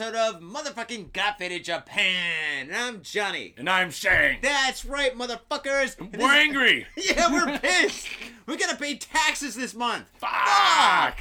episode 0.00 0.14
of 0.14 0.40
Motherfucking 0.40 1.12
Got 1.12 1.38
Faded 1.38 1.64
Japan. 1.64 2.70
I'm 2.72 3.02
Johnny. 3.02 3.54
And 3.56 3.68
I'm 3.68 3.90
Shank. 3.90 4.42
That's 4.42 4.84
right, 4.84 5.12
motherfuckers. 5.16 5.98
And 5.98 6.22
We're 6.22 6.30
angry. 6.30 6.86
Yeah, 6.96 7.32
we're 7.32 7.58
pissed. 7.58 8.06
we 8.46 8.56
gotta 8.56 8.76
pay 8.76 8.96
taxes 8.96 9.56
this 9.56 9.74
month. 9.74 10.04
Fuck. 10.18 11.18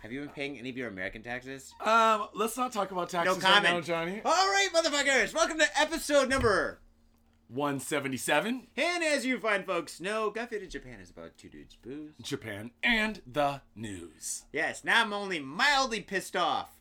Have 0.00 0.10
you 0.10 0.20
been 0.22 0.30
paying 0.30 0.58
any 0.58 0.70
of 0.70 0.76
your 0.76 0.88
American 0.88 1.22
taxes? 1.22 1.72
Um, 1.84 2.26
let's 2.34 2.56
not 2.56 2.72
talk 2.72 2.90
about 2.90 3.10
taxes 3.10 3.36
No 3.36 3.40
comment. 3.40 3.64
right 3.64 3.74
now, 3.74 3.80
Johnny. 3.80 4.20
All 4.24 4.32
right, 4.32 4.68
motherfuckers. 4.74 5.32
Welcome 5.32 5.58
to 5.58 5.66
episode 5.80 6.28
number. 6.28 6.80
177, 7.48 8.66
And 8.76 9.04
as 9.04 9.24
you 9.24 9.38
find, 9.38 9.64
folks 9.64 10.00
know, 10.00 10.30
Got 10.30 10.50
Faded 10.50 10.72
Japan 10.72 10.98
is 11.00 11.10
about 11.10 11.38
two 11.38 11.48
dudes 11.48 11.76
booze. 11.80 12.10
Japan, 12.20 12.72
and 12.82 13.22
the 13.24 13.60
news. 13.76 14.46
Yes, 14.52 14.82
now 14.82 15.02
I'm 15.02 15.12
only 15.12 15.38
mildly 15.38 16.00
pissed 16.00 16.34
off. 16.34 16.75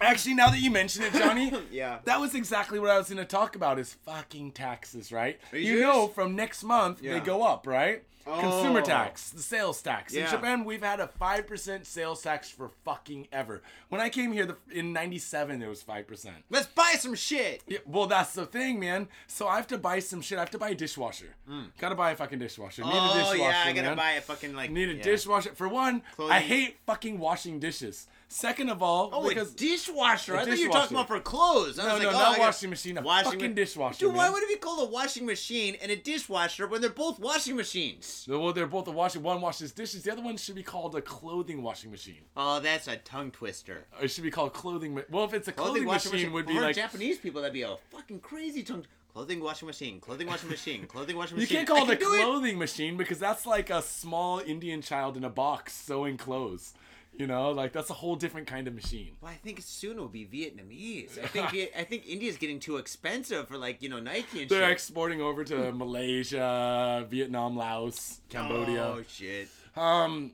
Actually, 0.00 0.34
now 0.34 0.48
that 0.50 0.60
you 0.60 0.70
mention 0.70 1.02
it, 1.02 1.12
Johnny, 1.12 1.52
Yeah. 1.70 1.98
that 2.04 2.20
was 2.20 2.34
exactly 2.34 2.78
what 2.78 2.90
I 2.90 2.98
was 2.98 3.08
going 3.08 3.18
to 3.18 3.24
talk 3.24 3.56
about 3.56 3.78
is 3.78 3.94
fucking 4.04 4.52
taxes, 4.52 5.12
right? 5.12 5.38
You 5.52 5.58
you 5.60 5.80
know, 5.80 6.08
from 6.08 6.36
next 6.36 6.62
month, 6.62 7.02
Yeah. 7.02 7.14
they 7.14 7.20
go 7.20 7.42
up, 7.42 7.66
right? 7.66 8.02
Consumer 8.24 8.80
Oh. 8.80 8.84
tax, 8.84 9.28
the 9.30 9.42
sales 9.42 9.82
tax. 9.82 10.14
In 10.14 10.26
Japan, 10.26 10.64
we've 10.64 10.82
had 10.82 10.98
a 10.98 11.06
5% 11.20 11.84
sales 11.84 12.22
tax 12.22 12.48
for 12.50 12.70
fucking 12.82 13.28
ever. 13.30 13.60
When 13.90 14.00
I 14.00 14.08
came 14.08 14.32
here 14.32 14.46
the, 14.46 14.56
in 14.72 14.94
97, 14.94 15.60
there 15.60 15.68
was 15.68 15.82
5%. 15.82 16.30
Let's 16.48 16.66
buy 16.68 16.94
some 16.98 17.14
shit. 17.14 17.62
Yeah, 17.66 17.80
well, 17.84 18.06
that's 18.06 18.32
the 18.32 18.46
thing, 18.46 18.80
man. 18.80 19.08
So 19.26 19.46
I 19.46 19.56
have 19.56 19.66
to 19.66 19.76
buy 19.78 19.98
some 19.98 20.22
shit. 20.22 20.38
I 20.38 20.40
have 20.40 20.50
to 20.52 20.58
buy 20.58 20.70
a 20.70 20.74
dishwasher. 20.74 21.34
Mm. 21.46 21.66
Gotta 21.76 21.96
buy 21.96 22.12
a 22.12 22.16
fucking 22.16 22.38
dishwasher. 22.38 22.82
Need 22.84 22.92
a 22.94 22.98
oh 22.98 23.14
dishwasher, 23.14 23.36
yeah, 23.42 23.62
I 23.66 23.72
gotta 23.72 23.88
man. 23.88 23.96
buy 23.98 24.10
a 24.12 24.20
fucking 24.22 24.54
like. 24.54 24.70
Need 24.70 24.88
a 24.88 24.94
yeah. 24.94 25.02
dishwasher. 25.02 25.50
For 25.54 25.68
one, 25.68 26.00
Clothing. 26.16 26.32
I 26.34 26.40
hate 26.40 26.78
fucking 26.86 27.18
washing 27.18 27.60
dishes. 27.60 28.06
Second 28.28 28.68
of 28.70 28.82
all, 28.82 29.10
Oh, 29.12 29.28
because 29.28 29.52
a 29.52 29.56
dishwasher. 29.56 30.34
A 30.34 30.40
I 30.40 30.44
thought 30.44 30.58
you 30.58 30.68
were 30.68 30.72
talking 30.72 30.96
about 30.96 31.08
for 31.08 31.20
clothes. 31.20 31.78
I 31.78 31.86
no, 31.86 31.94
was 31.94 32.02
no, 32.02 32.08
like, 32.08 32.16
oh, 32.16 32.18
not 32.20 32.38
washing 32.38 32.70
machine, 32.70 32.98
a 32.98 33.02
fucking 33.02 33.40
ma- 33.50 33.54
dishwasher. 33.54 34.06
Dude, 34.06 34.14
why 34.14 34.28
would 34.30 34.42
it 34.42 34.48
be 34.48 34.56
called 34.56 34.88
a 34.88 34.90
washing 34.90 35.24
machine 35.26 35.76
and 35.80 35.92
a 35.92 35.96
dishwasher 35.96 36.66
when 36.66 36.80
they're 36.80 36.90
both 36.90 37.18
washing 37.20 37.54
machines? 37.56 38.26
Well, 38.28 38.52
they're 38.52 38.66
both 38.66 38.88
a 38.88 38.90
washing. 38.90 39.22
One 39.22 39.40
washes 39.40 39.72
dishes. 39.72 40.02
The 40.02 40.12
other 40.12 40.22
one 40.22 40.36
should 40.36 40.54
be 40.56 40.62
called 40.62 40.96
a 40.96 41.00
clothing 41.02 41.62
washing 41.62 41.90
machine. 41.90 42.22
Oh, 42.36 42.60
that's 42.60 42.88
a 42.88 42.96
tongue 42.96 43.30
twister. 43.30 43.84
It 44.02 44.08
should 44.08 44.24
be 44.24 44.30
called 44.30 44.52
clothing. 44.52 44.94
ma- 44.94 45.02
Well, 45.10 45.24
if 45.24 45.34
it's 45.34 45.48
a 45.48 45.52
clothing, 45.52 45.84
washing 45.84 46.12
machine, 46.12 46.32
would 46.32 46.46
be 46.46 46.58
like 46.58 46.74
Japanese 46.76 47.18
people. 47.18 47.40
That'd 47.42 47.52
be 47.54 47.62
a 47.62 47.76
fucking 47.90 48.20
crazy 48.20 48.62
tongue. 48.62 48.84
Clothing 49.12 49.40
washing 49.40 49.66
machine. 49.66 50.00
Clothing 50.00 50.26
washing 50.26 50.50
machine. 50.50 50.86
Clothing 50.88 51.16
washing 51.16 51.36
machine. 51.36 51.48
you 51.50 51.56
can't 51.56 51.68
call 51.68 51.88
I 51.88 51.92
it 51.92 52.02
a 52.02 52.04
clothing 52.04 52.58
machine 52.58 52.96
because 52.96 53.20
that's 53.20 53.46
like 53.46 53.70
a 53.70 53.80
small 53.80 54.40
Indian 54.40 54.82
child 54.82 55.16
in 55.16 55.22
a 55.22 55.30
box 55.30 55.72
sewing 55.72 56.16
clothes. 56.16 56.74
You 57.16 57.28
know, 57.28 57.52
like 57.52 57.72
that's 57.72 57.90
a 57.90 57.94
whole 57.94 58.16
different 58.16 58.48
kind 58.48 58.66
of 58.66 58.74
machine. 58.74 59.12
Well, 59.20 59.30
I 59.30 59.36
think 59.36 59.60
soon 59.62 59.92
it'll 59.92 60.08
be 60.08 60.24
Vietnamese. 60.26 61.16
I 61.22 61.26
think 61.28 61.50
Viet- 61.50 61.72
I 61.78 61.84
think 61.84 62.08
India's 62.08 62.36
getting 62.36 62.58
too 62.58 62.76
expensive 62.76 63.46
for 63.46 63.56
like 63.56 63.82
you 63.82 63.88
know 63.88 64.00
Nike 64.00 64.20
and 64.20 64.38
shit. 64.40 64.48
They're 64.48 64.62
shit. 64.62 64.72
exporting 64.72 65.20
over 65.20 65.44
to 65.44 65.70
Malaysia, 66.28 67.06
Vietnam, 67.08 67.56
Laos, 67.56 68.20
Cambodia. 68.28 68.84
Oh 68.84 69.02
shit. 69.08 69.48
Um, 69.76 70.32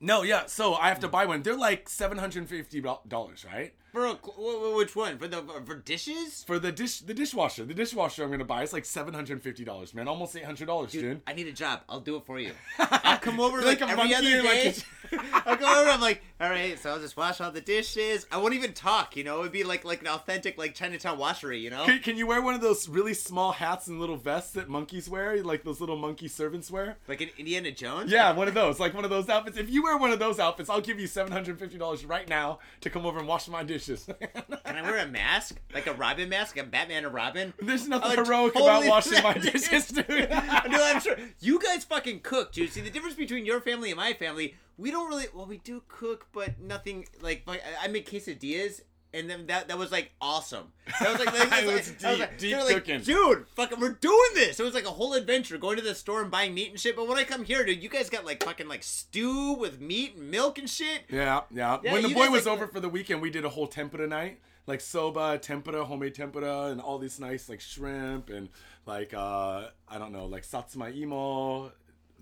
no, 0.00 0.22
yeah. 0.22 0.46
So 0.46 0.74
I 0.74 0.88
have 0.88 1.00
to 1.00 1.08
buy 1.08 1.26
one. 1.26 1.42
They're 1.42 1.54
like 1.56 1.88
seven 1.88 2.16
hundred 2.18 2.40
and 2.40 2.48
fifty 2.48 2.80
dollars, 2.80 3.44
right? 3.44 3.74
For 3.92 4.06
a, 4.06 4.12
wh- 4.14 4.36
wh- 4.36 4.76
which 4.76 4.94
one? 4.94 5.18
For 5.18 5.26
the 5.26 5.42
for 5.66 5.74
dishes? 5.74 6.44
For 6.44 6.58
the 6.60 6.70
dish, 6.72 7.00
the 7.00 7.12
dishwasher. 7.12 7.64
The 7.64 7.74
dishwasher 7.74 8.22
I'm 8.24 8.30
gonna 8.30 8.44
buy 8.44 8.62
is 8.62 8.72
like 8.72 8.84
seven 8.84 9.12
hundred 9.12 9.34
and 9.34 9.42
fifty 9.42 9.64
dollars, 9.64 9.92
man. 9.94 10.08
Almost 10.08 10.36
eight 10.36 10.44
hundred 10.44 10.66
dollars, 10.66 10.92
Dude, 10.92 11.02
dude. 11.02 11.20
I 11.26 11.32
need 11.34 11.48
a 11.48 11.52
job. 11.52 11.80
I'll 11.88 12.00
do 12.00 12.16
it 12.16 12.24
for 12.24 12.38
you. 12.38 12.52
I'll 12.78 13.18
come 13.18 13.40
over 13.40 13.60
like, 13.60 13.80
like 13.80 13.90
a 13.90 13.92
every 13.92 14.14
other 14.14 14.28
you're 14.28 14.44
like 14.44 14.76
I'll 15.46 15.56
go 15.56 15.80
over. 15.80 15.90
I'm 15.90 16.00
like, 16.00 16.22
all 16.40 16.48
right, 16.50 16.78
so 16.78 16.90
I'll 16.90 17.00
just 17.00 17.16
wash 17.16 17.40
all 17.40 17.50
the 17.50 17.60
dishes. 17.60 18.26
I 18.30 18.38
won't 18.38 18.54
even 18.54 18.72
talk. 18.72 19.16
You 19.16 19.24
know, 19.24 19.40
it'd 19.40 19.52
be 19.52 19.64
like 19.64 19.84
like 19.84 20.00
an 20.00 20.08
authentic 20.08 20.58
like 20.58 20.74
Chinatown 20.74 21.18
washery. 21.18 21.60
You 21.60 21.70
know. 21.70 21.84
Can, 21.84 21.98
can 22.00 22.16
you 22.16 22.26
wear 22.26 22.40
one 22.40 22.54
of 22.54 22.60
those 22.60 22.88
really 22.88 23.14
small 23.14 23.52
hats 23.52 23.86
and 23.88 24.00
little 24.00 24.16
vests 24.16 24.52
that 24.52 24.68
monkeys 24.68 25.08
wear, 25.08 25.42
like 25.42 25.64
those 25.64 25.80
little 25.80 25.96
monkey 25.96 26.28
servants 26.28 26.70
wear? 26.70 26.98
Like 27.08 27.20
an 27.20 27.30
Indiana 27.38 27.70
Jones. 27.70 28.10
Yeah, 28.10 28.32
one 28.32 28.48
of 28.48 28.54
those, 28.54 28.80
like 28.80 28.94
one 28.94 29.04
of 29.04 29.10
those 29.10 29.28
outfits. 29.28 29.56
If 29.58 29.70
you 29.70 29.82
wear 29.82 29.96
one 29.96 30.12
of 30.12 30.18
those 30.18 30.38
outfits, 30.38 30.70
I'll 30.70 30.80
give 30.80 31.00
you 31.00 31.06
seven 31.06 31.32
hundred 31.32 31.58
fifty 31.58 31.78
dollars 31.78 32.04
right 32.04 32.28
now 32.28 32.58
to 32.80 32.90
come 32.90 33.06
over 33.06 33.18
and 33.18 33.28
wash 33.28 33.48
my 33.48 33.62
dishes. 33.62 34.08
Can 34.64 34.76
I 34.76 34.82
wear 34.82 34.98
a 34.98 35.06
mask? 35.06 35.60
Like 35.74 35.86
a 35.86 35.92
Robin 35.92 36.28
mask? 36.28 36.56
A 36.56 36.64
Batman 36.64 37.04
and 37.04 37.14
Robin? 37.14 37.52
There's 37.60 37.88
nothing 37.88 38.12
I 38.12 38.16
would 38.16 38.26
heroic 38.26 38.54
totally 38.54 38.86
about 38.86 38.88
washing 38.88 39.22
my 39.22 39.34
dishes, 39.34 39.88
dude. 39.88 40.08
no, 40.30 40.84
I'm 40.84 41.00
sure 41.00 41.16
you 41.40 41.60
guys 41.60 41.84
fucking 41.84 42.20
cook, 42.20 42.52
dude. 42.52 42.70
See 42.70 42.80
the 42.80 42.90
difference 42.90 43.16
between 43.16 43.44
your 43.44 43.60
family 43.60 43.90
and 43.90 43.98
my 43.98 44.12
family. 44.12 44.54
We 44.80 44.90
don't 44.90 45.08
really. 45.08 45.26
Well, 45.34 45.46
we 45.46 45.58
do 45.58 45.82
cook, 45.88 46.26
but 46.32 46.58
nothing 46.60 47.06
like. 47.20 47.42
like 47.46 47.62
I 47.82 47.88
make 47.88 48.08
quesadillas. 48.10 48.80
And 49.12 49.28
then 49.28 49.48
that 49.48 49.66
that 49.66 49.76
was 49.76 49.90
like 49.90 50.12
awesome. 50.20 50.66
That 51.00 51.10
was 51.10 51.18
like, 51.26 51.34
that 51.34 51.42
was, 51.42 51.50
like, 51.50 51.64
I 51.64 51.66
was 51.66 51.90
deep- 51.90 52.20
like, 52.20 52.38
deep 52.38 52.56
were 52.56 52.62
like, 52.62 52.74
cooking. 52.76 53.00
dude, 53.00 53.44
fucking, 53.56 53.80
we're 53.80 53.94
doing 53.94 54.30
this. 54.34 54.60
It 54.60 54.62
was 54.62 54.72
like 54.72 54.84
a 54.84 54.90
whole 54.90 55.14
adventure, 55.14 55.58
going 55.58 55.78
to 55.78 55.82
the 55.82 55.96
store 55.96 56.22
and 56.22 56.30
buying 56.30 56.54
meat 56.54 56.70
and 56.70 56.78
shit. 56.78 56.94
But 56.94 57.08
when 57.08 57.18
I 57.18 57.24
come 57.24 57.42
here, 57.44 57.66
dude, 57.66 57.82
you 57.82 57.88
guys 57.88 58.08
got 58.08 58.24
like 58.24 58.44
fucking 58.44 58.68
like 58.68 58.84
stew 58.84 59.54
with 59.54 59.80
meat 59.80 60.14
and 60.14 60.30
milk 60.30 60.58
and 60.58 60.70
shit. 60.70 61.06
Yeah, 61.10 61.40
yeah. 61.50 61.78
Yeah, 61.82 61.92
when 61.92 62.02
the 62.04 62.14
boy 62.14 62.26
guys 62.26 62.30
was 62.30 62.46
like- 62.46 62.54
over 62.54 62.68
for 62.68 62.78
the 62.78 62.88
weekend, 62.88 63.20
we 63.20 63.30
did 63.30 63.44
a 63.44 63.48
whole 63.48 63.66
tempura 63.66 64.06
night, 64.06 64.38
like 64.68 64.80
soba, 64.80 65.38
tempura, 65.38 65.84
homemade 65.84 66.14
tempura, 66.14 66.66
and 66.66 66.80
all 66.80 66.98
these 67.00 67.18
nice 67.18 67.48
like 67.48 67.60
shrimp 67.60 68.30
and 68.30 68.48
like 68.86 69.12
uh 69.12 69.70
I 69.88 69.98
don't 69.98 70.12
know, 70.12 70.26
like 70.26 70.44
satsuma 70.44 70.88
imo, 70.90 71.72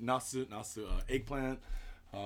nasu, 0.02 0.46
nasu, 0.46 0.86
uh, 0.86 1.00
eggplant, 1.10 1.58
uh, 2.14 2.18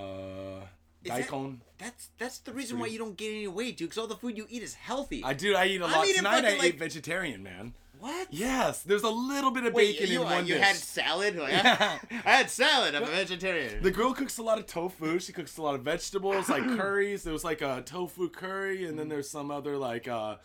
Is 1.04 1.10
that- 1.10 1.18
daikon. 1.22 1.60
That's 1.78 2.08
that's 2.18 2.38
the 2.38 2.52
reason 2.52 2.78
why 2.78 2.86
you 2.86 2.98
don't 2.98 3.16
gain 3.16 3.34
any 3.34 3.48
weight, 3.48 3.76
dude. 3.76 3.88
Because 3.88 3.98
all 3.98 4.06
the 4.06 4.14
food 4.16 4.36
you 4.36 4.46
eat 4.48 4.62
is 4.62 4.74
healthy. 4.74 5.22
I 5.24 5.32
do. 5.34 5.56
I 5.56 5.66
eat 5.66 5.80
a 5.80 5.86
lot 5.86 6.06
tonight. 6.06 6.44
I 6.44 6.56
like- 6.56 6.62
ate 6.74 6.78
vegetarian, 6.78 7.42
man. 7.42 7.74
what? 7.98 8.28
Yes, 8.30 8.82
there's 8.82 9.02
a 9.02 9.08
little 9.10 9.50
bit 9.50 9.64
of 9.64 9.74
Wait, 9.74 9.98
bacon 9.98 10.12
you, 10.12 10.20
in 10.22 10.26
uh, 10.26 10.30
one 10.30 10.46
you 10.46 10.54
dish. 10.54 10.62
had 10.64 10.76
salad? 10.76 11.36
Like, 11.36 11.54
I, 11.64 11.98
I 12.24 12.30
had 12.38 12.50
salad. 12.50 12.94
I'm 12.94 13.02
a 13.02 13.06
vegetarian. 13.06 13.82
The 13.82 13.90
girl 13.90 14.12
cooks 14.14 14.38
a 14.38 14.42
lot 14.42 14.58
of 14.58 14.66
tofu. 14.66 15.18
She 15.18 15.32
cooks 15.32 15.56
a 15.56 15.62
lot 15.62 15.74
of 15.74 15.82
vegetables, 15.82 16.48
like 16.48 16.62
curries. 16.78 17.24
There 17.24 17.32
was 17.32 17.44
like 17.44 17.62
a 17.62 17.82
tofu 17.84 18.28
curry, 18.28 18.84
and 18.86 18.96
then 18.98 19.08
there's 19.08 19.28
some 19.28 19.50
other 19.50 19.76
like 19.76 20.06
uh, 20.06 20.36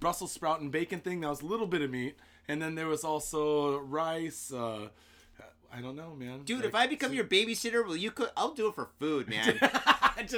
Brussels 0.00 0.32
sprout 0.32 0.60
and 0.60 0.70
bacon 0.72 0.98
thing. 1.00 1.20
That 1.20 1.30
was 1.30 1.42
a 1.42 1.46
little 1.46 1.66
bit 1.68 1.82
of 1.82 1.90
meat, 1.90 2.16
and 2.48 2.60
then 2.60 2.74
there 2.74 2.88
was 2.88 3.04
also 3.04 3.78
rice. 3.78 4.52
Uh, 4.52 4.88
I 5.72 5.80
don't 5.80 5.96
know, 5.96 6.14
man. 6.16 6.42
Dude, 6.44 6.58
Like, 6.58 6.68
if 6.68 6.74
I 6.74 6.86
become 6.86 7.12
your 7.12 7.24
babysitter, 7.24 7.84
will 7.86 7.96
you 7.96 8.10
cook? 8.10 8.32
I'll 8.36 8.52
do 8.52 8.68
it 8.68 8.74
for 8.74 8.88
food, 8.98 9.28
man. 9.28 9.58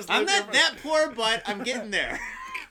I'm 0.08 0.26
not 0.26 0.52
that 0.52 0.74
poor, 0.82 1.10
but 1.10 1.42
I'm 1.46 1.62
getting 1.64 1.90
there. 1.98 2.20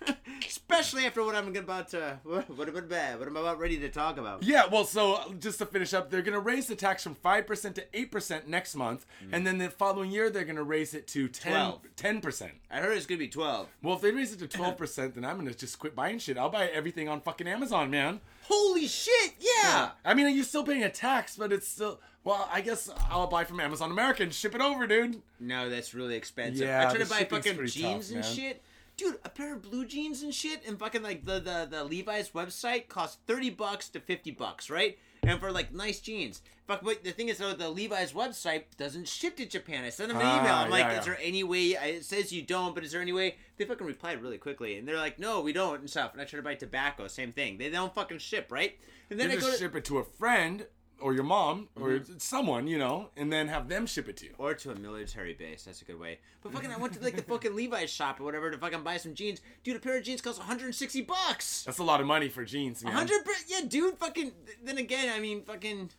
Especially 0.48 1.06
after 1.06 1.24
what 1.24 1.36
I'm 1.36 1.56
about 1.56 1.90
to 1.90 2.19
what 2.24 2.50
what 2.50 2.68
about 2.68 2.90
bad? 2.90 3.19
what 3.19 3.28
am 3.28 3.38
I'm 3.38 3.44
about 3.44 3.60
ready 3.60 3.78
to 3.80 3.90
talk 3.90 4.18
about. 4.18 4.42
Yeah, 4.44 4.66
well, 4.72 4.84
so 4.84 5.34
just 5.40 5.60
to 5.60 5.66
finish 5.66 5.94
up, 5.94 6.10
they're 6.10 6.24
going 6.24 6.34
to 6.34 6.40
raise 6.40 6.68
the 6.68 6.75
tax 6.75 7.04
from 7.04 7.16
5% 7.16 7.75
to 7.75 7.86
8% 7.94 8.48
next 8.48 8.75
month, 8.75 9.06
mm. 9.24 9.30
and 9.31 9.46
then 9.46 9.60
the 9.60 9.69
following 9.69 10.10
year, 10.12 10.30
they're 10.30 10.44
going 10.44 10.56
to 10.56 10.64
raise 10.64 10.94
it 10.94 11.07
to 11.10 11.28
10, 11.28 11.52
Twelve. 11.52 11.81
10%. 11.98 12.52
I 12.72 12.80
heard 12.80 12.98
it's 12.98 13.06
gonna 13.06 13.19
be 13.19 13.28
twelve. 13.28 13.68
Well, 13.84 13.96
if 13.96 14.02
they 14.02 14.12
raise 14.12 14.34
it 14.34 14.40
to 14.40 14.48
12%, 14.48 15.14
then 15.14 15.24
I'm 15.25 15.36
going 15.36 15.48
to 15.48 15.56
just 15.57 15.78
quit 15.78 15.96
buying 15.96 16.18
shit. 16.19 16.38
I'll 16.38 16.50
buy 16.50 16.68
everything 16.68 17.07
on 17.07 17.22
fucking 17.22 17.48
Amazon, 17.48 17.92
man. 17.92 18.22
Holy 18.51 18.88
shit! 18.88 19.33
Yeah. 19.39 19.92
I 20.03 20.13
mean, 20.13 20.36
you're 20.36 20.44
still 20.44 20.63
paying 20.63 20.83
a 20.83 20.89
tax, 20.89 21.38
but 21.38 21.53
it's 21.53 21.68
still. 21.68 22.00
Well, 22.24 22.48
I 22.51 22.62
guess 22.62 22.89
I'll 23.09 23.27
buy 23.27 23.45
from 23.45 23.59
Amazon 23.59 23.92
America 23.92 24.24
and 24.24 24.33
ship 24.33 24.53
it 24.53 24.62
over, 24.62 24.86
dude. 24.86 25.21
No, 25.39 25.69
that's 25.69 25.94
really 25.94 26.15
expensive. 26.15 26.68
Yeah, 26.68 26.88
I 26.88 26.92
try 26.92 27.03
to 27.03 27.09
buy 27.09 27.24
fucking 27.24 27.65
jeans 27.65 28.09
tough, 28.09 28.15
and 28.15 28.25
man. 28.25 28.36
shit. 28.36 28.62
Dude, 28.98 29.18
a 29.25 29.30
pair 29.30 29.56
of 29.56 29.63
blue 29.63 29.86
jeans 29.86 30.21
and 30.21 30.33
shit, 30.33 30.62
and 30.68 30.77
fucking 30.77 31.01
like 31.01 31.25
the 31.25 31.39
the, 31.39 31.68
the 31.69 31.83
Levi's 31.83 32.31
website 32.31 32.88
costs 32.88 33.18
thirty 33.25 33.50
bucks 33.50 33.89
to 33.89 34.00
fifty 34.00 34.31
bucks, 34.31 34.69
right? 34.69 34.97
And 35.23 35.39
for 35.39 35.51
like 35.51 35.71
nice 35.73 36.00
jeans. 36.00 36.41
Fuck, 36.68 36.81
but 36.83 37.03
the 37.03 37.12
thing 37.12 37.29
is 37.29 37.38
though, 37.38 37.53
the 37.53 37.69
Levi's 37.69 38.13
website 38.13 38.63
doesn't 38.77 39.07
ship 39.07 39.38
to 39.38 39.45
Japan. 39.45 39.83
I 39.83 39.89
sent 39.89 40.09
them 40.09 40.18
an 40.18 40.25
Ah, 40.25 40.39
email. 40.41 40.56
I'm 40.56 40.69
like, 40.71 40.85
yeah, 40.85 41.00
is 41.00 41.06
there 41.06 41.18
any 41.21 41.44
way? 41.44 41.68
It 41.69 42.06
says 42.06 42.31
you 42.31 42.41
don't, 42.41 42.73
but 42.73 42.83
is 42.83 42.91
there 42.91 43.01
any 43.01 43.13
way? 43.13 43.35
They 43.57 43.65
fucking 43.65 43.85
replied 43.85 44.21
really 44.21 44.39
quickly, 44.39 44.77
and 44.77 44.88
they're 44.88 44.97
like, 44.97 45.19
no, 45.19 45.41
we 45.41 45.53
don't, 45.53 45.79
and 45.79 45.89
stuff. 45.89 46.13
And 46.13 46.21
I 46.21 46.25
try 46.25 46.38
to 46.38 46.44
buy 46.44 46.56
tobacco, 46.56 47.07
same 47.07 47.33
thing. 47.33 47.57
They 47.59 47.69
don't 47.69 47.94
fucking 47.94 48.18
ship, 48.18 48.47
right? 48.51 48.79
And 49.12 49.19
then 49.19 49.29
You 49.29 49.38
I 49.38 49.39
go 49.39 49.41
just 49.47 49.59
to, 49.59 49.63
ship 49.65 49.75
it 49.75 49.85
to 49.85 50.00
a 50.00 50.03
friend 50.03 50.65
or 51.01 51.13
your 51.13 51.24
mom 51.24 51.68
or 51.75 51.89
Mm-hmm. 51.89 52.13
someone, 52.18 52.68
you 52.68 52.77
know, 52.77 53.09
and 53.18 53.31
then 53.31 53.48
have 53.48 53.68
them 53.68 53.86
ship 53.86 54.07
it 54.07 54.18
to 54.18 54.25
you. 54.25 54.33
Or 54.38 54.53
to 54.53 54.71
a 54.71 54.75
military 54.75 55.33
base. 55.33 55.63
That's 55.63 55.81
a 55.81 55.86
good 55.86 56.00
way. 56.00 56.19
But 56.42 56.53
fucking, 56.53 56.71
I 56.71 56.77
went 56.77 56.94
to 56.94 57.03
like 57.03 57.15
the 57.15 57.21
fucking 57.24 57.56
Levi's 57.56 57.89
shop 57.89 58.19
or 58.19 58.24
whatever 58.24 58.50
to 58.51 58.57
fucking 58.57 58.83
buy 58.83 58.98
some 58.98 59.13
jeans. 59.13 59.42
Dude, 59.63 59.75
a 59.75 59.80
pair 59.80 59.98
of 59.98 60.03
jeans 60.03 60.21
costs 60.21 60.39
160 60.39 61.01
bucks. 61.01 61.63
That's 61.63 61.80
a 61.80 61.83
lot 61.83 62.00
of 62.01 62.07
money 62.07 62.30
for 62.30 62.44
jeans, 62.45 62.83
man. 62.83 62.94
100 62.94 63.21
yeah, 63.48 63.62
dude. 63.68 63.98
Fucking. 63.98 64.31
Then 64.63 64.77
again, 64.77 65.12
I 65.15 65.19
mean, 65.19 65.44
fucking. 65.44 65.89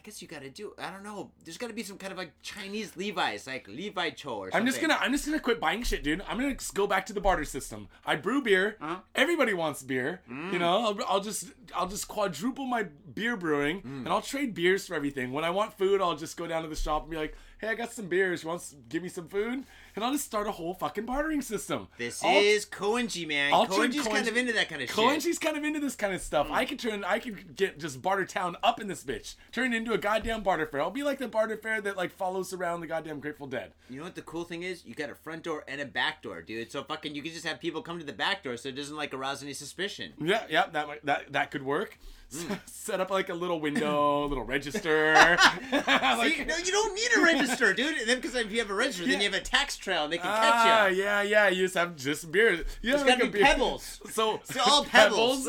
I 0.00 0.02
guess 0.02 0.22
you 0.22 0.28
gotta 0.28 0.48
do. 0.48 0.72
I 0.78 0.90
don't 0.90 1.02
know. 1.02 1.30
There's 1.44 1.58
gotta 1.58 1.74
be 1.74 1.82
some 1.82 1.98
kind 1.98 2.10
of 2.10 2.16
like 2.16 2.32
Chinese 2.40 2.96
Levi's, 2.96 3.46
like 3.46 3.68
Levi 3.68 4.08
Cho 4.10 4.30
or 4.30 4.46
something. 4.46 4.58
I'm 4.58 4.66
just 4.66 4.80
gonna 4.80 4.96
I'm 4.98 5.12
just 5.12 5.26
gonna 5.26 5.38
quit 5.40 5.60
buying 5.60 5.82
shit, 5.82 6.02
dude. 6.02 6.22
I'm 6.26 6.38
gonna 6.40 6.56
go 6.72 6.86
back 6.86 7.04
to 7.06 7.12
the 7.12 7.20
barter 7.20 7.44
system. 7.44 7.86
I 8.06 8.16
brew 8.16 8.40
beer. 8.40 8.78
Mm. 8.80 9.02
Everybody 9.14 9.52
wants 9.52 9.82
beer. 9.82 10.22
You 10.26 10.58
know, 10.58 10.86
I'll, 10.86 10.98
I'll 11.06 11.20
just 11.20 11.48
I'll 11.76 11.86
just 11.88 12.08
quadruple 12.08 12.64
my 12.64 12.84
beer 13.14 13.36
brewing, 13.36 13.82
Mm. 13.82 13.84
and 13.98 14.08
I'll 14.08 14.22
trade 14.22 14.54
beers 14.54 14.86
for 14.86 14.94
everything. 14.94 15.32
When 15.32 15.44
I 15.44 15.50
want 15.50 15.76
food, 15.76 16.00
I'll 16.00 16.16
just 16.16 16.36
go 16.38 16.46
down 16.46 16.62
to 16.62 16.68
the 16.68 16.76
shop 16.76 17.02
and 17.02 17.10
be 17.10 17.16
like, 17.18 17.36
hey, 17.58 17.68
I 17.68 17.74
got 17.74 17.92
some 17.92 18.06
beers. 18.06 18.42
You 18.42 18.48
want 18.48 18.62
to 18.62 18.76
give 18.88 19.02
me 19.02 19.10
some 19.10 19.28
food? 19.28 19.64
And 19.96 20.04
I'll 20.04 20.12
just 20.12 20.24
start 20.24 20.46
a 20.46 20.52
whole 20.52 20.72
fucking 20.72 21.04
bartering 21.04 21.42
system. 21.42 21.88
This 21.98 22.24
I'll- 22.24 22.36
is 22.40 22.64
Koenji, 22.64 23.26
man. 23.28 23.52
I'll 23.52 23.66
Koenji's 23.66 24.06
kind 24.06 24.26
of 24.26 24.36
into 24.36 24.52
that 24.54 24.68
kind 24.70 24.80
of 24.80 24.88
shit. 24.88 24.96
Koenji's 24.96 25.38
kind 25.38 25.56
of 25.58 25.64
into 25.64 25.78
this 25.80 25.94
kind 25.96 26.14
of 26.14 26.22
stuff. 26.22 26.46
Mm. 26.48 26.52
I 26.52 26.64
could 26.64 26.78
turn, 26.78 27.04
I 27.04 27.18
could 27.18 27.54
get 27.56 27.78
just 27.78 28.00
barter 28.00 28.24
town 28.24 28.56
up 28.62 28.80
in 28.80 28.86
this 28.86 29.04
bitch, 29.04 29.34
turn 29.52 29.72
it 29.74 29.76
a 29.92 29.98
goddamn 29.98 30.42
barter 30.42 30.66
fair. 30.66 30.80
I'll 30.82 30.90
be 30.90 31.02
like 31.02 31.18
the 31.18 31.28
barter 31.28 31.56
fair 31.56 31.80
that 31.80 31.96
like 31.96 32.10
follows 32.12 32.52
around 32.52 32.80
the 32.80 32.86
goddamn 32.86 33.20
Grateful 33.20 33.46
Dead. 33.46 33.72
You 33.88 33.98
know 33.98 34.04
what 34.04 34.14
the 34.14 34.22
cool 34.22 34.44
thing 34.44 34.62
is? 34.62 34.84
You 34.84 34.94
got 34.94 35.10
a 35.10 35.14
front 35.14 35.42
door 35.44 35.64
and 35.68 35.80
a 35.80 35.84
back 35.86 36.22
door, 36.22 36.42
dude. 36.42 36.70
So 36.72 36.82
fucking, 36.82 37.14
you 37.14 37.22
can 37.22 37.32
just 37.32 37.46
have 37.46 37.60
people 37.60 37.82
come 37.82 37.98
to 37.98 38.04
the 38.04 38.12
back 38.12 38.42
door, 38.42 38.56
so 38.56 38.68
it 38.68 38.76
doesn't 38.76 38.96
like 38.96 39.12
arouse 39.14 39.42
any 39.42 39.52
suspicion. 39.54 40.12
Yeah, 40.20 40.42
yeah, 40.48 40.66
that 40.72 40.86
might- 40.86 41.04
that 41.06 41.32
that 41.32 41.50
could 41.50 41.62
work. 41.64 41.98
Mm. 42.32 42.58
Set 42.66 43.00
up 43.00 43.10
like 43.10 43.28
a 43.28 43.34
little 43.34 43.60
window, 43.60 44.24
a 44.24 44.26
little 44.26 44.44
register. 44.44 45.14
Like- 45.72 46.34
See, 46.34 46.44
no, 46.44 46.56
you 46.56 46.70
don't 46.72 46.94
need 46.94 47.08
a 47.16 47.22
register, 47.22 47.72
dude. 47.74 47.98
And 47.98 48.08
then 48.08 48.16
because 48.20 48.34
if 48.34 48.50
you 48.52 48.58
have 48.60 48.70
a 48.70 48.74
register, 48.74 49.04
then 49.06 49.20
you 49.20 49.30
have 49.30 49.34
a 49.40 49.42
tax 49.44 49.76
trail 49.76 50.04
and 50.04 50.12
they 50.12 50.18
can 50.18 50.26
Ah, 50.28 50.40
catch 50.86 50.92
you. 50.96 51.02
yeah, 51.02 51.22
yeah. 51.22 51.48
You 51.48 51.64
just 51.64 51.74
have 51.76 51.96
just 51.96 52.30
beer. 52.32 52.64
You 52.82 52.92
have 52.96 53.06
gotta 53.06 53.24
be 53.26 53.30
beer- 53.30 53.44
pebbles. 53.44 54.00
So 54.10 54.36
It's 54.36 54.56
all 54.56 54.84
pebbles. 54.84 55.44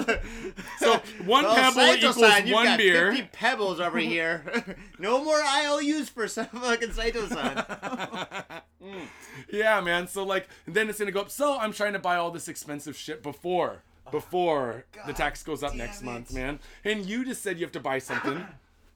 So 0.79 1.01
one 1.25 1.43
Well, 1.43 1.55
pebble 1.55 1.73
Saito-san, 1.81 2.47
equals 2.47 2.47
you've 2.47 2.53
one 2.55 2.77
beer. 2.77 3.11
50 3.13 3.29
pebbles 3.31 3.79
over 3.79 3.97
here. 3.99 4.43
no 4.99 5.23
more 5.23 5.41
IOUs 5.41 6.09
for 6.09 6.27
some 6.27 6.45
fucking 6.47 6.93
Saito-san. 6.93 7.63
Yeah, 9.51 9.81
man. 9.81 10.07
So 10.07 10.23
like, 10.23 10.47
then 10.67 10.89
it's 10.89 10.99
gonna 10.99 11.11
go 11.11 11.21
up. 11.21 11.29
So 11.31 11.57
I'm 11.57 11.73
trying 11.73 11.93
to 11.93 11.99
buy 11.99 12.15
all 12.17 12.31
this 12.31 12.47
expensive 12.47 12.95
shit 12.95 13.21
before 13.23 13.83
before 14.11 14.85
the 15.07 15.13
tax 15.13 15.43
goes 15.43 15.63
up 15.63 15.75
next 15.75 16.01
it. 16.01 16.05
month, 16.05 16.33
man. 16.33 16.59
And 16.83 17.05
you 17.05 17.25
just 17.25 17.41
said 17.41 17.57
you 17.57 17.65
have 17.65 17.71
to 17.73 17.79
buy 17.79 17.99
something. 17.99 18.45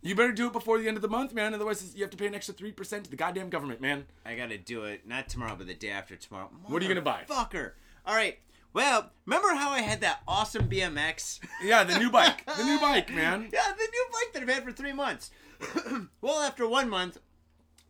You 0.02 0.14
better 0.14 0.32
do 0.32 0.48
it 0.48 0.54
before 0.54 0.78
the 0.78 0.88
end 0.88 0.98
of 0.98 1.02
the 1.02 1.08
month, 1.10 1.34
man. 1.34 1.54
Otherwise, 1.56 1.96
you 1.96 2.04
have 2.04 2.12
to 2.12 2.18
pay 2.18 2.28
an 2.28 2.36
extra 2.36 2.54
three 2.54 2.72
percent 2.72 3.06
to 3.06 3.10
the 3.10 3.16
goddamn 3.16 3.50
government, 3.50 3.82
man. 3.82 4.06
I 4.26 4.36
gotta 4.36 4.58
do 4.58 4.84
it. 4.84 5.08
Not 5.08 5.30
tomorrow, 5.30 5.56
but 5.58 5.66
the 5.68 5.74
day 5.74 5.90
after 5.90 6.16
tomorrow. 6.16 6.50
What 6.68 6.82
are 6.82 6.86
you 6.86 6.90
gonna 6.90 7.02
buy? 7.02 7.24
Fucker. 7.28 7.72
All 8.06 8.16
right. 8.16 8.38
Well, 8.74 9.10
remember 9.26 9.56
how 9.56 9.70
I 9.70 9.80
had 9.80 10.02
that 10.02 10.22
awesome 10.28 10.70
BMX? 10.70 11.40
Yeah, 11.64 11.86
the 11.86 11.98
new 11.98 12.12
bike, 12.12 12.46
the 12.46 12.64
new 12.66 12.78
bike, 12.80 13.10
man. 13.10 13.50
Yeah, 13.54 13.72
the 13.76 13.88
new 13.92 14.06
bike 14.12 14.34
that 14.34 14.44
I've 14.44 14.50
had 14.50 14.64
for 14.64 14.72
three 14.74 14.92
months. 14.92 15.32
well, 16.22 16.42
after 16.42 16.68
one 16.68 16.90
month, 16.90 17.18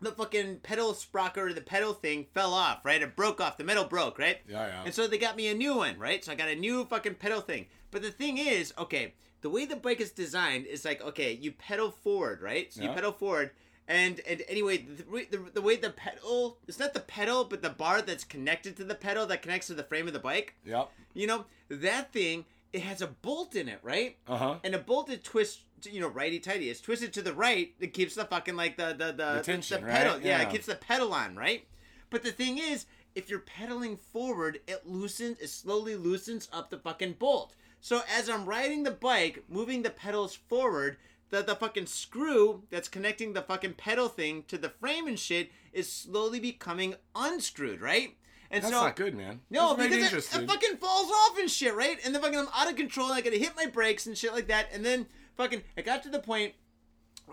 the 0.02 0.12
fucking 0.12 0.58
pedal 0.58 0.94
sprocket 0.94 1.44
or 1.44 1.54
the 1.54 1.62
pedal 1.62 1.94
thing 1.94 2.26
fell 2.34 2.54
off, 2.54 2.84
right? 2.84 3.02
It 3.02 3.16
broke 3.16 3.40
off. 3.40 3.58
The 3.58 3.64
metal 3.64 3.86
broke, 3.86 4.20
right? 4.20 4.38
Yeah, 4.48 4.68
yeah. 4.68 4.84
And 4.86 4.94
so 4.94 5.08
they 5.08 5.18
got 5.18 5.36
me 5.36 5.48
a 5.48 5.54
new 5.54 5.76
one, 5.76 5.98
right? 5.98 6.24
So 6.24 6.32
I 6.32 6.36
got 6.36 6.50
a 6.50 6.56
new 6.56 6.86
fucking 6.86 7.16
pedal 7.16 7.42
thing. 7.42 7.68
But 7.92 8.02
the 8.02 8.12
thing 8.12 8.38
is, 8.38 8.74
okay, 8.78 9.14
the 9.42 9.50
way 9.50 9.66
the 9.66 9.76
bike 9.76 10.02
is 10.02 10.12
designed 10.12 10.66
is 10.66 10.84
like, 10.86 11.02
okay, 11.02 11.32
you 11.34 11.52
pedal 11.52 11.92
forward, 11.92 12.42
right? 12.42 12.72
So 12.74 12.82
you 12.82 12.90
pedal 12.90 13.12
forward. 13.12 13.52
And 13.88 14.20
and 14.28 14.42
anyway, 14.50 14.78
the, 14.80 15.04
the, 15.30 15.52
the 15.54 15.62
way 15.62 15.76
the 15.76 15.92
pedal, 15.92 16.58
it's 16.68 16.80
not 16.80 16.94
the 16.94 17.00
pedal, 17.00 17.44
but 17.46 17.62
the 17.62 17.70
bar 17.70 18.02
that's 18.02 18.24
connected 18.24 18.76
to 18.78 18.84
the 18.84 18.96
pedal 18.96 19.28
that 19.28 19.44
connects 19.44 19.68
to 19.68 19.76
the 19.76 19.84
frame 19.84 20.08
of 20.08 20.14
the 20.14 20.20
bike. 20.20 20.56
Yep. 20.66 20.90
You 21.14 21.28
know, 21.28 21.46
that 21.70 22.12
thing, 22.12 22.46
it 22.74 22.82
has 22.82 23.02
a 23.02 23.08
bolt 23.08 23.56
in 23.56 23.70
it, 23.70 23.80
right? 23.84 24.18
Uh 24.28 24.38
huh. 24.38 24.56
and 24.64 24.74
a 24.74 24.80
bolt 24.80 25.10
it 25.10 25.24
twists 25.24 25.62
to, 25.86 25.92
you 25.92 26.02
know 26.02 26.08
righty 26.10 26.40
tighty 26.40 26.70
it's 26.70 26.82
twisted 26.82 27.14
to 27.14 27.22
the 27.22 27.34
right 27.34 27.74
it 27.80 27.94
keeps 27.94 28.16
the 28.16 28.26
fucking 28.26 28.56
like 28.56 28.78
the 28.78 28.88
the 28.98 29.06
the, 29.14 29.34
The 29.38 29.42
tension, 29.44 29.82
pedal 29.84 30.14
right? 30.14 30.22
yeah. 30.24 30.42
Yeah. 30.42 30.48
it 30.48 30.52
keeps 30.52 30.66
the 30.66 30.76
pedal 30.76 31.14
on 31.14 31.36
right 31.36 31.66
but 32.10 32.24
the 32.24 32.32
thing 32.32 32.58
is 32.58 32.86
if 33.16 33.30
you're 33.30 33.40
pedaling 33.40 33.98
forward 33.98 34.60
it 34.68 34.86
loosens 34.86 35.40
it 35.40 35.50
slowly 35.50 35.96
loosens 35.96 36.50
up 36.52 36.70
the 36.70 36.78
fucking 36.78 37.14
bolt 37.14 37.56
so 37.80 38.02
as 38.16 38.30
i'm 38.30 38.46
riding 38.46 38.84
the 38.84 38.92
bike 38.92 39.44
moving 39.48 39.82
the 39.82 39.90
pedals 39.90 40.36
forward 40.36 40.98
the, 41.32 41.42
the 41.42 41.56
fucking 41.56 41.88
screw 41.88 42.64
that's 42.70 42.88
connecting 42.88 43.34
the 43.34 43.42
fucking 43.42 43.74
pedal 43.74 44.08
thing 44.08 44.44
to 44.48 44.58
the 44.58 44.70
frame 44.70 45.08
and 45.08 45.18
shit 45.20 45.50
is 45.74 45.92
slowly 45.92 46.40
becoming 46.40 46.96
unscrewed 47.16 47.82
right 47.82 48.16
and 48.52 48.64
so. 48.64 48.70
That's 48.70 48.80
so 48.80 48.86
not 48.86 48.96
good, 48.96 49.16
man. 49.16 49.42
no, 49.50 49.76
That's 49.76 49.90
because 49.90 50.14
it, 50.36 50.44
it 50.44 50.48
fucking 50.48 50.78
falls 50.78 51.10
off 51.10 51.40
and 51.40 51.50
shit, 51.50 51.74
right? 51.76 51.98
And 52.06 52.14
then 52.14 52.22
fucking 52.22 52.38
I'm 52.38 52.48
out 52.56 52.70
of 52.70 52.76
control. 52.76 53.08
And 53.08 53.16
I 53.16 53.22
gotta 53.22 53.38
hit 53.38 53.54
my 53.56 53.66
brakes 53.66 54.06
and 54.06 54.16
shit 54.18 54.34
like 54.34 54.48
that. 54.48 54.68
And 54.72 54.86
then 54.86 55.08
fucking 55.38 55.64
it 55.76 55.86
got 55.86 56.04
to 56.04 56.10
the 56.10 56.20
point 56.20 56.54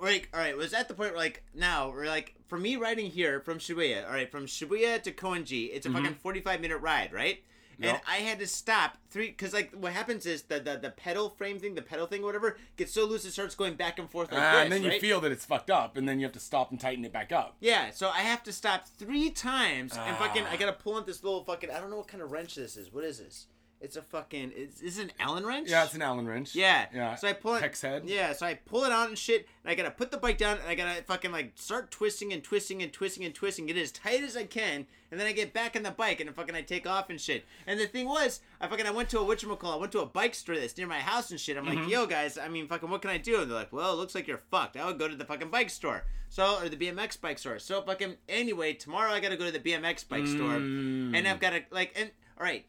like, 0.00 0.28
all 0.32 0.40
right, 0.40 0.48
it 0.50 0.56
was 0.56 0.72
at 0.72 0.88
the 0.88 0.94
point 0.94 1.10
where 1.12 1.18
like 1.20 1.42
now 1.54 1.90
we're 1.90 2.06
like 2.06 2.34
for 2.46 2.56
me 2.58 2.76
riding 2.76 3.10
here 3.10 3.40
from 3.40 3.58
Shibuya, 3.58 4.06
all 4.06 4.12
right, 4.12 4.30
from 4.30 4.46
Shibuya 4.46 5.02
to 5.02 5.12
Koenji, 5.12 5.70
it's 5.72 5.86
a 5.86 5.90
fucking 5.90 6.14
45 6.14 6.60
minute 6.60 6.78
ride, 6.78 7.12
right? 7.12 7.38
And 7.80 7.96
Mm-hmm. 7.96 8.10
I 8.10 8.16
had 8.16 8.38
to 8.38 8.46
stop 8.46 8.98
three 9.10 9.28
because 9.28 9.52
like 9.52 9.72
what 9.72 9.92
happens 9.92 10.24
is 10.24 10.42
the, 10.42 10.60
the 10.60 10.76
the 10.76 10.90
pedal 10.90 11.30
frame 11.30 11.58
thing, 11.58 11.74
the 11.74 11.82
pedal 11.82 12.06
thing, 12.06 12.22
whatever, 12.22 12.56
gets 12.76 12.92
so 12.92 13.06
loose 13.06 13.24
it 13.24 13.32
starts 13.32 13.54
going 13.54 13.74
back 13.74 13.98
and 13.98 14.08
forth 14.10 14.30
like 14.30 14.40
Ah, 14.40 14.52
this, 14.52 14.62
and 14.64 14.72
then 14.72 14.82
you 14.84 15.00
feel 15.00 15.20
that 15.20 15.32
it's 15.32 15.44
fucked 15.44 15.70
up, 15.70 15.96
and 15.96 16.06
then 16.08 16.20
you 16.20 16.26
have 16.26 16.34
to 16.34 16.38
stop 16.40 16.70
and 16.70 16.78
tighten 16.78 17.04
it 17.04 17.12
back 17.12 17.32
up. 17.32 17.56
Yeah, 17.60 17.90
so 17.90 18.10
I 18.10 18.20
have 18.20 18.42
to 18.44 18.52
stop 18.52 18.86
three 18.86 19.30
times 19.30 19.96
and 19.96 20.16
fucking 20.18 20.44
Ah. 20.46 20.52
I 20.52 20.56
gotta 20.58 20.74
pull 20.74 20.96
out 20.96 21.06
this 21.06 21.24
little 21.24 21.42
fucking 21.44 21.70
I 21.70 21.80
don't 21.80 21.90
know 21.90 21.96
what 21.96 22.08
kind 22.08 22.22
of 22.22 22.30
wrench 22.30 22.54
this 22.54 22.76
is. 22.76 22.92
What 22.92 23.04
is 23.04 23.18
this? 23.18 23.46
It's 23.82 23.96
a 23.96 24.02
fucking 24.02 24.52
is, 24.52 24.80
is 24.80 24.98
it 24.98 25.02
an 25.06 25.12
Allen 25.18 25.44
wrench? 25.44 25.68
Yeah, 25.68 25.84
it's 25.84 25.94
an 25.94 26.02
Allen 26.02 26.26
wrench. 26.26 26.54
Yeah. 26.54 26.86
Yeah. 26.94 27.16
So 27.16 27.26
I 27.28 27.32
pull 27.32 27.56
it. 27.56 27.62
Hex 27.62 27.82
head. 27.82 28.04
Yeah. 28.06 28.32
So 28.32 28.46
I 28.46 28.54
pull 28.54 28.84
it 28.84 28.92
out 28.92 29.08
and 29.08 29.18
shit, 29.18 29.48
and 29.64 29.70
I 29.72 29.74
gotta 29.74 29.90
put 29.90 30.10
the 30.12 30.18
bike 30.18 30.38
down, 30.38 30.58
and 30.60 30.68
I 30.68 30.74
gotta 30.76 31.02
fucking 31.02 31.32
like 31.32 31.52
start 31.56 31.90
twisting 31.90 32.32
and 32.32 32.44
twisting 32.44 32.80
and 32.82 32.92
twisting 32.92 33.24
and 33.24 33.34
twisting, 33.34 33.66
get 33.66 33.76
it 33.76 33.82
as 33.82 33.90
tight 33.90 34.22
as 34.22 34.36
I 34.36 34.44
can, 34.44 34.86
and 35.10 35.18
then 35.18 35.26
I 35.26 35.32
get 35.32 35.52
back 35.52 35.74
on 35.74 35.82
the 35.82 35.90
bike 35.90 36.20
and 36.20 36.32
fucking 36.34 36.54
I 36.54 36.62
take 36.62 36.86
off 36.86 37.10
and 37.10 37.20
shit. 37.20 37.44
And 37.66 37.80
the 37.80 37.86
thing 37.86 38.06
was, 38.06 38.40
I 38.60 38.68
fucking 38.68 38.86
I 38.86 38.90
went 38.92 39.08
to 39.10 39.18
a 39.18 39.24
whatchamacallit, 39.24 39.74
I 39.74 39.76
went 39.78 39.92
to 39.92 40.00
a 40.00 40.06
bike 40.06 40.34
store 40.36 40.56
that's 40.56 40.78
near 40.78 40.86
my 40.86 41.00
house 41.00 41.30
and 41.32 41.40
shit. 41.40 41.56
I'm 41.56 41.66
Mm-hmm. 41.66 41.82
like, 41.82 41.90
yo 41.90 42.06
guys, 42.06 42.38
I 42.38 42.46
mean 42.48 42.68
fucking 42.68 42.88
what 42.88 43.02
can 43.02 43.10
I 43.10 43.18
do? 43.18 43.40
And 43.40 43.50
they're 43.50 43.58
like, 43.58 43.72
well, 43.72 43.92
it 43.92 43.96
looks 43.96 44.14
like 44.14 44.28
you're 44.28 44.38
fucked. 44.38 44.76
I 44.76 44.86
would 44.86 44.98
go 44.98 45.08
to 45.08 45.16
the 45.16 45.24
fucking 45.24 45.50
bike 45.50 45.70
store. 45.70 46.04
So 46.28 46.58
or 46.62 46.68
the 46.68 46.76
BMX 46.76 47.20
bike 47.20 47.38
store. 47.38 47.58
So 47.58 47.82
fucking 47.82 48.14
anyway, 48.28 48.74
tomorrow 48.74 49.10
I 49.10 49.18
gotta 49.18 49.36
go 49.36 49.44
to 49.44 49.50
the 49.52 49.58
BMX 49.60 50.08
bike 50.08 50.26
store, 50.28 50.54
Mm. 50.58 51.16
and 51.16 51.26
I've 51.26 51.40
gotta 51.40 51.62
like 51.72 51.92
and 51.98 52.10
all 52.38 52.44
right. 52.44 52.64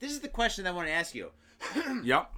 This 0.00 0.12
is 0.12 0.20
the 0.20 0.28
question 0.28 0.66
I 0.66 0.70
want 0.70 0.88
to 0.88 0.92
ask 0.92 1.14
you. 1.14 1.30
Yep. 2.04 2.30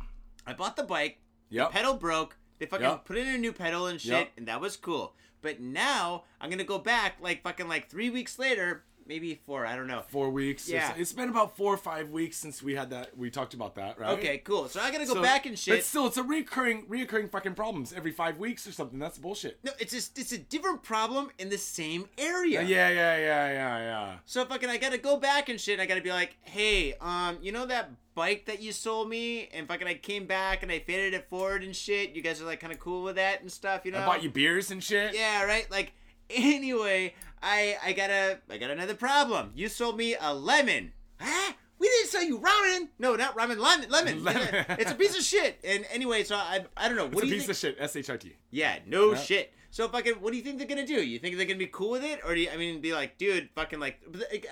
I 0.47 0.53
bought 0.55 0.77
the 0.77 0.83
bike. 0.85 1.19
Yep. 1.51 1.71
Pedal 1.73 1.95
broke. 1.95 2.37
They 2.59 2.67
fucking 2.67 2.87
Yep. 2.87 3.05
put 3.05 3.17
in 3.19 3.27
a 3.29 3.39
new 3.39 3.53
pedal 3.53 3.87
and 3.87 4.01
shit, 4.01 4.11
Yep. 4.13 4.31
and 4.39 4.49
that 4.49 4.61
was 4.61 4.77
cool. 4.77 5.15
But 5.43 5.61
now 5.61 6.25
I'm 6.41 6.51
gonna 6.51 6.65
go 6.65 6.79
back 6.79 7.17
like 7.21 7.43
fucking 7.43 7.69
like 7.69 7.89
three 7.89 8.11
weeks 8.11 8.39
later, 8.39 8.85
maybe 9.11 9.41
four. 9.45 9.67
I 9.67 9.75
don't 9.75 9.89
know. 9.89 10.03
Four 10.09 10.31
weeks. 10.31 10.69
Yeah. 10.69 10.95
It's 10.97 11.13
been 11.13 11.29
about 11.29 11.57
four 11.57 11.75
or 11.75 11.77
five 11.77 12.11
weeks 12.11 12.37
since 12.37 12.63
we 12.63 12.77
had 12.77 12.91
that. 12.91 13.19
We 13.19 13.29
talked 13.29 13.55
about 13.55 13.75
that, 13.75 13.99
right? 13.99 14.11
Okay, 14.17 14.39
cool. 14.39 14.69
So 14.69 14.79
I 14.81 14.93
gotta 14.93 15.05
go 15.05 15.15
So- 15.15 15.23
back 15.23 15.47
and 15.47 15.59
shit. 15.59 15.75
But 15.79 15.85
still, 15.85 16.07
it's 16.07 16.17
a 16.17 16.23
recurring, 16.23 16.87
reoccurring 16.87 17.29
fucking 17.33 17.55
problems 17.55 17.93
every 17.93 18.13
five 18.13 18.39
weeks 18.39 18.69
or 18.69 18.73
something. 18.73 19.01
That's 19.01 19.19
bullshit. 19.19 19.59
No, 19.65 19.73
it's 19.81 19.93
just 19.93 20.17
it's 20.17 20.31
a 20.31 20.39
different 20.39 20.85
problem 20.85 21.31
in 21.41 21.49
the 21.49 21.59
same 21.59 22.09
area. 22.17 22.63
Yeah, 22.63 22.89
yeah, 22.89 23.17
yeah, 23.17 23.53
yeah, 23.53 23.79
yeah. 23.79 24.17
So 24.27 24.45
fucking 24.45 24.71
I 24.71 24.77
gotta 24.77 24.99
go 24.99 25.17
back 25.17 25.49
and 25.49 25.61
shit. 25.61 25.81
I 25.81 25.87
gotta 25.87 26.01
be 26.03 26.13
like, 26.13 26.37
hey, 26.43 26.95
um, 27.01 27.39
you 27.43 27.51
know 27.51 27.67
that 27.67 27.91
bike 28.15 28.47
that 28.47 28.63
you 28.63 28.71
sold 28.71 29.09
me, 29.09 29.49
and 29.53 29.67
fucking 29.67 29.89
I 29.89 29.95
came 29.95 30.27
back 30.27 30.63
and 30.63 30.71
I 30.71 30.79
faded 30.79 31.15
it 31.15 31.29
forward 31.29 31.65
and 31.65 31.75
shit. 31.75 32.15
You 32.15 32.23
guys 32.23 32.41
are 32.41 32.45
like 32.45 32.61
kind 32.61 32.73
of 32.73 32.79
cool 32.79 33.03
with 33.03 33.17
that 33.17 33.41
and 33.41 33.51
stuff, 33.51 33.85
you 33.85 33.91
know? 33.91 33.99
I 33.99 34.07
bought 34.07 34.23
you 34.23 34.31
beers 34.31 34.71
and 34.71 34.83
shit. 34.85 35.15
Yeah, 35.17 35.43
right. 35.45 35.69
Like 35.69 35.95
anyway, 36.31 37.15
I 37.43 37.77
I 37.85 37.93
got 37.93 38.11
a 38.11 38.39
I 38.51 38.59
got 38.59 38.71
another 38.71 38.95
problem. 38.95 39.53
You 39.55 39.69
sold 39.69 39.97
me 39.97 40.17
a 40.21 40.35
lemon. 40.35 40.93
Huh? 41.21 41.53
We 41.79 41.89
didn't 41.89 42.09
sell 42.11 42.23
you 42.23 42.39
ramen. 42.39 42.89
No, 42.99 43.17
not 43.17 43.37
ramen. 43.37 43.59
Lemon. 43.59 43.89
Lemon. 43.91 44.23
Lemon. 44.23 44.65
it's 44.79 44.91
a 44.91 44.95
piece 44.95 45.17
of 45.17 45.25
shit. 45.25 45.59
And 45.65 45.87
anyway, 45.91 46.25
so 46.25 46.37
I 46.37 46.67
I 46.77 46.89
don't 46.89 46.97
know. 46.97 47.07
What 47.07 47.15
It's 47.15 47.23
a 47.25 47.27
you 47.27 47.33
piece 47.35 47.43
think? 47.43 47.51
of 47.51 47.57
shit. 47.57 47.77
S 47.79 47.97
H 47.97 48.11
I 48.11 48.17
T. 48.19 48.37
yeah, 48.51 48.79
no 48.87 49.13
Yeah. 49.13 49.19
shit. 49.19 49.53
So 49.73 49.87
fucking, 49.89 50.15
what 50.15 50.33
do 50.33 50.37
you 50.37 50.43
think 50.43 50.59
they're 50.59 50.67
gonna 50.67 50.85
do? 50.85 50.95
You 51.01 51.21
think 51.21 51.37
they're 51.37 51.47
gonna 51.47 51.57
be 51.59 51.69
cool 51.69 51.91
with 51.91 52.03
it, 52.03 52.21
or 52.25 52.35
do 52.35 52.41
you? 52.41 52.51
I 52.51 52.57
mean, 52.57 52.81
be 52.81 52.93
like, 52.93 53.19
dude, 53.19 53.51
fucking 53.55 53.79
like, 53.79 54.01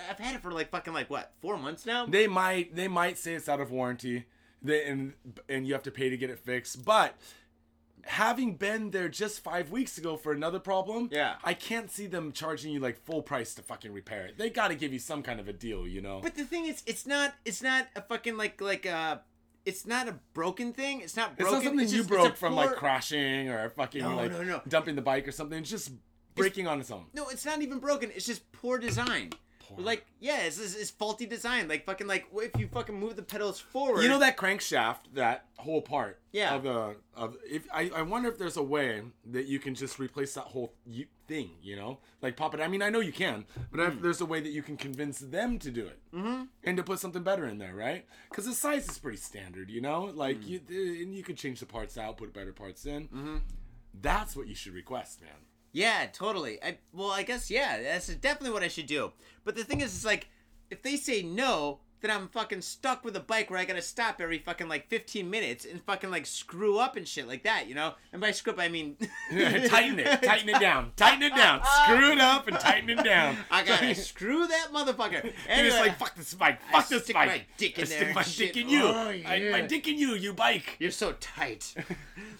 I've 0.09 0.17
had 0.17 0.35
it 0.35 0.41
for 0.41 0.49
like 0.51 0.71
fucking 0.71 0.93
like 0.93 1.09
what, 1.09 1.33
four 1.41 1.57
months 1.57 1.85
now? 1.85 2.05
They 2.05 2.25
might, 2.25 2.73
they 2.73 2.87
might 2.87 3.17
say 3.17 3.33
it's 3.33 3.49
out 3.49 3.59
of 3.59 3.69
warranty, 3.69 4.27
they, 4.61 4.85
and 4.85 5.13
and 5.49 5.67
you 5.67 5.73
have 5.73 5.83
to 5.83 5.91
pay 5.91 6.09
to 6.09 6.15
get 6.15 6.29
it 6.29 6.39
fixed. 6.39 6.85
But 6.85 7.17
having 8.05 8.55
been 8.55 8.91
there 8.91 9.09
just 9.09 9.41
five 9.41 9.71
weeks 9.71 9.97
ago 9.97 10.17
for 10.17 10.31
another 10.31 10.59
problem, 10.59 11.09
Yeah. 11.11 11.35
I 11.43 11.53
can't 11.53 11.91
see 11.91 12.07
them 12.07 12.31
charging 12.31 12.71
you 12.73 12.79
like 12.79 12.97
full 13.03 13.21
price 13.21 13.53
to 13.55 13.61
fucking 13.61 13.91
repair 13.93 14.25
it. 14.25 14.37
They 14.37 14.49
got 14.49 14.69
to 14.69 14.75
give 14.75 14.93
you 14.93 14.99
some 14.99 15.21
kind 15.23 15.39
of 15.39 15.47
a 15.47 15.53
deal, 15.53 15.87
you 15.87 16.01
know. 16.01 16.19
But 16.21 16.35
the 16.35 16.45
thing 16.45 16.65
is, 16.65 16.81
it's 16.85 17.05
not. 17.05 17.33
It's 17.45 17.61
not 17.61 17.87
a 17.95 18.01
fucking 18.01 18.37
like 18.37 18.59
like 18.61 18.85
uh 18.85 19.17
It's 19.65 19.85
not 19.85 20.07
a 20.07 20.15
broken 20.33 20.73
thing. 20.73 21.01
It's 21.01 21.15
not 21.15 21.37
broken. 21.37 21.45
It's 21.45 21.51
not 21.53 21.63
something 21.69 21.83
it's 21.85 21.91
you 21.93 21.99
just- 21.99 22.09
it's 22.11 22.19
a 22.19 22.23
broke 22.23 22.37
from 22.37 22.55
like 22.55 22.75
crashing 22.75 23.49
or 23.49 23.69
fucking 23.69 24.01
No, 24.01 24.15
like 24.15 24.31
no, 24.31 24.43
no. 24.43 24.61
dumping 24.67 24.95
the 24.95 25.01
bike 25.01 25.27
or 25.27 25.31
something. 25.31 25.59
It's 25.59 25.69
just 25.69 25.91
breaking 26.35 26.65
on 26.67 26.79
its 26.79 26.89
own. 26.91 27.05
No, 27.13 27.27
it's 27.27 27.45
not 27.45 27.61
even 27.61 27.79
broken. 27.79 28.09
It's 28.15 28.25
just 28.25 28.49
poor 28.53 28.77
design. 28.79 29.31
Like, 29.77 30.05
yeah, 30.19 30.41
it's, 30.41 30.59
it's, 30.59 30.75
it's 30.75 30.89
faulty 30.89 31.25
design. 31.25 31.67
Like, 31.67 31.85
fucking, 31.85 32.07
like, 32.07 32.27
if 32.33 32.59
you 32.59 32.67
fucking 32.67 32.99
move 32.99 33.15
the 33.15 33.21
pedals 33.23 33.59
forward. 33.59 34.01
You 34.01 34.09
know 34.09 34.19
that 34.19 34.37
crankshaft, 34.37 35.13
that 35.13 35.45
whole 35.57 35.81
part. 35.81 36.19
Yeah. 36.31 36.55
Of 36.55 36.63
the 36.63 36.95
of 37.15 37.35
if 37.49 37.67
I, 37.73 37.89
I 37.95 38.01
wonder 38.03 38.29
if 38.29 38.37
there's 38.37 38.57
a 38.57 38.63
way 38.63 39.01
that 39.31 39.45
you 39.47 39.59
can 39.59 39.75
just 39.75 39.99
replace 39.99 40.33
that 40.35 40.45
whole 40.45 40.73
thing. 41.27 41.49
You 41.61 41.75
know, 41.75 41.99
like 42.21 42.37
pop 42.37 42.53
it. 42.53 42.61
I 42.61 42.67
mean, 42.67 42.81
I 42.81 42.89
know 42.89 42.99
you 42.99 43.11
can, 43.11 43.45
but 43.71 43.81
Hmm. 43.81 43.91
if 43.97 44.01
there's 44.01 44.21
a 44.21 44.25
way 44.25 44.39
that 44.39 44.51
you 44.51 44.61
can 44.61 44.77
convince 44.77 45.19
them 45.19 45.57
to 45.59 45.71
do 45.71 45.85
it 45.85 45.99
mm-hmm. 46.13 46.43
and 46.63 46.77
to 46.77 46.83
put 46.83 46.99
something 46.99 47.23
better 47.23 47.45
in 47.45 47.57
there, 47.57 47.73
right? 47.75 48.05
Because 48.29 48.45
the 48.45 48.53
size 48.53 48.87
is 48.87 48.97
pretty 48.99 49.17
standard. 49.17 49.69
You 49.69 49.81
know, 49.81 50.05
like 50.13 50.37
Hmm. 50.43 50.49
you 50.49 50.61
and 51.03 51.15
you 51.15 51.23
could 51.23 51.37
change 51.37 51.59
the 51.59 51.65
parts 51.65 51.97
out, 51.97 52.17
put 52.17 52.33
better 52.33 52.53
parts 52.53 52.85
in. 52.85 53.07
Mm-hmm. 53.07 53.37
That's 54.01 54.35
what 54.35 54.47
you 54.47 54.55
should 54.55 54.73
request, 54.73 55.21
man. 55.21 55.31
Yeah, 55.71 56.07
totally. 56.11 56.61
I 56.63 56.77
well, 56.93 57.11
I 57.11 57.23
guess 57.23 57.51
yeah, 57.51 57.81
that's 57.81 58.07
definitely 58.07 58.51
what 58.51 58.63
I 58.63 58.67
should 58.67 58.87
do. 58.87 59.11
But 59.43 59.55
the 59.55 59.63
thing 59.63 59.81
is, 59.81 59.93
it's 59.95 60.05
like 60.05 60.27
if 60.69 60.81
they 60.81 60.95
say 60.95 61.21
no, 61.21 61.79
then 62.01 62.11
I'm 62.11 62.27
fucking 62.29 62.61
stuck 62.61 63.03
with 63.03 63.15
a 63.15 63.19
bike 63.19 63.49
where 63.49 63.59
I 63.59 63.65
gotta 63.65 63.81
stop 63.81 64.21
every 64.21 64.39
fucking 64.39 64.67
like 64.69 64.87
15 64.89 65.29
minutes 65.29 65.65
and 65.65 65.81
fucking 65.83 66.09
like 66.09 66.25
screw 66.25 66.77
up 66.77 66.95
and 66.95 67.07
shit 67.07 67.27
like 67.27 67.43
that, 67.43 67.67
you 67.67 67.75
know? 67.75 67.93
And 68.13 68.21
by 68.21 68.31
screw 68.31 68.53
up, 68.53 68.59
I 68.59 68.69
mean 68.69 68.95
tighten 69.31 69.99
it, 69.99 70.21
tighten 70.23 70.49
it 70.49 70.59
down, 70.59 70.91
tighten 70.95 71.23
it 71.23 71.35
down, 71.35 71.61
screw 71.83 72.11
it 72.11 72.19
up 72.19 72.47
and 72.47 72.59
tighten 72.59 72.89
it 72.89 73.03
down. 73.03 73.37
I 73.51 73.63
gotta 73.63 73.93
screw 73.95 74.47
that 74.47 74.67
motherfucker. 74.73 75.31
And 75.47 75.67
it's 75.67 75.77
like 75.77 75.97
fuck 75.97 76.15
this 76.15 76.33
bike, 76.33 76.59
I 76.69 76.71
fuck 76.73 76.89
this 76.89 77.03
stick 77.03 77.15
bike. 77.15 77.27
my 77.27 77.41
dick 77.57 77.77
in 77.77 77.83
I 77.83 77.87
there 77.87 77.97
stick 77.99 78.15
my 78.15 78.21
shit. 78.23 78.53
dick 78.53 78.63
in 78.63 78.69
you. 78.69 78.83
Oh, 78.83 79.09
I, 79.09 79.21
my 79.23 79.35
yeah. 79.35 79.67
dick 79.67 79.87
in 79.87 79.97
you, 79.97 80.13
you 80.15 80.33
bike. 80.33 80.77
You're 80.79 80.91
so 80.91 81.13
tight. 81.19 81.73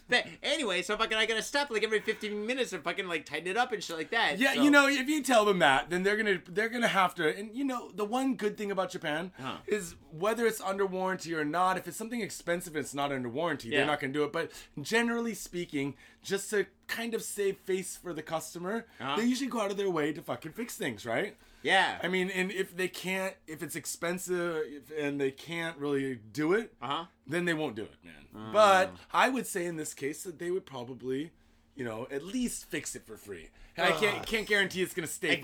but 0.07 0.25
anyway, 0.41 0.81
so 0.81 0.95
fucking 0.97 1.17
I 1.17 1.25
gotta 1.25 1.41
stop 1.43 1.69
like 1.69 1.83
every 1.83 1.99
15 1.99 2.45
minutes 2.45 2.73
and 2.73 2.83
fucking 2.83 3.07
like 3.07 3.25
tighten 3.25 3.47
it 3.47 3.57
up 3.57 3.71
and 3.71 3.83
shit 3.83 3.97
like 3.97 4.11
that. 4.11 4.39
Yeah, 4.39 4.53
so- 4.53 4.63
you 4.63 4.71
know, 4.71 4.87
if 4.87 5.07
you 5.07 5.21
tell 5.21 5.45
them 5.45 5.59
that, 5.59 5.89
then 5.89 6.03
they're 6.03 6.17
gonna 6.17 6.39
they're 6.47 6.69
gonna 6.69 6.87
have 6.87 7.13
to. 7.15 7.35
And 7.35 7.53
you 7.55 7.63
know, 7.65 7.91
the 7.93 8.05
one 8.05 8.35
good 8.35 8.57
thing 8.57 8.71
about 8.71 8.91
Japan 8.91 9.31
Huh. 9.39 9.48
Is 9.67 9.95
whether 10.11 10.45
it's 10.47 10.61
under 10.61 10.85
warranty 10.85 11.33
or 11.35 11.45
not. 11.45 11.77
If 11.77 11.87
it's 11.87 11.97
something 11.97 12.21
expensive, 12.21 12.75
and 12.75 12.83
it's 12.83 12.93
not 12.93 13.11
under 13.11 13.29
warranty. 13.29 13.69
Yeah. 13.69 13.77
They're 13.79 13.87
not 13.87 13.99
gonna 13.99 14.13
do 14.13 14.23
it. 14.23 14.31
But 14.33 14.51
generally 14.81 15.33
speaking, 15.33 15.95
just 16.23 16.49
to 16.51 16.65
kind 16.87 17.13
of 17.13 17.21
save 17.23 17.57
face 17.57 17.97
for 17.97 18.13
the 18.13 18.21
customer, 18.23 18.85
Uh-huh. 18.99 19.15
they 19.17 19.25
usually 19.25 19.49
go 19.49 19.61
out 19.61 19.71
of 19.71 19.77
their 19.77 19.89
way 19.89 20.11
to 20.13 20.21
fucking 20.21 20.53
fix 20.53 20.75
things, 20.75 21.05
right? 21.05 21.35
Yeah. 21.61 21.99
I 22.01 22.07
mean, 22.07 22.29
and 22.29 22.51
if 22.51 22.75
they 22.75 22.87
can't, 22.87 23.35
if 23.45 23.61
it's 23.61 23.75
expensive 23.75 24.63
and 24.97 25.19
they 25.19 25.31
can't 25.31 25.77
really 25.77 26.15
do 26.15 26.53
it, 26.53 26.73
Uh 26.81 26.87
huh. 26.87 27.05
then 27.27 27.45
they 27.45 27.53
won't 27.53 27.75
do 27.75 27.83
it, 27.83 27.95
man. 28.03 28.25
Uh. 28.35 28.51
But 28.53 28.95
I 29.13 29.29
would 29.29 29.45
say 29.47 29.65
in 29.65 29.75
this 29.77 29.93
case 29.93 30.23
that 30.23 30.39
they 30.39 30.51
would 30.51 30.65
probably, 30.65 31.31
you 31.79 31.85
know, 31.85 32.07
at 32.11 32.23
least 32.25 32.65
fix 32.65 32.93
it 32.93 33.07
for 33.07 33.15
free. 33.15 33.47
And 33.77 33.93
I 33.93 33.97
can't 33.97 34.25
can't 34.25 34.45
guarantee 34.45 34.81
it's 34.81 34.93
gonna 34.93 35.07
stay 35.07 35.37
Again? 35.37 35.41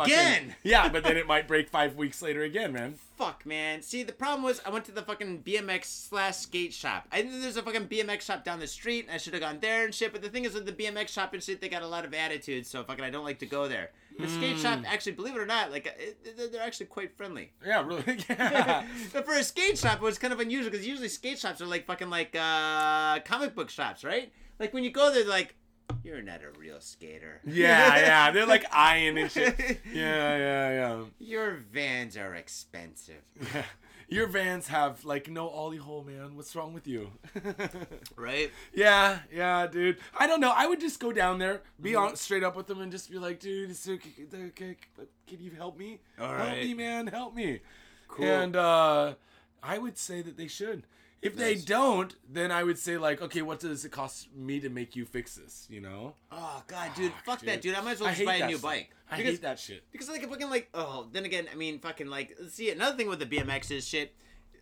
Fucking, 0.50 0.56
yeah, 0.63 0.89
but 0.89 1.06
then 1.06 1.15
it 1.15 1.25
might 1.25 1.48
break 1.48 1.70
five 1.70 1.96
weeks 1.96 2.22
later 2.22 2.42
again, 2.44 2.74
man. 2.74 2.96
Fuck, 3.18 3.46
man. 3.46 3.82
See, 3.82 4.04
the 4.04 4.12
problem 4.12 4.44
was 4.44 4.62
I 4.65 4.70
went 4.70 4.84
to 4.86 4.92
the 4.92 5.01
fucking 5.01 5.44
BMX 5.44 5.86
slash 5.86 6.36
skate 6.36 6.74
shop. 6.74 7.08
I 7.13 7.22
knew 7.22 7.39
there's 7.39 7.56
a 7.56 7.62
fucking 7.63 7.88
BMX 7.88 8.22
shop 8.24 8.44
down 8.44 8.60
the 8.60 8.68
street, 8.68 9.06
and 9.06 9.13
I 9.15 9.18
should 9.18 9.32
have 9.34 9.42
gone 9.42 9.60
there 9.62 9.86
and 9.86 9.96
shit. 9.96 10.12
But 10.12 10.22
the 10.22 10.27
thing 10.27 10.44
is, 10.44 10.54
with 10.54 10.65
the 10.65 10.74
BMX 10.74 11.08
shop 11.08 11.34
and 11.34 11.42
shit, 11.42 11.62
they 11.62 11.70
got 11.70 11.82
a 11.82 11.88
lot 11.88 12.04
of 12.04 12.13
attitude, 12.13 12.68
so 12.68 12.84
fucking 12.84 13.06
I 13.06 13.10
don't 13.10 13.24
like 13.24 13.39
to 13.39 13.46
go 13.46 13.70
there. 13.70 13.92
The 14.20 14.27
skate 14.27 14.58
shop, 14.58 14.80
actually, 14.86 15.13
believe 15.13 15.36
it 15.36 15.39
or 15.39 15.46
not, 15.46 15.72
like 15.72 15.88
it, 15.88 16.18
it- 16.25 16.51
they're 16.51 16.62
actually 16.62 16.88
quite 16.88 17.15
friendly. 17.15 17.51
Yeah, 17.65 17.86
really. 17.86 18.04
Yeah. 18.30 18.86
but 19.13 19.25
for 19.25 19.34
a 19.34 19.44
skate 19.46 19.77
shop, 19.77 19.98
it 19.98 20.01
was 20.01 20.18
kind 20.18 20.34
of 20.34 20.42
unusual 20.42 20.72
because 20.72 20.86
usually 20.86 21.08
skate 21.10 21.39
shops 21.39 21.62
are 21.62 21.65
like 21.65 21.86
fucking 21.86 22.10
like 22.10 22.36
uh, 22.36 23.20
comic 23.22 23.56
book 23.56 23.70
shops, 23.70 24.04
right? 24.04 24.30
Like 24.60 24.74
when 24.74 24.84
you 24.84 24.92
go 24.92 25.13
there, 25.13 25.25
like, 25.25 25.56
"You're 26.04 26.22
not 26.22 26.42
a 26.44 26.58
real 26.60 26.80
skater." 26.80 27.42
yeah, 27.46 27.98
yeah. 27.98 28.32
They're 28.32 28.46
like 28.46 28.65
eyeing 28.72 29.18
and 29.18 29.32
shit. 29.32 29.58
Yeah, 29.94 30.38
yeah, 30.38 30.70
yeah. 30.72 31.04
Your 31.20 31.56
vans 31.72 32.18
are 32.18 32.36
expensive. 32.36 33.22
yeah. 33.54 33.63
Your 34.08 34.27
vans 34.27 34.68
have 34.68 35.04
like 35.04 35.27
no 35.32 35.50
ollie 35.50 35.77
hole, 35.77 36.04
man. 36.04 36.36
What's 36.36 36.56
wrong 36.56 36.74
with 36.74 36.86
you? 36.88 37.10
Right? 38.15 38.51
Yeah, 38.74 39.20
yeah, 39.34 39.65
dude. 39.68 39.98
I 40.18 40.27
don't 40.27 40.39
know. 40.39 40.54
I 40.56 40.68
would 40.68 40.80
just 40.80 41.00
go 41.00 41.12
down 41.12 41.39
there, 41.39 41.63
be 41.82 41.94
Mm-hmm. 41.94 42.10
on 42.10 42.15
straight 42.15 42.44
up 42.44 42.56
with 42.56 42.68
them, 42.68 42.82
and 42.82 42.92
just 42.92 43.10
be 43.10 43.18
like, 43.18 43.39
dude, 43.39 43.72
it's 43.72 43.88
okay, 43.89 44.12
okay, 44.34 44.77
but 44.96 45.08
can 45.27 45.39
you 45.42 45.51
help 45.51 45.77
me? 45.77 46.00
All 46.20 46.27
help 46.27 46.39
right. 46.39 46.63
me, 46.63 46.74
man, 46.75 47.08
help 47.08 47.34
me. 47.36 47.62
Cool. 48.08 48.25
And 48.25 48.56
uh, 48.56 49.15
I 49.63 49.77
would 49.80 49.98
say 49.98 50.22
that 50.22 50.38
they 50.38 50.48
should. 50.48 50.84
If 51.25 51.36
they 51.36 51.55
don't, 51.55 52.15
then 52.29 52.51
I 52.51 52.63
would 52.63 52.77
say 52.77 52.98
like, 52.98 53.22
okay, 53.22 53.41
what 53.41 53.60
does 53.60 53.84
it 53.84 53.91
cost 53.91 54.29
me 54.36 54.60
to 54.60 54.70
make 54.70 54.96
you 54.96 55.05
fix 55.05 55.36
this? 55.36 55.67
You 55.70 55.82
know? 55.82 56.13
Oh 56.32 56.63
god, 56.67 56.91
dude, 56.96 57.12
fuck, 57.25 57.39
dude. 57.39 57.50
that, 57.50 57.62
dude. 57.62 57.75
I 57.75 57.82
might 57.82 57.94
as 57.94 58.01
well 58.01 58.13
just 58.13 58.25
buy 58.25 58.36
a 58.36 58.48
new 58.48 58.58
stuff. 58.58 58.70
bike. 58.70 58.91
I 59.10 59.15
hate 59.15 59.41
that 59.41 59.60
shit. 59.60 59.84
Because 59.91 60.08
like, 60.10 60.24
if 60.24 60.29
fucking 60.29 60.50
like, 60.50 60.70
oh, 60.74 61.08
then 61.12 61.25
again, 61.25 61.48
I 61.51 61.55
mean, 61.55 61.79
fucking 61.79 62.08
like, 62.08 62.38
see, 62.50 62.70
another 62.70 62.96
thing 62.96 63.10
with 63.10 63.20
the 63.20 63.25
BMX 63.25 63.72
is 63.72 63.88
shit. 63.88 64.13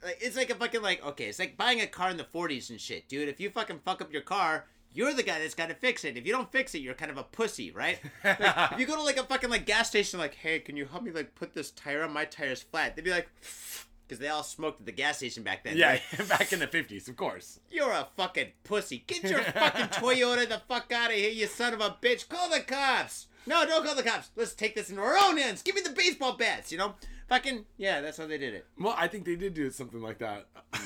Like, 0.03 0.17
it's 0.21 0.37
like 0.37 0.49
a 0.49 0.55
fucking 0.55 0.81
like, 0.81 1.05
okay, 1.05 1.25
it's 1.25 1.39
like 1.39 1.57
buying 1.57 1.81
a 1.81 1.87
car 1.87 2.09
in 2.09 2.17
the 2.17 2.23
'40s 2.23 2.69
and 2.69 2.79
shit, 2.79 3.07
dude. 3.09 3.29
If 3.29 3.39
you 3.39 3.49
fucking 3.49 3.81
fuck 3.83 4.01
up 4.01 4.11
your 4.11 4.21
car. 4.21 4.65
You're 4.95 5.11
the 5.15 5.23
guy 5.23 5.39
that's 5.39 5.55
got 5.55 5.69
to 5.69 5.73
fix 5.73 6.03
it. 6.03 6.17
If 6.17 6.27
you 6.27 6.31
don't 6.31 6.51
fix 6.51 6.75
it, 6.75 6.83
you're 6.83 6.93
kind 6.93 7.09
of 7.09 7.17
a 7.17 7.23
pussy, 7.23 7.71
right? 7.71 7.97
Like, 8.23 8.39
if 8.73 8.79
you 8.79 8.85
go 8.85 8.95
to 8.95 9.01
like 9.01 9.17
a 9.17 9.23
fucking 9.23 9.49
like 9.49 9.65
gas 9.65 9.87
station, 9.87 10.19
like, 10.19 10.35
hey, 10.35 10.59
can 10.59 10.77
you 10.77 10.85
help 10.85 11.01
me 11.01 11.09
like 11.09 11.33
put 11.33 11.55
this 11.55 11.71
tire 11.71 12.03
on? 12.03 12.13
My 12.13 12.25
tire's 12.25 12.61
flat. 12.61 12.95
They'd 12.95 13.03
be 13.03 13.09
like, 13.09 13.27
because 14.07 14.19
they 14.19 14.27
all 14.27 14.43
smoked 14.43 14.79
at 14.79 14.85
the 14.85 14.91
gas 14.91 15.17
station 15.17 15.43
back 15.43 15.63
then. 15.63 15.77
Yeah, 15.77 15.91
right? 15.91 16.01
back 16.29 16.53
in 16.53 16.59
the 16.59 16.67
fifties, 16.67 17.07
of 17.07 17.15
course. 17.15 17.59
You're 17.69 17.91
a 17.91 18.07
fucking 18.15 18.49
pussy. 18.63 19.03
Get 19.07 19.23
your 19.23 19.39
fucking 19.43 19.87
Toyota 19.87 20.47
the 20.47 20.61
fuck 20.67 20.91
out 20.91 21.11
of 21.11 21.17
here, 21.17 21.29
you 21.29 21.47
son 21.47 21.73
of 21.73 21.81
a 21.81 21.97
bitch. 22.01 22.27
Call 22.27 22.49
the 22.49 22.59
cops. 22.59 23.27
No, 23.45 23.65
don't 23.65 23.85
call 23.85 23.95
the 23.95 24.03
cops. 24.03 24.29
Let's 24.35 24.53
take 24.53 24.75
this 24.75 24.89
into 24.89 25.01
our 25.01 25.17
own 25.17 25.37
hands. 25.37 25.61
Give 25.61 25.75
me 25.75 25.81
the 25.81 25.89
baseball 25.89 26.37
bats, 26.37 26.71
you 26.71 26.77
know? 26.77 26.95
Fucking, 27.27 27.65
yeah, 27.77 28.01
that's 28.01 28.17
how 28.17 28.27
they 28.27 28.37
did 28.37 28.53
it. 28.53 28.65
Well, 28.77 28.95
I 28.97 29.07
think 29.07 29.25
they 29.25 29.35
did 29.35 29.53
do 29.53 29.69
something 29.71 30.01
like 30.01 30.19
that. 30.19 30.47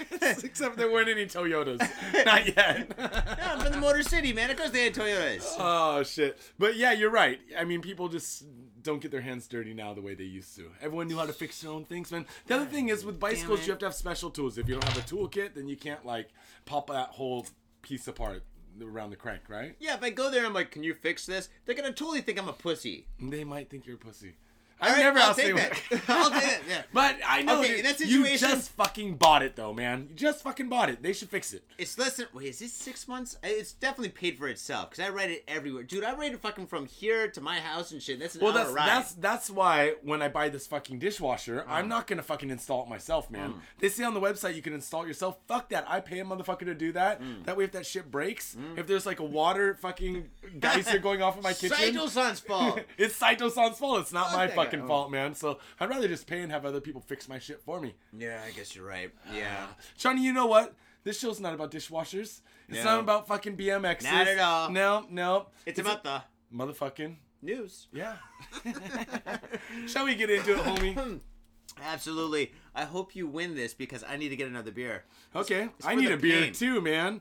Except 0.22 0.76
there 0.76 0.90
weren't 0.90 1.08
any 1.08 1.26
Toyotas. 1.26 1.78
Not 2.24 2.46
yet. 2.46 2.92
Yeah, 2.98 3.56
but 3.58 3.72
the 3.72 3.78
Motor 3.78 4.02
City, 4.02 4.32
man. 4.32 4.50
Of 4.50 4.56
course 4.56 4.70
they 4.70 4.84
had 4.84 4.94
Toyotas. 4.94 5.54
Oh 5.58 6.02
shit! 6.02 6.38
But 6.58 6.76
yeah, 6.76 6.92
you're 6.92 7.10
right. 7.10 7.40
I 7.58 7.64
mean, 7.64 7.80
people 7.80 8.08
just 8.08 8.44
don't 8.82 9.00
get 9.00 9.10
their 9.10 9.20
hands 9.20 9.46
dirty 9.46 9.74
now 9.74 9.94
the 9.94 10.00
way 10.00 10.14
they 10.14 10.24
used 10.24 10.56
to. 10.56 10.70
Everyone 10.80 11.08
knew 11.08 11.16
how 11.16 11.26
to 11.26 11.32
fix 11.32 11.60
their 11.60 11.70
own 11.70 11.84
things, 11.84 12.10
man. 12.10 12.26
The 12.46 12.56
other 12.56 12.66
thing 12.66 12.88
is 12.88 13.04
with 13.04 13.20
bicycles, 13.20 13.66
you 13.66 13.72
have 13.72 13.78
to 13.80 13.86
have 13.86 13.94
special 13.94 14.30
tools. 14.30 14.58
If 14.58 14.68
you 14.68 14.74
don't 14.74 14.84
have 14.84 14.98
a 14.98 15.00
toolkit, 15.00 15.54
then 15.54 15.68
you 15.68 15.76
can't 15.76 16.04
like 16.04 16.28
pop 16.64 16.88
that 16.88 17.08
whole 17.08 17.46
piece 17.82 18.08
apart 18.08 18.42
around 18.80 19.10
the 19.10 19.16
crank, 19.16 19.42
right? 19.48 19.76
Yeah, 19.78 19.94
if 19.94 20.02
I 20.02 20.10
go 20.10 20.30
there 20.30 20.38
and 20.40 20.48
I'm 20.48 20.54
like, 20.54 20.70
can 20.70 20.82
you 20.82 20.94
fix 20.94 21.26
this? 21.26 21.48
They're 21.64 21.74
gonna 21.74 21.92
totally 21.92 22.20
think 22.20 22.38
I'm 22.38 22.48
a 22.48 22.52
pussy. 22.52 23.06
They 23.20 23.44
might 23.44 23.70
think 23.70 23.86
you're 23.86 23.96
a 23.96 23.98
pussy. 23.98 24.36
I've 24.82 24.92
right, 24.94 25.02
never 25.02 25.18
I'll 25.20 25.34
take 25.34 25.54
that. 25.54 25.80
I'll 26.08 26.30
take 26.30 26.40
that. 26.40 26.60
yeah. 26.68 26.82
But 26.92 27.16
I 27.26 27.42
know 27.42 27.60
Okay, 27.60 27.74
that 27.74 27.78
in 27.78 27.84
that 27.84 28.00
you 28.00 28.24
situation- 28.24 28.48
just 28.48 28.70
fucking 28.72 29.16
bought 29.16 29.42
it 29.42 29.56
though, 29.56 29.72
man. 29.72 30.08
You 30.10 30.16
just 30.16 30.42
fucking 30.42 30.68
bought 30.68 30.90
it. 30.90 31.02
They 31.02 31.12
should 31.12 31.30
fix 31.30 31.52
it. 31.52 31.64
It's 31.78 31.96
less 31.98 32.16
than 32.16 32.26
wait, 32.34 32.48
is 32.48 32.58
this 32.58 32.72
six 32.72 33.06
months? 33.06 33.36
It's 33.42 33.72
definitely 33.72 34.10
paid 34.10 34.38
for 34.38 34.48
itself 34.48 34.90
because 34.90 35.04
I 35.04 35.10
read 35.10 35.30
it 35.30 35.44
everywhere, 35.46 35.84
dude. 35.84 36.04
I 36.04 36.14
read 36.14 36.32
it 36.32 36.40
fucking 36.40 36.66
from 36.66 36.86
here 36.86 37.28
to 37.28 37.40
my 37.40 37.60
house 37.60 37.92
and 37.92 38.02
shit. 38.02 38.18
That's 38.18 38.34
an 38.34 38.42
Well, 38.42 38.52
that's 38.52 38.70
ride. 38.70 38.88
that's 38.88 39.12
that's 39.14 39.50
why 39.50 39.94
when 40.02 40.20
I 40.20 40.28
buy 40.28 40.48
this 40.48 40.66
fucking 40.66 40.98
dishwasher, 40.98 41.62
I'm 41.68 41.68
uh-huh. 41.68 41.86
not 41.86 42.06
gonna 42.06 42.22
fucking 42.22 42.50
install 42.50 42.82
it 42.82 42.88
myself, 42.88 43.30
man. 43.30 43.54
Mm. 43.54 43.60
They 43.78 43.88
say 43.88 44.04
on 44.04 44.14
the 44.14 44.20
website 44.20 44.54
you 44.54 44.62
can 44.62 44.72
install 44.72 45.04
it 45.04 45.08
yourself. 45.08 45.38
Fuck 45.46 45.68
that. 45.70 45.84
I 45.88 46.00
pay 46.00 46.18
a 46.18 46.24
motherfucker 46.24 46.64
to 46.64 46.74
do 46.74 46.92
that. 46.92 47.22
Mm. 47.22 47.44
That 47.44 47.56
way, 47.56 47.64
if 47.64 47.72
that 47.72 47.86
shit 47.86 48.10
breaks, 48.10 48.54
mm. 48.54 48.78
if 48.78 48.86
there's 48.86 49.06
like 49.06 49.20
a 49.20 49.24
water 49.24 49.74
fucking 49.74 50.28
geyser 50.58 50.98
going 51.02 51.22
off 51.22 51.36
in 51.36 51.42
my 51.42 51.52
kitchen, 51.52 51.76
Saito-san's 51.76 52.40
fault. 52.40 52.80
it's 52.98 53.14
Saito-san's 53.16 53.78
fault. 53.78 54.00
It's 54.00 54.12
not 54.12 54.30
Fuck 54.30 54.36
my 54.36 54.48
fucking 54.48 54.71
guy. 54.80 54.84
Oh. 54.84 54.88
fault, 54.88 55.10
man. 55.10 55.34
So 55.34 55.58
I'd 55.80 55.88
rather 55.88 56.08
just 56.08 56.26
pay 56.26 56.40
and 56.42 56.50
have 56.52 56.64
other 56.64 56.80
people 56.80 57.00
fix 57.00 57.28
my 57.28 57.38
shit 57.38 57.60
for 57.62 57.80
me. 57.80 57.94
yeah, 58.16 58.40
I 58.46 58.50
guess 58.52 58.74
you're 58.76 58.86
right. 58.86 59.10
Yeah. 59.34 59.66
Johnny, 59.96 60.22
you 60.24 60.32
know 60.32 60.46
what? 60.46 60.74
This 61.04 61.18
show's 61.18 61.40
not 61.40 61.52
about 61.54 61.70
dishwashers. 61.72 62.40
It's 62.68 62.84
No. 62.84 62.84
not 62.84 63.00
about 63.00 63.26
fucking 63.28 63.56
BMXs. 63.56 64.04
Not 64.04 64.26
at 64.28 64.38
all. 64.38 64.70
No, 64.70 65.04
no. 65.10 65.46
It's 65.66 65.78
about 65.80 66.04
the 66.04 66.22
motherfucking 66.54 67.16
news. 67.42 67.88
yeah. 67.92 68.16
Shall 69.86 70.04
we 70.04 70.14
get 70.14 70.30
into 70.30 70.52
it, 70.52 70.58
homie? 70.58 71.20
Absolutely. 71.82 72.52
I 72.74 72.84
hope 72.84 73.16
you 73.16 73.26
win 73.26 73.54
this 73.54 73.74
because 73.74 74.04
I 74.08 74.16
need 74.16 74.28
to 74.28 74.36
get 74.36 74.46
another 74.48 74.70
beer. 74.70 75.04
Okay, 75.34 75.68
I 75.84 75.94
for 75.94 76.00
need 76.00 76.08
the 76.08 76.14
a 76.14 76.16
beer 76.18 76.42
pain. 76.42 76.52
too, 76.52 76.80
man. 76.80 77.20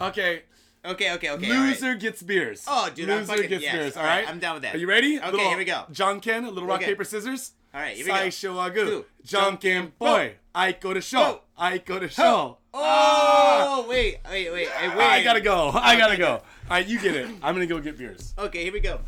Okay, 0.00 0.42
Okay, 0.84 1.12
okay, 1.14 1.30
okay. 1.30 1.46
all 1.50 1.52
right. 1.56 1.68
loser 1.70 1.94
gets 1.94 2.22
beers. 2.22 2.64
Oh, 2.66 2.90
dude, 2.94 3.08
I'm 3.08 3.20
loser 3.20 3.32
fucking- 3.32 3.48
gets 3.48 3.62
yes. 3.62 3.74
beers. 3.74 3.96
All 3.96 4.04
right, 4.04 4.28
I'm 4.28 4.38
down 4.38 4.54
with 4.54 4.62
that. 4.64 4.74
Are 4.74 4.78
you 4.78 4.86
ready? 4.86 5.18
Okay, 5.18 5.30
Little 5.30 5.48
here 5.48 5.56
we 5.58 5.64
go. 5.64 5.84
Janken, 5.92 6.46
a 6.46 6.50
little 6.50 6.68
rock 6.68 6.80
Okay. 6.80 6.90
paper 6.90 7.04
scissors. 7.04 7.52
All 7.72 7.80
right, 7.80 7.96
here 7.96 8.04
we 8.04 8.12
go. 8.12 8.16
Saisho 8.18 8.54
agu. 8.70 8.86
Two. 8.86 9.04
John 9.24 9.56
Ken 9.56 9.92
boy. 9.98 10.34
I 10.54 10.72
go 10.72 10.92
to 10.94 11.00
show. 11.00 11.40
I 11.56 11.78
go 11.78 11.98
to 11.98 12.08
show. 12.08 12.58
Oh, 12.74 13.86
wait, 13.88 14.18
wait, 14.28 14.52
wait, 14.52 14.68
wait. 14.70 14.70
I 14.78 15.22
gotta 15.24 15.40
go. 15.40 15.70
I 15.74 15.96
gotta 15.96 16.16
go. 16.16 16.32
All 16.32 16.42
right, 16.70 16.86
you 16.86 17.00
get 17.00 17.16
it. 17.16 17.28
I'm 17.42 17.54
gonna 17.54 17.66
go 17.66 17.80
get 17.80 17.96
beers. 17.96 18.34
Okay, 18.38 18.64
here 18.64 18.72
we 18.72 18.80
go. 18.80 19.00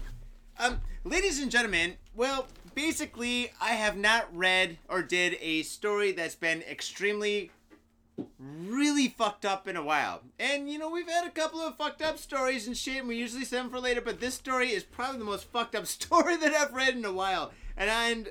Um, 0.58 0.80
ladies 1.04 1.40
and 1.40 1.50
gentlemen, 1.50 1.94
well, 2.14 2.46
basically, 2.74 3.52
I 3.60 3.70
have 3.70 3.96
not 3.96 4.34
read 4.34 4.78
or 4.88 5.02
did 5.02 5.36
a 5.40 5.62
story 5.62 6.12
that's 6.12 6.34
been 6.34 6.62
extremely, 6.62 7.50
really 8.38 9.08
fucked 9.08 9.44
up 9.44 9.68
in 9.68 9.76
a 9.76 9.82
while. 9.82 10.22
And, 10.38 10.70
you 10.70 10.78
know, 10.78 10.90
we've 10.90 11.08
had 11.08 11.26
a 11.26 11.30
couple 11.30 11.60
of 11.60 11.76
fucked 11.76 12.02
up 12.02 12.18
stories 12.18 12.66
and 12.66 12.76
shit, 12.76 12.98
and 12.98 13.08
we 13.08 13.16
usually 13.16 13.44
save 13.44 13.62
them 13.62 13.70
for 13.70 13.80
later, 13.80 14.00
but 14.00 14.20
this 14.20 14.34
story 14.34 14.70
is 14.70 14.82
probably 14.84 15.18
the 15.18 15.24
most 15.24 15.44
fucked 15.50 15.74
up 15.74 15.86
story 15.86 16.36
that 16.36 16.52
I've 16.52 16.72
read 16.74 16.94
in 16.96 17.04
a 17.04 17.12
while. 17.12 17.52
And, 17.76 17.90
and 17.90 18.28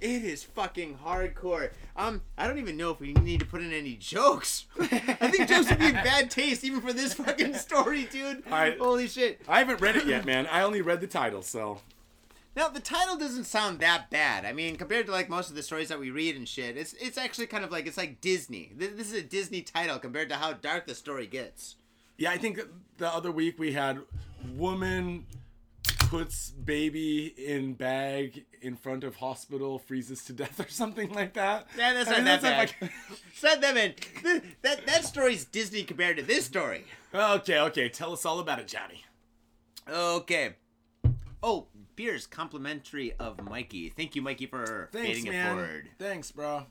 it 0.00 0.24
is 0.24 0.42
fucking 0.44 0.98
hardcore. 1.04 1.70
Um, 1.96 2.22
I 2.36 2.46
don't 2.46 2.58
even 2.58 2.76
know 2.76 2.90
if 2.90 3.00
we 3.00 3.12
need 3.14 3.40
to 3.40 3.46
put 3.46 3.62
in 3.62 3.72
any 3.72 3.94
jokes. 3.94 4.66
I 4.80 5.28
think 5.30 5.48
jokes 5.48 5.70
would 5.70 5.78
be 5.78 5.86
in 5.86 5.94
bad 5.94 6.30
taste 6.30 6.64
even 6.64 6.80
for 6.80 6.92
this 6.92 7.14
fucking 7.14 7.54
story, 7.54 8.04
dude. 8.04 8.42
I- 8.50 8.76
Holy 8.78 9.08
shit. 9.08 9.40
I 9.48 9.58
haven't 9.60 9.80
read 9.80 9.96
it 9.96 10.06
yet, 10.06 10.24
man. 10.24 10.46
I 10.50 10.62
only 10.62 10.80
read 10.82 11.00
the 11.00 11.06
title, 11.06 11.42
so 11.42 11.80
Now 12.56 12.68
the 12.68 12.80
title 12.80 13.16
doesn't 13.16 13.44
sound 13.44 13.80
that 13.80 14.10
bad. 14.10 14.44
I 14.44 14.52
mean, 14.52 14.76
compared 14.76 15.06
to 15.06 15.12
like 15.12 15.28
most 15.28 15.50
of 15.50 15.56
the 15.56 15.62
stories 15.62 15.88
that 15.88 15.98
we 15.98 16.10
read 16.10 16.36
and 16.36 16.48
shit, 16.48 16.76
it's 16.76 16.92
it's 16.94 17.18
actually 17.18 17.46
kind 17.46 17.64
of 17.64 17.72
like 17.72 17.86
it's 17.86 17.96
like 17.96 18.20
Disney. 18.20 18.72
This 18.76 19.08
is 19.08 19.12
a 19.14 19.22
Disney 19.22 19.62
title 19.62 19.98
compared 19.98 20.28
to 20.28 20.36
how 20.36 20.52
dark 20.52 20.86
the 20.86 20.94
story 20.94 21.26
gets. 21.26 21.76
yeah. 22.16 22.30
I 22.30 22.38
think 22.38 22.60
the 22.98 23.08
other 23.12 23.32
week 23.32 23.58
we 23.58 23.72
had 23.72 24.00
woman 24.54 25.26
puts 25.98 26.50
baby 26.50 27.34
in 27.38 27.74
bag 27.74 28.44
in 28.60 28.76
front 28.76 29.02
of 29.02 29.16
hospital, 29.16 29.78
freezes 29.80 30.22
to 30.26 30.32
death 30.32 30.60
or 30.60 30.68
something 30.68 31.12
like 31.12 31.32
that. 31.34 31.66
Yeah, 31.76 31.92
that's 31.94 32.08
I 32.08 32.12
not 32.12 32.16
mean, 32.18 32.24
that 32.26 32.42
that's 32.42 32.72
bad. 32.72 32.80
not 32.80 32.90
It's 33.32 33.42
not 33.42 33.60
that 33.62 33.74
bad. 33.74 34.42
That 34.62 34.86
that 34.86 35.04
story's 35.04 35.44
Disney 35.44 35.82
compared 35.82 36.18
to 36.18 36.22
this 36.22 36.44
story. 36.44 36.84
okay, 37.12 37.58
okay, 37.58 37.88
tell 37.88 38.12
us 38.12 38.24
all 38.24 38.38
about 38.38 38.60
it, 38.60 38.68
Johnny. 38.68 39.02
Okay. 39.88 40.54
Oh, 41.42 41.66
beer's 41.96 42.26
complimentary 42.26 43.12
of 43.18 43.42
Mikey. 43.42 43.90
Thank 43.90 44.14
you, 44.14 44.22
Mikey, 44.22 44.46
for 44.46 44.88
Thanks, 44.92 45.08
fading 45.08 45.32
it 45.32 45.46
forward. 45.46 45.88
Thanks, 45.98 46.30
bro. 46.30 46.66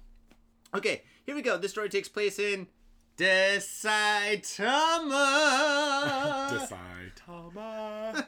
Okay, 0.76 1.04
here 1.26 1.36
we 1.36 1.42
go. 1.42 1.58
This 1.58 1.72
story 1.72 1.90
takes 1.90 2.10
place 2.10 2.40
in 2.40 2.68
Dasaitama. 3.18 4.38
Dasaitama. 7.28 8.26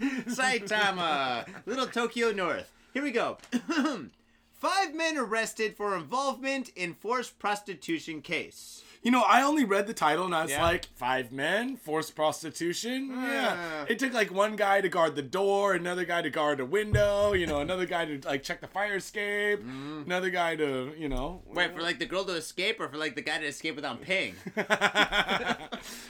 Saitama, 0.28 1.46
Little 1.66 1.86
Tokyo 1.86 2.32
North. 2.32 2.70
Here 2.92 3.02
we 3.02 3.10
go. 3.10 3.38
Five 4.52 4.94
men 4.94 5.18
arrested 5.18 5.76
for 5.76 5.96
involvement 5.96 6.70
in 6.76 6.94
forced 6.94 7.38
prostitution 7.38 8.22
case. 8.22 8.83
You 9.04 9.10
know, 9.10 9.22
I 9.22 9.42
only 9.42 9.64
read 9.64 9.86
the 9.86 9.92
title 9.92 10.24
and 10.24 10.34
I 10.34 10.42
was 10.42 10.50
Yeah. 10.50 10.62
like, 10.62 10.86
five 10.96 11.30
men, 11.30 11.76
forced 11.76 12.16
prostitution. 12.16 13.10
Yeah. 13.10 13.82
Uh. 13.82 13.86
It 13.88 13.98
took 13.98 14.14
like 14.14 14.32
one 14.32 14.56
guy 14.56 14.80
to 14.80 14.88
guard 14.88 15.14
the 15.14 15.22
door, 15.22 15.74
another 15.74 16.06
guy 16.06 16.22
to 16.22 16.30
guard 16.30 16.58
a 16.58 16.64
window, 16.64 17.34
you 17.34 17.46
know, 17.46 17.60
another 17.60 17.84
guy 17.84 18.06
to 18.06 18.26
like 18.26 18.42
check 18.42 18.62
the 18.62 18.66
fire 18.66 18.96
escape, 18.96 19.60
another 19.60 20.30
guy 20.30 20.56
to, 20.56 20.94
you 20.96 21.10
know. 21.10 21.42
Wait, 21.46 21.74
for 21.74 21.82
like 21.82 21.98
the 21.98 22.06
girl 22.06 22.24
to 22.24 22.32
escape 22.34 22.80
or 22.80 22.88
for 22.88 22.96
like 22.96 23.14
the 23.14 23.20
guy 23.22 23.36
to 23.38 23.44
escape 23.46 23.76
without 23.76 24.00
paying? 24.00 24.34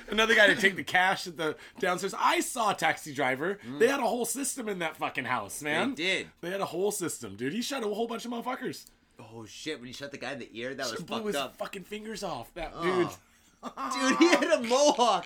another 0.09 0.35
guy 0.35 0.47
to 0.47 0.57
take 0.57 0.77
the 0.77 0.85
cash 0.85 1.27
at 1.27 1.37
the 1.37 1.57
downstairs. 1.81 2.15
I 2.19 2.41
saw 2.41 2.71
a 2.71 2.75
taxi 2.75 3.13
driver. 3.13 3.59
They 3.79 3.89
had 3.89 4.01
a 4.01 4.05
whole 4.07 4.25
system 4.25 4.69
in 4.69 4.79
that 4.79 4.97
fucking 4.97 5.25
house, 5.25 5.63
man. 5.63 5.93
Mm. 5.93 5.97
They 5.97 6.03
did. 6.05 6.27
They 6.43 6.51
had 6.51 6.61
a 6.61 6.67
whole 6.67 6.93
system, 6.93 7.37
dude. 7.37 7.53
He 7.53 7.63
shot 7.63 7.83
a 7.83 7.87
whole 7.89 8.07
bunch 8.07 8.25
of 8.25 8.31
motherfuckers. 8.31 8.85
Oh 9.19 9.45
shit, 9.47 9.79
when 9.79 9.87
he 9.87 9.93
shot 9.93 10.11
the 10.11 10.19
guy 10.19 10.33
in 10.33 10.39
the 10.39 10.49
ear, 10.53 10.75
that 10.75 10.91
was 10.91 11.01
Blew 11.03 11.17
fucked 11.17 11.27
his 11.29 11.37
up. 11.37 11.57
fucking 11.57 11.85
fingers 11.85 12.23
off. 12.23 12.53
That 12.55 12.73
Oh. 12.75 12.83
dude. 12.83 13.09
Dude, 13.65 14.19
he 14.19 14.27
had 14.29 14.45
a 14.45 14.63
mohawk. 14.63 15.25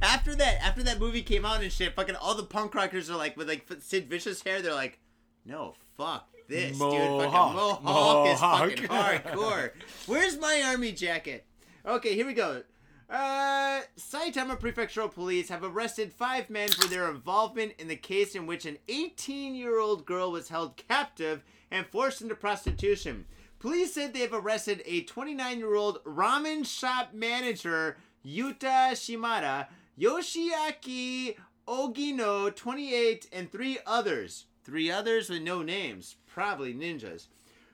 After 0.00 0.32
that, 0.36 0.62
after 0.62 0.80
that 0.84 1.00
movie 1.00 1.22
came 1.22 1.44
out 1.44 1.60
and 1.60 1.72
shit, 1.72 1.96
fucking 1.96 2.14
all 2.14 2.36
the 2.36 2.44
punk 2.44 2.72
rockers 2.72 3.10
are 3.10 3.16
like 3.16 3.36
with 3.36 3.48
like 3.48 3.66
Sid 3.80 4.08
Vicious 4.08 4.42
hair. 4.42 4.62
They're 4.62 4.74
like, 4.74 5.00
no, 5.44 5.74
fuck 5.96 6.28
this, 6.48 6.70
dude. 6.70 6.78
Fucking 6.78 7.18
Mohawk. 7.18 7.82
mohawk, 7.82 8.28
is 8.28 8.40
fucking 8.40 8.88
hardcore. 8.88 9.70
Where's 10.06 10.38
my 10.38 10.62
army 10.66 10.92
jacket? 10.92 11.44
Okay, 11.84 12.14
here 12.14 12.26
we 12.26 12.32
go. 12.34 12.62
Uh, 13.10 13.80
Saitama 13.98 14.56
Prefectural 14.56 15.12
Police 15.12 15.48
have 15.48 15.64
arrested 15.64 16.12
five 16.12 16.48
men 16.48 16.68
for 16.68 16.86
their 16.86 17.10
involvement 17.10 17.72
in 17.80 17.88
the 17.88 17.96
case 17.96 18.36
in 18.36 18.46
which 18.46 18.64
an 18.64 18.78
18-year-old 18.88 20.06
girl 20.06 20.30
was 20.30 20.48
held 20.48 20.76
captive 20.76 21.42
and 21.72 21.84
forced 21.86 22.22
into 22.22 22.36
prostitution. 22.36 23.26
Police 23.58 23.94
said 23.94 24.14
they 24.14 24.20
have 24.20 24.32
arrested 24.32 24.82
a 24.86 25.04
29-year-old 25.06 26.04
ramen 26.04 26.64
shop 26.64 27.12
manager, 27.12 27.96
Yuta 28.24 28.92
Shimada, 28.92 29.66
Yoshiaki 29.98 31.34
Ogino, 31.66 32.54
28, 32.54 33.28
and 33.32 33.50
three 33.50 33.78
others. 33.86 34.46
Three 34.62 34.88
others 34.88 35.28
with 35.28 35.42
no 35.42 35.62
names, 35.62 36.14
probably 36.26 36.72
ninjas. 36.72 37.26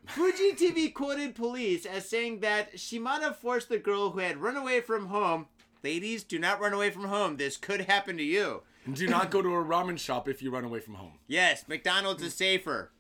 Fuji 0.07 0.53
TV 0.53 0.93
quoted 0.93 1.35
police 1.35 1.85
as 1.85 2.09
saying 2.09 2.41
that 2.41 2.79
Shimada 2.79 3.35
forced 3.35 3.69
the 3.69 3.79
girl 3.79 4.11
who 4.11 4.21
had 4.21 4.39
run 4.39 4.57
away 4.57 4.81
from 4.81 5.07
home. 5.07 5.47
Ladies, 5.83 6.23
do 6.25 6.39
not 6.39 6.61
run 6.61 6.73
away 6.73 6.91
from 6.91 7.05
home. 7.05 7.37
This 7.37 7.57
could 7.57 7.83
happen 7.83 8.17
to 8.17 8.23
you. 8.23 8.63
Do 8.93 9.09
not 9.09 9.31
go 9.31 9.43
to 9.43 9.49
a 9.49 9.65
ramen 9.65 9.99
shop 9.99 10.29
if 10.29 10.43
you 10.43 10.51
run 10.51 10.65
away 10.65 10.81
from 10.81 10.95
home. 10.95 11.15
Yes, 11.27 11.67
McDonald's 11.69 12.23
is 12.23 12.35
safer. 12.35 12.93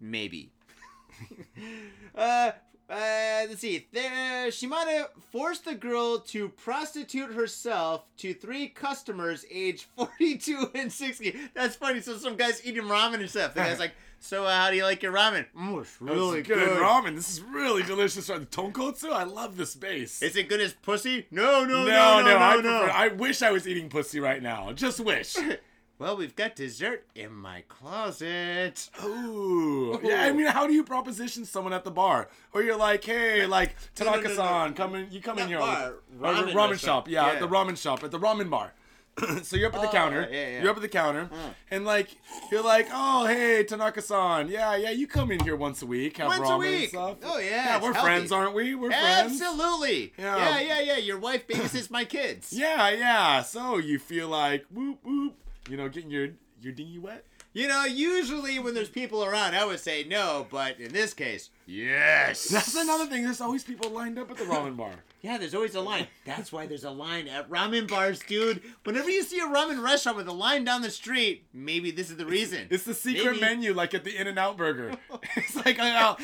Maybe. 0.00 0.50
uh, 2.14 2.52
uh, 2.90 3.44
let's 3.48 3.60
see. 3.60 3.86
There, 3.92 4.50
Shimada 4.50 5.08
forced 5.30 5.66
the 5.66 5.74
girl 5.74 6.18
to 6.20 6.48
prostitute 6.50 7.32
herself 7.32 8.04
to 8.18 8.34
three 8.34 8.68
customers 8.68 9.44
aged 9.50 9.86
42 9.96 10.72
and 10.74 10.92
60. 10.92 11.34
That's 11.54 11.76
funny. 11.76 12.00
So 12.00 12.16
some 12.16 12.36
guy's 12.36 12.64
eating 12.66 12.84
ramen 12.84 13.20
and 13.20 13.30
stuff. 13.30 13.54
The 13.54 13.60
guy's 13.60 13.78
like, 13.78 13.94
so 14.20 14.44
uh, 14.44 14.52
how 14.54 14.70
do 14.70 14.76
you 14.76 14.84
like 14.84 15.02
your 15.02 15.12
ramen? 15.12 15.46
Mm, 15.56 15.80
it's 15.80 16.00
really 16.00 16.42
good, 16.42 16.58
good. 16.58 16.78
ramen. 16.78 17.14
This 17.14 17.30
is 17.30 17.40
really 17.42 17.82
delicious. 17.82 18.26
The 18.26 18.40
tonkotsu, 18.40 19.10
I 19.12 19.24
love 19.24 19.56
this 19.56 19.74
base. 19.74 20.22
Is 20.22 20.36
it 20.36 20.48
good 20.48 20.60
as 20.60 20.72
pussy? 20.74 21.26
No, 21.30 21.64
no, 21.64 21.84
no, 21.84 21.86
no, 21.86 22.20
no, 22.22 22.24
no, 22.24 22.36
I, 22.36 22.54
no. 22.56 22.60
prefer- 22.60 22.90
I 22.90 23.08
wish 23.08 23.42
I 23.42 23.50
was 23.50 23.66
eating 23.68 23.88
pussy 23.88 24.20
right 24.20 24.42
now. 24.42 24.72
Just 24.72 25.00
wish. 25.00 25.36
Well, 26.00 26.16
we've 26.16 26.36
got 26.36 26.54
dessert 26.54 27.06
in 27.16 27.32
my 27.34 27.64
closet. 27.66 28.88
Ooh. 29.04 29.98
Yeah, 30.00 30.22
I 30.22 30.32
mean, 30.32 30.46
how 30.46 30.64
do 30.68 30.72
you 30.72 30.84
proposition 30.84 31.44
someone 31.44 31.72
at 31.72 31.82
the 31.82 31.90
bar? 31.90 32.28
Or 32.52 32.62
you're 32.62 32.76
like, 32.76 33.02
hey, 33.02 33.46
like, 33.46 33.74
No, 33.98 34.04
no, 34.06 34.10
no, 34.12 34.16
Tanaka-san, 34.22 34.70
no. 34.70 34.76
come 34.76 34.94
in, 34.94 35.10
you 35.10 35.20
come 35.20 35.40
in 35.40 35.48
here. 35.48 35.58
bar, 35.58 35.94
the 36.08 36.24
ramen 36.24 36.52
ramen 36.52 36.78
shop. 36.78 37.08
Yeah, 37.08 37.32
Yeah. 37.32 37.40
the 37.40 37.48
ramen 37.48 37.76
shop, 37.76 38.04
at 38.04 38.12
the 38.12 38.18
ramen 38.20 38.48
bar. 38.48 38.74
so 39.42 39.56
you're 39.56 39.68
up 39.68 39.74
at 39.74 39.82
the 39.82 39.88
Oh, 39.88 39.92
counter. 39.92 40.28
yeah, 40.30 40.48
yeah. 40.48 40.60
You're 40.62 40.70
up 40.70 40.76
at 40.76 40.82
the 40.82 40.88
counter. 40.88 41.28
And, 41.70 41.84
like, 41.84 42.08
you're 42.50 42.62
like, 42.62 42.88
oh, 42.92 43.26
hey, 43.26 43.64
Tanaka-san. 43.64 44.48
Yeah, 44.48 44.76
yeah, 44.76 44.90
you 44.90 45.06
come 45.06 45.30
in 45.30 45.40
here 45.40 45.56
once 45.56 45.82
a 45.82 45.86
week, 45.86 46.16
have 46.18 46.28
Once 46.28 46.48
a 46.48 46.56
week. 46.56 46.80
and 46.80 46.88
stuff. 46.90 47.16
Oh, 47.24 47.38
yeah, 47.38 47.46
Yeah, 47.50 47.82
we're 47.82 47.92
healthy. 47.92 48.06
friends, 48.06 48.32
aren't 48.32 48.54
we? 48.54 48.74
We're 48.74 48.90
friends. 48.90 49.40
Absolutely. 49.40 50.12
Yeah. 50.18 50.36
yeah, 50.36 50.60
yeah, 50.60 50.80
yeah. 50.80 50.96
Your 50.98 51.18
wife 51.18 51.46
babysits 51.46 51.90
my 51.90 52.04
kids. 52.04 52.52
Yeah, 52.52 52.90
yeah. 52.90 53.42
So 53.42 53.78
you 53.78 53.98
feel 53.98 54.28
like 54.28 54.64
whoop 54.70 54.98
whoop, 55.04 55.34
you 55.68 55.76
know, 55.76 55.88
getting 55.88 56.10
your 56.10 56.28
your 56.60 56.72
dinghy 56.72 56.98
wet. 56.98 57.24
You 57.58 57.66
know, 57.66 57.84
usually 57.86 58.60
when 58.60 58.72
there's 58.74 58.88
people 58.88 59.24
around, 59.24 59.56
I 59.56 59.64
would 59.64 59.80
say 59.80 60.04
no, 60.04 60.46
but 60.48 60.78
in 60.78 60.92
this 60.92 61.12
case, 61.12 61.50
yes. 61.66 62.44
That's 62.50 62.76
another 62.76 63.06
thing. 63.06 63.24
There's 63.24 63.40
always 63.40 63.64
people 63.64 63.90
lined 63.90 64.16
up 64.16 64.30
at 64.30 64.36
the 64.36 64.44
ramen 64.44 64.76
bar. 64.76 64.92
Yeah, 65.20 65.36
there's 65.36 65.52
always 65.56 65.74
a 65.74 65.80
line. 65.80 66.06
That's 66.24 66.52
why 66.52 66.66
there's 66.66 66.84
a 66.84 66.92
line 66.92 67.26
at 67.26 67.50
ramen 67.50 67.88
bars, 67.88 68.20
dude. 68.20 68.62
Whenever 68.84 69.10
you 69.10 69.24
see 69.24 69.40
a 69.40 69.46
ramen 69.46 69.82
restaurant 69.82 70.16
with 70.16 70.28
a 70.28 70.32
line 70.32 70.62
down 70.62 70.80
the 70.82 70.90
street, 70.92 71.44
maybe 71.52 71.90
this 71.90 72.08
is 72.08 72.16
the 72.18 72.24
reason. 72.24 72.68
It's 72.70 72.84
the 72.84 72.94
secret 72.94 73.24
Maybe- 73.32 73.40
menu, 73.40 73.74
like 73.74 73.94
at 73.94 74.04
the 74.04 74.16
In-N-Out 74.16 74.56
Burger. 74.56 74.92
It's 75.36 75.56
like 75.56 75.76
In-N-Out 75.80 76.20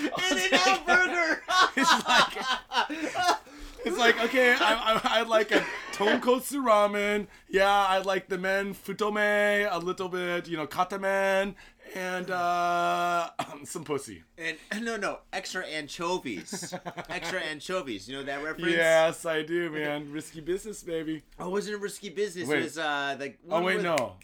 Burger. 0.87 1.43
It's 1.77 2.07
like 2.09 3.39
it's 3.85 3.99
like 3.99 4.25
okay, 4.27 4.53
I, 4.59 5.01
I 5.05 5.21
I'd 5.21 5.29
like 5.29 5.51
a 5.51 5.65
tonkotsu 5.97 6.63
ramen. 6.65 7.27
Yeah, 7.49 7.71
I'd 7.71 8.07
like 8.07 8.29
the 8.29 8.39
men 8.39 8.75
futome 8.75 9.69
a 9.71 9.79
little 9.79 10.09
bit, 10.09 10.49
you 10.49 10.57
know, 10.57 10.67
katamen, 10.67 11.55
and 11.95 12.31
uh, 12.31 13.31
some 13.65 13.85
pussy. 13.85 14.23
and 14.39 14.57
no, 14.85 14.97
no, 14.97 15.19
extra 15.33 15.65
anchovies. 15.67 16.75
extra 17.09 17.41
anchovies. 17.41 18.09
You 18.09 18.17
know 18.17 18.23
that 18.25 18.43
reference? 18.43 18.73
Yes, 18.73 19.25
I 19.27 19.43
do, 19.43 19.71
man. 19.71 20.11
Risky 20.13 20.41
business, 20.41 20.83
baby. 20.83 21.23
Oh, 21.39 21.51
wasn't 21.51 21.77
it 21.77 21.81
risky 21.81 22.09
business? 22.11 22.49
Wait. 22.49 22.61
It 22.61 22.65
was 22.65 22.79
uh 22.79 23.17
the 23.19 23.35
oh 23.51 23.63
wait, 23.63 23.77
with- 23.77 23.85
no. 23.85 24.15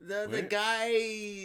The 0.00 0.28
the 0.30 0.42
guy 0.42 0.92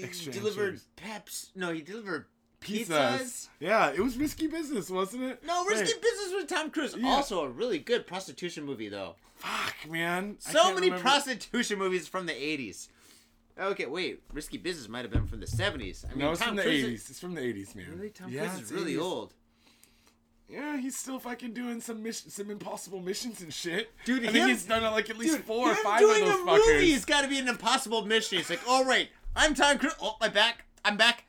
Extra 0.03 0.31
delivered 0.33 0.63
anchovies. 0.73 0.87
peps. 0.95 1.51
No, 1.55 1.71
he 1.73 1.81
delivered 1.81 2.25
Pizzas. 2.59 2.87
pizzas. 2.89 3.47
Yeah, 3.59 3.89
it 3.91 3.99
was 4.01 4.17
risky 4.17 4.45
business, 4.45 4.89
wasn't 4.91 5.23
it? 5.23 5.43
No, 5.43 5.65
Risky 5.65 5.93
Wait, 5.95 6.01
Business 6.01 6.33
with 6.35 6.47
Tom 6.47 6.69
Cruise. 6.69 6.95
Yeah. 6.95 7.07
Also 7.07 7.43
a 7.43 7.49
really 7.49 7.79
good 7.79 8.05
prostitution 8.05 8.63
movie 8.65 8.89
though. 8.89 9.15
Fuck, 9.41 9.89
man. 9.89 10.35
So 10.39 10.73
many 10.73 10.87
remember. 10.87 11.01
prostitution 11.01 11.79
movies 11.79 12.07
from 12.07 12.25
the 12.25 12.33
80s. 12.33 12.87
Okay, 13.59 13.85
wait. 13.85 14.21
Risky 14.33 14.57
Business 14.57 14.87
might 14.87 15.01
have 15.03 15.11
been 15.11 15.27
from 15.27 15.39
the 15.39 15.45
70s. 15.45 16.05
I 16.05 16.09
mean, 16.09 16.19
No, 16.19 16.31
it's 16.31 16.39
Tom 16.39 16.49
from 16.49 16.57
the 16.57 16.63
Cruise 16.63 16.83
eighties. 16.83 17.09
It's 17.09 17.19
from 17.19 17.35
the 17.35 17.41
eighties, 17.41 17.75
man. 17.75 17.85
Really? 17.91 18.09
Tom 18.09 18.31
yeah, 18.31 18.47
Cruise 18.47 18.61
is 18.63 18.71
really 18.71 18.93
80s. 18.95 19.01
old. 19.01 19.33
Yeah, 20.47 20.77
he's 20.77 20.97
still 20.97 21.17
fucking 21.19 21.53
doing 21.53 21.79
some 21.79 22.03
mission, 22.03 22.29
some 22.29 22.49
impossible 22.51 22.99
missions 23.01 23.41
and 23.41 23.53
shit. 23.53 23.89
Dude, 24.03 24.25
I 24.27 24.31
think 24.31 24.47
he's 24.49 24.65
done 24.65 24.83
like 24.83 25.09
at 25.09 25.17
least 25.17 25.37
Dude, 25.37 25.45
four 25.45 25.69
or 25.69 25.71
him 25.73 25.83
five 25.83 26.01
of 26.01 26.09
those 26.09 26.21
a 26.21 26.33
fuckers. 26.39 26.67
movie 26.67 26.91
has 26.91 27.05
got 27.05 27.21
to 27.21 27.27
be 27.29 27.39
an 27.39 27.47
impossible 27.47 28.05
mission. 28.05 28.37
He's 28.37 28.49
like, 28.49 28.59
oh, 28.67 28.77
all 28.77 28.85
right, 28.85 29.07
I'm 29.35 29.53
Tom 29.53 29.77
Cruise. 29.77 29.95
Oh, 30.01 30.15
my 30.19 30.27
back. 30.27 30.65
I'm 30.83 30.97
back. 30.97 31.23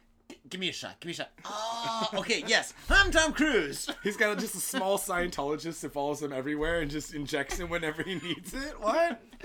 G- 0.53 0.57
give 0.57 0.61
me 0.61 0.69
a 0.69 0.73
shot. 0.73 1.01
Give 1.01 1.07
me 1.07 1.13
a 1.13 1.17
shot. 1.17 1.31
Oh, 1.47 2.09
okay, 2.15 2.45
yes. 2.47 2.75
I'm 2.91 3.11
Tom 3.11 3.33
Cruise. 3.33 3.89
He's 4.05 4.19
got 4.19 4.39
just 4.39 4.55
a 4.55 4.61
small 4.61 4.99
Scientologist 4.99 5.81
that 5.81 5.93
follows 5.93 6.21
him 6.23 6.33
everywhere 6.33 6.81
and 6.81 6.91
just 6.91 7.15
injects 7.15 7.59
him 7.59 7.71
whenever 7.71 8.03
he 8.03 8.17
needs 8.17 8.53
it. 8.53 8.79
What? 8.79 9.23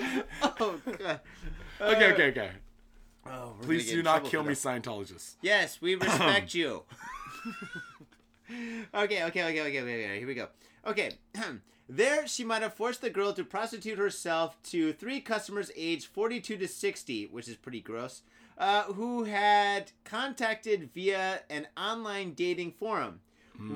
oh, 0.60 0.80
God. 0.86 1.22
Okay, 1.80 2.12
okay, 2.12 2.24
okay. 2.30 2.52
Uh, 3.26 3.30
oh, 3.30 3.54
Please 3.62 3.90
do 3.90 4.04
not 4.04 4.26
kill 4.26 4.44
me, 4.44 4.54
that. 4.54 4.58
Scientologists. 4.58 5.36
Yes, 5.42 5.80
we 5.82 5.96
respect 6.02 6.54
you. 6.54 6.84
okay, 8.94 9.24
okay, 9.24 9.24
okay, 9.24 9.44
okay, 9.44 9.62
okay, 9.62 9.80
okay. 9.80 10.20
Here 10.20 10.28
we 10.28 10.36
go. 10.36 10.48
Okay. 10.86 11.12
There, 11.90 12.28
she 12.28 12.44
might 12.44 12.64
have 12.64 12.74
forced 12.74 13.00
the 13.00 13.10
girl 13.10 13.32
to 13.32 13.46
prostitute 13.46 13.98
herself 13.98 14.62
to 14.64 14.92
three 14.92 15.22
customers 15.22 15.72
aged 15.74 16.08
42 16.08 16.58
to 16.58 16.68
60, 16.68 17.28
which 17.28 17.48
is 17.48 17.56
pretty 17.56 17.80
gross, 17.80 18.24
uh, 18.58 18.84
who 18.84 19.24
had 19.26 19.92
contacted 20.04 20.90
via 20.94 21.42
an 21.50 21.68
online 21.78 22.34
dating 22.34 22.72
forum. 22.72 23.20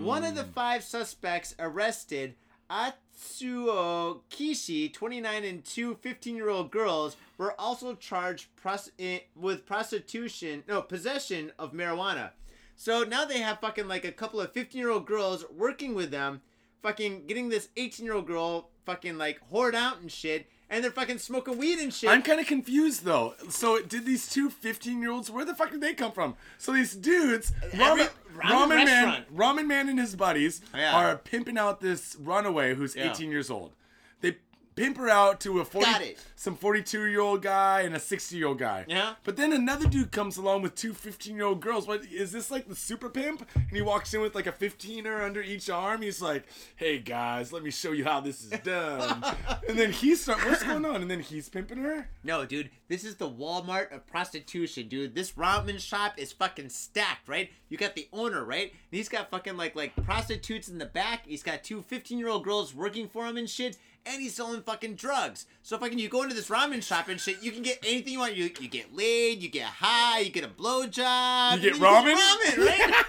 One 0.04 0.24
of 0.24 0.36
the 0.36 0.44
five 0.44 0.84
suspects 0.84 1.56
arrested, 1.58 2.36
Atsuo 2.70 4.22
Kishi, 4.30 4.94
29, 4.94 5.44
and 5.44 5.66
two 5.66 5.96
15 5.96 6.36
year 6.36 6.50
old 6.50 6.72
girls 6.72 7.18
were 7.38 7.60
also 7.60 7.96
charged 7.96 8.48
pros- 8.56 8.92
eh, 9.00 9.20
with 9.36 9.66
prostitution, 9.66 10.64
no, 10.68 10.82
possession 10.82 11.52
of 11.58 11.74
marijuana. 11.74 12.32
So 12.76 13.04
now 13.04 13.26
they 13.26 13.40
have 13.40 13.60
fucking 13.60 13.88
like 13.88 14.06
a 14.06 14.12
couple 14.12 14.40
of 14.42 14.52
15 14.54 14.80
year 14.80 14.90
old 14.92 15.06
girls 15.06 15.46
working 15.56 15.96
with 15.96 16.12
them, 16.12 16.42
fucking 16.82 17.26
getting 17.28 17.50
this 17.50 17.70
18 17.78 18.06
year 18.06 18.16
old 18.16 18.28
girl 18.28 18.70
fucking 18.86 19.18
like 19.18 19.40
whored 19.52 19.74
out 19.76 20.00
and 20.02 20.12
shit, 20.12 20.48
and 20.72 20.84
they're 20.84 20.90
fucking 20.92 21.20
smoking 21.20 21.58
weed 21.60 21.78
and 21.78 21.94
shit. 21.94 22.10
I'm 22.10 22.24
kind 22.24 22.40
of 22.40 22.48
confused 22.48 23.04
though. 23.04 23.36
So 23.50 23.80
did 23.82 24.06
these 24.06 24.28
two 24.28 24.50
15 24.50 25.02
year 25.02 25.12
olds? 25.12 25.30
Where 25.30 25.46
the 25.46 25.54
fuck 25.54 25.70
did 25.72 25.82
they 25.82 25.94
come 25.94 26.12
from? 26.14 26.36
So 26.58 26.72
these 26.74 26.96
dudes, 26.96 27.52
Every- 27.74 27.80
ramen, 28.06 28.10
ramen 28.36 28.42
ramen 28.42 28.70
man, 28.70 28.86
restaurant. 28.88 29.36
ramen 29.38 29.68
man 29.68 29.90
and 29.90 30.00
his 30.00 30.16
buddies 30.16 30.62
Yeah. 30.74 30.96
are 30.96 31.18
pimping 31.18 31.58
out 31.60 31.82
this 31.82 32.16
runaway 32.20 32.74
who's 32.74 32.96
Yeah. 32.96 33.12
18 33.12 33.30
years 33.30 33.52
old. 33.52 33.74
They 34.22 34.38
pimp 34.82 34.98
her 34.98 35.10
out 35.10 35.40
to 35.42 35.60
a 35.60 35.66
40, 35.66 35.86
Got 35.86 36.02
it. 36.02 36.18
some 36.36 36.56
42 36.56 37.06
year 37.06 37.22
old 37.22 37.44
guy 37.44 37.82
and 37.82 37.96
a 37.96 38.00
60 38.00 38.36
year 38.36 38.48
old 38.48 38.58
guy. 38.58 38.86
Yeah. 38.88 39.14
But 39.24 39.38
then 39.38 39.54
another 39.54 39.88
dude 39.88 40.12
comes 40.12 40.38
along 40.38 40.64
with 40.64 40.74
two 40.74 40.94
15 40.94 41.36
year 41.36 41.46
old 41.46 41.62
girls. 41.62 41.88
What 41.88 42.04
is 42.12 42.32
this 42.32 42.50
like 42.50 42.68
the 42.68 42.76
super 42.76 43.10
pimp? 43.10 43.48
And 43.56 43.72
he 43.72 43.82
walks 43.84 44.14
in 44.14 44.22
with 44.22 44.34
like 44.34 44.48
a 44.48 44.52
15er 44.52 45.24
under 45.24 45.42
each 45.42 45.70
arm. 45.70 46.02
He's 46.02 46.22
like, 46.22 46.46
"Hey 46.76 46.98
guys, 46.98 47.54
let 47.54 47.64
me 47.64 47.70
show 47.70 47.92
you 47.92 48.06
how 48.06 48.22
this 48.22 48.44
is 48.44 48.50
done." 48.62 49.24
and 49.70 49.78
then 49.78 49.92
he 49.92 50.16
start, 50.16 50.44
what's 50.46 50.64
going 50.64 50.84
on? 50.86 51.02
And 51.02 51.12
then 51.12 51.20
he's 51.20 51.48
pimping 51.48 51.78
her. 51.78 52.10
No, 52.24 52.46
dude, 52.46 52.72
this 52.88 53.04
is 53.04 53.16
the 53.16 53.30
Walmart 53.30 53.94
of 53.96 54.08
prostitution, 54.08 54.88
dude. 54.88 55.14
This 55.14 55.34
ramen 55.34 55.80
shop 55.80 56.14
is 56.18 56.32
fucking 56.32 56.70
stacked, 56.70 57.28
right? 57.28 57.52
You 57.70 57.78
got 57.78 57.96
the 57.96 58.08
owner, 58.12 58.44
right? 58.44 58.72
And 58.72 58.98
he's 58.98 59.10
got 59.10 59.30
fucking 59.30 59.58
like 59.58 59.76
like 59.76 59.96
prostitutes 60.04 60.70
in 60.70 60.80
the 60.80 60.86
back. 60.88 61.26
He's 61.28 61.44
got 61.44 61.64
two 61.64 61.82
15-year-old 61.84 62.44
girls 62.44 62.74
working 62.74 63.08
for 63.08 63.28
him 63.28 63.38
and 63.38 63.50
shit. 63.50 63.78
And 64.04 64.20
he's 64.22 64.34
selling 64.34 64.62
fucking 64.64 64.96
drugs. 64.96 65.46
So 65.62 65.78
fucking 65.78 66.00
you 66.00 66.10
go 66.10 66.24
into 66.24 66.34
this 66.34 66.50
ramen 66.50 66.82
shop 66.82 67.08
and 67.08 67.20
shit, 67.22 67.44
you 67.44 67.52
can 67.52 67.62
get 67.62 67.78
anything 67.86 68.14
you 68.14 68.20
want. 68.20 68.36
You 68.36 68.46
you 68.60 68.68
get 68.68 68.96
laid, 68.96 69.44
you 69.44 69.50
get 69.50 69.66
high, 69.66 70.20
you 70.22 70.32
get 70.32 70.44
a 70.44 70.48
blowjob. 70.48 71.58
You 71.58 71.62
get 71.72 71.80
then 71.80 71.82
ramen? 71.82 72.16
ramen, 72.16 72.66
right? 72.66 73.06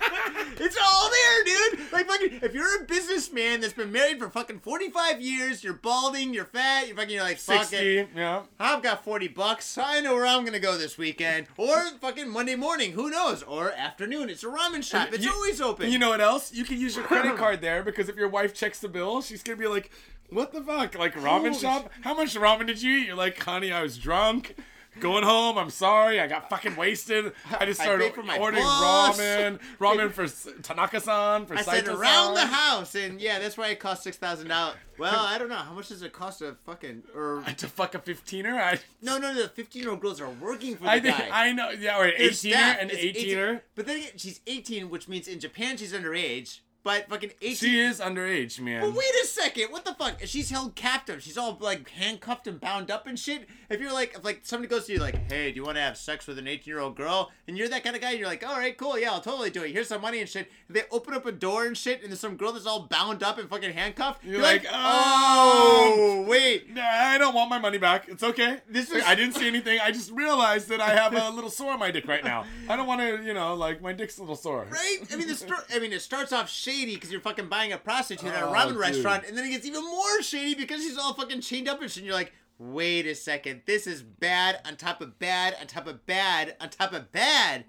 it's 0.61 0.77
all 0.77 1.11
there, 1.11 1.45
dude. 1.45 1.93
Like 1.93 2.07
fucking, 2.07 2.41
if 2.43 2.53
you're 2.55 2.83
a 2.83 2.85
businessman 2.85 3.61
that's 3.61 3.73
been 3.73 3.91
married 3.91 4.19
for 4.19 4.29
fucking 4.29 4.61
45 4.61 5.21
years, 5.23 5.65
you're 5.65 5.73
balding, 5.73 6.35
you're 6.35 6.45
fat, 6.45 6.87
you're 6.89 6.97
fucking, 6.97 7.15
you're 7.15 7.23
like, 7.25 7.39
fuck 7.39 7.63
it. 7.73 8.07
60, 8.07 8.09
yeah. 8.15 8.43
I've 8.61 8.83
got 8.83 9.03
40 9.03 9.29
bucks. 9.29 9.79
I 9.79 10.01
know 10.01 10.15
where 10.15 10.27
I'm 10.27 10.43
going 10.43 10.53
to 10.53 10.61
go 10.61 10.77
this 10.77 10.99
weekend. 10.99 11.47
Or 11.57 11.91
fucking 12.01 12.29
Monday 12.29 12.55
morning. 12.55 12.93
Who 12.93 13.09
knows? 13.11 13.43
Or 13.43 13.73
afternoon. 13.73 14.29
It's 14.29 14.45
a 14.45 14.49
ramen 14.49 14.83
shop. 14.85 15.09
It's 15.13 15.25
You- 15.25 15.33
always 15.33 15.61
open. 15.61 15.91
You 15.91 15.99
know 15.99 16.11
what 16.11 16.21
else? 16.21 16.53
You 16.53 16.65
can 16.65 16.79
use 16.79 16.97
your 16.97 17.05
credit 17.07 17.37
card 17.37 17.61
there 17.63 17.83
because 17.83 18.09
if 18.11 18.17
your 18.17 18.29
wife 18.29 18.53
checks 18.55 18.79
the 18.79 18.89
bill, 18.89 19.23
she's 19.23 19.43
gonna 19.43 19.57
be 19.57 19.67
like, 19.67 19.91
"What 20.33 20.53
the 20.53 20.63
fuck? 20.63 20.99
Like 20.99 21.15
ramen 21.15 21.49
Holy 21.49 21.55
shop? 21.55 21.91
How 22.03 22.15
much 22.15 22.35
ramen 22.35 22.67
did 22.67 22.83
you 22.83 22.99
eat?" 22.99 23.07
You're 23.07 23.17
like, 23.17 23.39
"Honey, 23.43 23.73
I 23.73 23.83
was 23.83 23.99
drunk." 23.99 24.55
Going 25.01 25.25
home, 25.25 25.57
I'm 25.57 25.71
sorry. 25.71 26.21
I 26.21 26.27
got 26.27 26.51
fucking 26.51 26.77
wasted. 26.77 27.33
I 27.59 27.65
just 27.65 27.81
started 27.81 28.13
my 28.27 28.37
ordering 28.39 28.63
boss. 28.63 29.19
ramen, 29.19 29.59
ramen 29.81 30.13
for 30.13 30.29
Tanaka-san, 30.63 31.47
for 31.47 31.57
I 31.57 31.63
said 31.63 31.89
around 31.89 32.35
the 32.35 32.45
house. 32.47 32.95
And 32.95 33.19
yeah, 33.19 33.39
that's 33.39 33.57
why 33.57 33.69
it 33.69 33.81
cost 33.81 34.07
$6,000. 34.07 34.75
Well, 34.99 35.25
I 35.25 35.39
don't 35.39 35.49
know. 35.49 35.57
How 35.57 35.73
much 35.73 35.89
does 35.89 36.03
it 36.03 36.13
cost 36.13 36.41
to 36.41 36.57
fucking. 36.67 37.05
Or. 37.15 37.43
To 37.57 37.69
fuck 37.69 37.95
a 37.95 38.01
15er, 38.01 38.53
I, 38.53 38.81
No, 39.01 39.17
no, 39.17 39.33
no. 39.33 39.43
The 39.43 39.49
15 39.49 39.83
year 39.83 39.91
old 39.91 40.01
girls 40.01 40.21
are 40.21 40.29
working 40.29 40.77
for 40.77 40.85
the 40.85 40.91
I 40.91 41.01
think 41.01 41.17
guy. 41.17 41.29
I 41.33 41.53
know. 41.53 41.71
Yeah, 41.71 41.99
or 41.99 42.05
an 42.05 42.15
18er, 42.19 42.83
an 42.83 42.91
It's 42.93 43.19
18er. 43.19 43.61
But 43.75 43.87
then 43.87 43.97
again, 43.99 44.11
she's 44.17 44.41
18, 44.47 44.91
which 44.91 45.09
means 45.09 45.27
in 45.27 45.41
Japan 45.41 45.79
she's 45.79 45.95
underage. 45.95 46.61
But 46.85 47.09
fucking 47.09 47.31
18. 47.41 47.55
She 47.55 47.81
is 47.81 48.01
underage, 48.01 48.59
man. 48.61 48.81
But 48.83 48.95
wait 48.95 49.15
a 49.23 49.27
second, 49.27 49.71
what 49.71 49.85
the 49.85 49.95
fuck? 49.95 50.19
She's 50.25 50.51
held 50.51 50.75
captive. 50.75 51.23
She's 51.23 51.39
all 51.39 51.57
like 51.61 51.89
handcuffed 51.91 52.47
and 52.49 52.61
bound 52.61 52.91
up 52.91 53.07
and 53.07 53.17
shit. 53.19 53.49
If 53.71 53.81
you're 53.81 53.93
like, 53.93 54.15
if 54.17 54.25
like 54.25 54.41
somebody 54.43 54.69
goes 54.69 54.87
to 54.87 54.93
you 54.93 54.99
like, 54.99 55.31
hey, 55.31 55.51
do 55.53 55.57
you 55.57 55.65
want 55.65 55.77
to 55.77 55.83
have 55.83 55.97
sex 55.97 56.27
with 56.27 56.39
an 56.39 56.49
18 56.49 56.71
year 56.71 56.81
old 56.81 56.97
girl? 56.97 57.31
And 57.47 57.57
you're 57.57 57.69
that 57.69 57.85
kind 57.85 57.95
of 57.95 58.03
guy, 58.03 58.13
you're 58.13 58.27
like, 58.27 58.45
all 58.47 58.57
right, 58.57 58.77
cool, 58.77 58.99
yeah, 58.99 59.13
I'll 59.13 59.21
totally 59.21 59.51
do 59.51 59.63
it. 59.63 59.71
Here's 59.73 59.89
some 59.89 60.01
money 60.03 60.19
and 60.21 60.29
shit. 60.29 60.51
And 60.67 60.77
they 60.77 60.83
open 60.91 61.15
up 61.15 61.25
a 61.27 61.33
door 61.33 61.67
and 61.67 61.77
shit, 61.77 62.01
and 62.03 62.11
there's 62.11 62.21
some 62.21 62.37
girl 62.37 62.53
that's 62.53 62.67
all 62.67 62.81
bound 62.87 63.23
up 63.23 63.39
and 63.39 63.49
fucking 63.49 63.73
handcuffed. 63.73 64.25
You're 64.25 64.43
like, 64.43 64.67
oh. 64.71 65.95
oh, 65.97 66.23
wait. 66.29 66.69
Nah, 66.75 66.83
I 66.85 67.19
don't 67.19 67.35
want 67.35 67.51
my 67.51 67.59
money 67.59 67.79
back. 67.79 68.09
It's 68.09 68.23
okay. 68.23 68.59
This 68.69 68.91
is- 68.91 69.03
I 69.05 69.15
didn't 69.15 69.35
see 69.35 69.47
anything. 69.47 69.79
I 69.83 69.91
just 69.93 70.11
realized 70.11 70.69
that 70.69 70.81
I 70.81 70.91
have 70.91 71.15
a 71.15 71.31
little 71.31 71.51
sore 71.51 71.73
on 71.73 71.79
my 71.79 71.91
dick 71.91 72.07
right 72.09 72.25
now. 72.25 72.45
I 72.69 72.77
don't 72.77 72.87
want 72.87 73.01
to, 73.01 73.23
you 73.25 73.35
know, 73.35 73.55
like 73.55 73.81
my 73.83 73.93
dick's 73.93 74.19
a 74.19 74.21
little 74.21 74.37
sore. 74.37 74.67
Right? 74.71 74.99
I 75.13 75.17
mean, 75.17 75.29
the 75.29 75.35
sto- 75.35 75.55
I 75.73 75.79
mean, 75.79 75.93
it 75.93 76.03
starts 76.03 76.33
off 76.33 76.49
shady 76.73 76.95
because 76.95 77.11
you're 77.13 77.21
fucking 77.21 77.49
buying 77.49 77.73
a 77.73 77.79
prostitute 77.79 78.31
at 78.33 78.43
a 78.43 78.47
Oh, 78.47 78.53
ramen 78.53 78.69
dude. 78.71 78.77
restaurant, 78.79 79.25
and 79.27 79.37
then 79.37 79.45
it 79.45 79.51
gets 79.51 79.67
even 79.67 79.83
more 79.85 80.23
shady 80.23 80.55
because 80.55 80.83
she's 80.83 80.99
all 80.99 81.15
fucking 81.15 81.41
chained 81.41 81.69
up 81.69 81.81
and 81.81 81.91
shit. 81.91 81.99
And 81.99 82.07
you're 82.07 82.15
like, 82.15 82.33
wait 82.59 83.07
a 83.07 83.15
second, 83.15 83.63
this 83.67 83.87
is 83.87 84.03
bad 84.03 84.61
on 84.65 84.77
top 84.77 85.01
of 85.01 85.19
bad 85.19 85.57
on 85.61 85.67
top 85.67 85.87
of 85.87 86.07
bad 86.07 86.57
on 86.61 86.71
top 86.71 86.93
of 86.93 87.11
bad, 87.13 87.65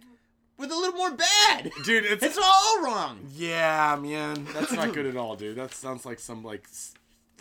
with 0.58 0.72
a 0.72 0.76
little 0.76 0.96
more 0.96 1.12
bad. 1.12 1.72
Dude, 1.84 2.06
it's, 2.06 2.24
It's 2.24 2.38
all 2.42 2.82
wrong. 2.84 3.20
yeah, 3.36 3.98
man. 4.02 4.46
That's 4.54 4.72
not 4.72 4.94
good 4.94 5.06
at 5.06 5.18
all, 5.18 5.36
dude. 5.36 5.56
That 5.58 5.74
sounds 5.74 6.06
like 6.06 6.20
some 6.20 6.44
like 6.44 6.68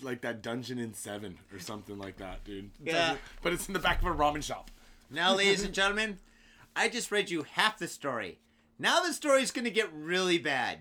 like 0.03 0.23
that 0.23 0.43
dungeon 0.43 0.79
in 0.79 0.95
Seven 0.95 1.39
or 1.53 1.61
something 1.61 1.99
like 1.99 2.17
that, 2.17 2.43
dude. 2.45 2.71
Yeah. 2.83 3.17
But 3.43 3.53
it's 3.53 3.69
in 3.69 3.73
the 3.75 3.79
back 3.79 4.01
of 4.01 4.07
a 4.09 4.11
ramen 4.15 4.43
shop. 4.43 4.71
Now, 5.11 5.35
ladies 5.37 5.63
and 5.63 5.73
gentlemen, 5.81 6.19
I 6.75 6.89
just 6.89 7.13
read 7.13 7.31
you 7.31 7.43
half 7.45 7.79
the 7.79 7.87
story. 7.87 8.39
Now 8.79 9.01
the 9.03 9.13
story's 9.13 9.51
gonna 9.53 9.71
get 9.71 9.93
really 9.93 10.39
bad. 10.39 10.79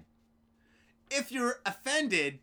If 1.11 1.31
you're 1.31 1.59
offended, 1.65 2.39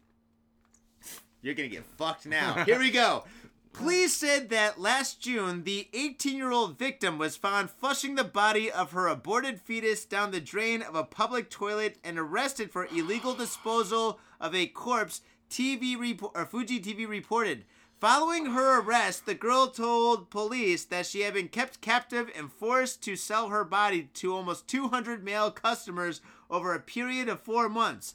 you're 1.43 1.55
gonna 1.55 1.69
get 1.69 1.85
fucked 1.85 2.27
now. 2.27 2.65
Here 2.67 2.79
we 2.79 2.91
go. 2.91 3.25
Police 3.73 4.15
said 4.15 4.51
that 4.51 4.81
last 4.81 5.21
June, 5.21 5.63
the 5.63 5.89
18 5.95 6.37
year 6.37 6.51
old 6.51 6.79
victim 6.79 7.17
was 7.17 7.37
found 7.37 7.71
flushing 7.71 8.17
the 8.17 8.25
body 8.25 8.71
of 8.71 8.91
her 8.91 9.07
aborted 9.07 9.61
fetus 9.61 10.05
down 10.05 10.33
the 10.33 10.41
drain 10.41 10.83
of 10.83 10.95
a 10.95 11.05
public 11.05 11.49
toilet 11.49 11.97
and 12.03 12.19
arrested 12.19 12.71
for 12.71 12.87
illegal 12.87 13.35
disposal 13.35 14.19
of 14.41 14.55
a 14.55 14.67
corpse, 14.67 15.21
TV 15.49 15.99
report, 15.99 16.33
or 16.35 16.45
Fuji 16.45 16.81
TV 16.81 17.09
reported. 17.09 17.65
Following 18.01 18.47
her 18.47 18.81
arrest, 18.81 19.27
the 19.27 19.35
girl 19.35 19.69
told 19.69 20.31
police 20.31 20.85
that 20.85 21.07
she 21.07 21.23
had 21.23 21.35
been 21.35 21.49
kept 21.49 21.81
captive 21.81 22.31
and 22.37 22.53
forced 22.53 23.03
to 23.05 23.17
sell 23.17 23.49
her 23.49 23.65
body 23.65 24.09
to 24.15 24.35
almost 24.35 24.69
200 24.69 25.25
male 25.25 25.51
customers 25.51 26.21
over 26.51 26.75
a 26.75 26.81
period 26.81 27.29
of 27.29 27.41
four 27.41 27.69
months. 27.69 28.15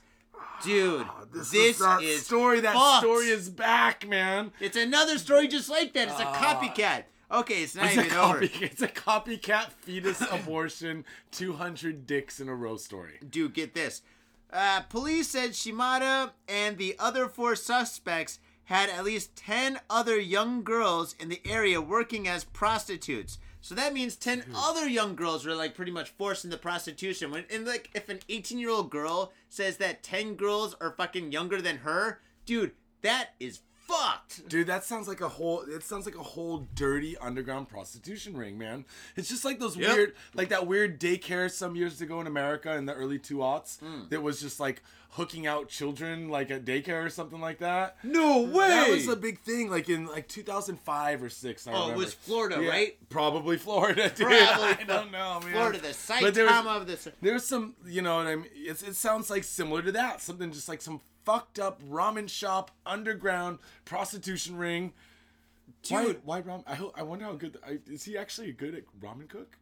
Dude, 0.64 1.08
this, 1.34 1.54
is, 1.54 1.80
that 1.80 2.02
story. 2.20 2.62
That 2.62 2.74
fucked. 2.74 3.04
story 3.04 3.26
is 3.28 3.50
back, 3.50 4.08
man. 4.08 4.52
It's 4.60 4.78
another 4.78 5.18
story 5.18 5.48
just 5.48 5.70
like 5.70 5.94
that. 5.94 6.08
It's 6.10 6.20
a 6.20 6.26
copycat. 6.26 7.04
Okay, 7.32 7.64
it's 7.64 7.76
not 7.76 7.86
It's 7.88 7.98
a, 7.98 8.06
even 8.06 8.18
over. 8.18 8.48
copy, 8.48 8.66
it's 8.66 8.82
a 8.82 8.88
copycat 8.88 9.72
fetus 9.82 10.22
abortion, 10.32 11.04
200 11.32 12.06
dicks 12.06 12.40
in 12.40 12.48
a 12.48 12.56
row 12.56 12.78
story. 12.78 13.14
Dude, 13.28 13.54
get 13.54 13.74
this. 13.74 14.04
Uh, 14.52 14.82
police 14.82 15.30
said 15.30 15.56
Shimada 15.56 16.34
and 16.48 16.78
the 16.78 16.96
other 17.00 17.28
four 17.28 17.56
suspects 17.56 18.40
had 18.66 18.90
at 18.90 19.04
least 19.04 19.36
10 19.36 19.80
other 19.90 20.20
young 20.20 20.64
girls 20.64 21.16
in 21.20 21.30
the 21.30 21.42
area 21.44 21.82
working 21.82 22.28
as 22.28 22.44
prostitutes. 22.44 23.40
So 23.64 23.76
that 23.76 23.94
means 23.94 24.18
10 24.18 24.44
other 24.54 24.90
young 24.90 25.16
girls 25.16 25.46
were 25.46 25.56
like 25.56 25.74
pretty 25.74 25.94
much 25.94 26.10
forced 26.10 26.44
into 26.44 26.58
prostitution. 26.58 27.32
When 27.32 27.46
and 27.50 27.66
like 27.66 27.90
if 27.96 28.10
an 28.10 28.20
18-year-old 28.28 28.92
girl 28.92 29.32
says 29.48 29.78
that 29.78 30.04
10 30.04 30.36
girls 30.36 30.76
are 30.82 30.92
fucking 30.92 31.32
younger 31.32 31.62
than 31.62 31.78
her, 31.78 32.20
dude, 32.46 32.74
that 33.04 33.30
is 33.40 33.62
fucked. 33.94 34.48
Dude, 34.50 34.68
that 34.68 34.84
sounds 34.84 35.08
like 35.08 35.22
a 35.22 35.30
whole. 35.30 35.62
It 35.62 35.84
sounds 35.84 36.06
like 36.06 36.16
a 36.16 36.24
whole 36.24 36.68
dirty 36.76 37.18
underground 37.18 37.70
prostitution 37.70 38.36
ring, 38.38 38.58
man. 38.58 38.86
It's 39.16 39.30
just 39.30 39.46
like 39.46 39.60
those 39.60 39.76
Yep. 39.78 39.96
weird, 39.96 40.16
like 40.34 40.50
that 40.50 40.68
weird 40.68 41.00
daycare 41.00 41.50
some 41.52 41.76
years 41.76 42.02
ago 42.02 42.20
in 42.22 42.28
America 42.28 42.76
in 42.76 42.86
the 42.86 42.94
early 42.94 43.20
two 43.20 43.38
aughts 43.38 43.80
Hmm. 43.80 44.04
that 44.10 44.22
was 44.22 44.42
just 44.42 44.60
like 44.60 44.82
hooking 45.12 45.46
out 45.46 45.70
children, 45.70 46.28
like 46.30 46.50
at 46.50 46.66
daycare 46.66 47.06
or 47.06 47.10
something 47.10 47.40
like 47.40 47.60
that. 47.60 47.98
No 48.04 48.42
way. 48.42 48.68
That 48.68 48.90
was 48.90 49.08
a 49.08 49.16
big 49.16 49.40
thing, 49.42 49.70
like 49.70 49.88
in 49.88 50.08
like 50.08 50.28
2005 50.28 51.22
or 51.22 51.30
six. 51.30 51.68
I 51.68 51.74
Oh, 51.74 51.92
it 51.92 51.96
was 51.96 52.16
Florida, 52.16 52.58
Yeah, 52.60 52.70
right? 52.70 53.10
Probably 53.10 53.58
Florida, 53.58 54.10
dude. 54.16 54.26
Probably 54.28 54.70
I 54.70 54.84
don't 54.88 55.12
know, 55.12 55.40
man. 55.44 55.52
Florida, 55.52 55.78
the 55.78 56.32
there 56.32 56.46
was- 56.46 56.66
of 56.66 56.88
the 56.88 57.12
There's 57.22 57.46
some, 57.46 57.76
you 57.86 58.02
know 58.02 58.16
what 58.18 58.26
I 58.26 58.36
mean? 58.38 58.48
It's, 58.56 58.82
it 58.82 58.96
sounds 58.96 59.30
like 59.30 59.44
similar 59.44 59.84
to 59.84 59.92
that. 59.92 60.20
Something 60.20 60.52
just 60.52 60.68
like 60.68 60.82
some 60.82 61.00
fucked 61.26 61.60
up 61.60 61.82
ramen 61.90 62.30
shop, 62.30 62.72
underground 62.86 63.60
prostitution 63.86 64.58
ring. 64.58 64.94
Why, 65.90 66.06
Dude. 66.06 66.22
why 66.24 66.42
ramen? 66.42 66.64
I, 66.68 66.76
hope, 66.76 66.94
I 66.96 67.04
wonder 67.04 67.26
how 67.26 67.34
good. 67.34 67.58
I, 67.66 67.80
is 67.88 68.04
he 68.04 68.18
actually 68.18 68.52
good 68.52 68.76
at 68.76 68.84
ramen 69.02 69.28
cook? 69.28 69.58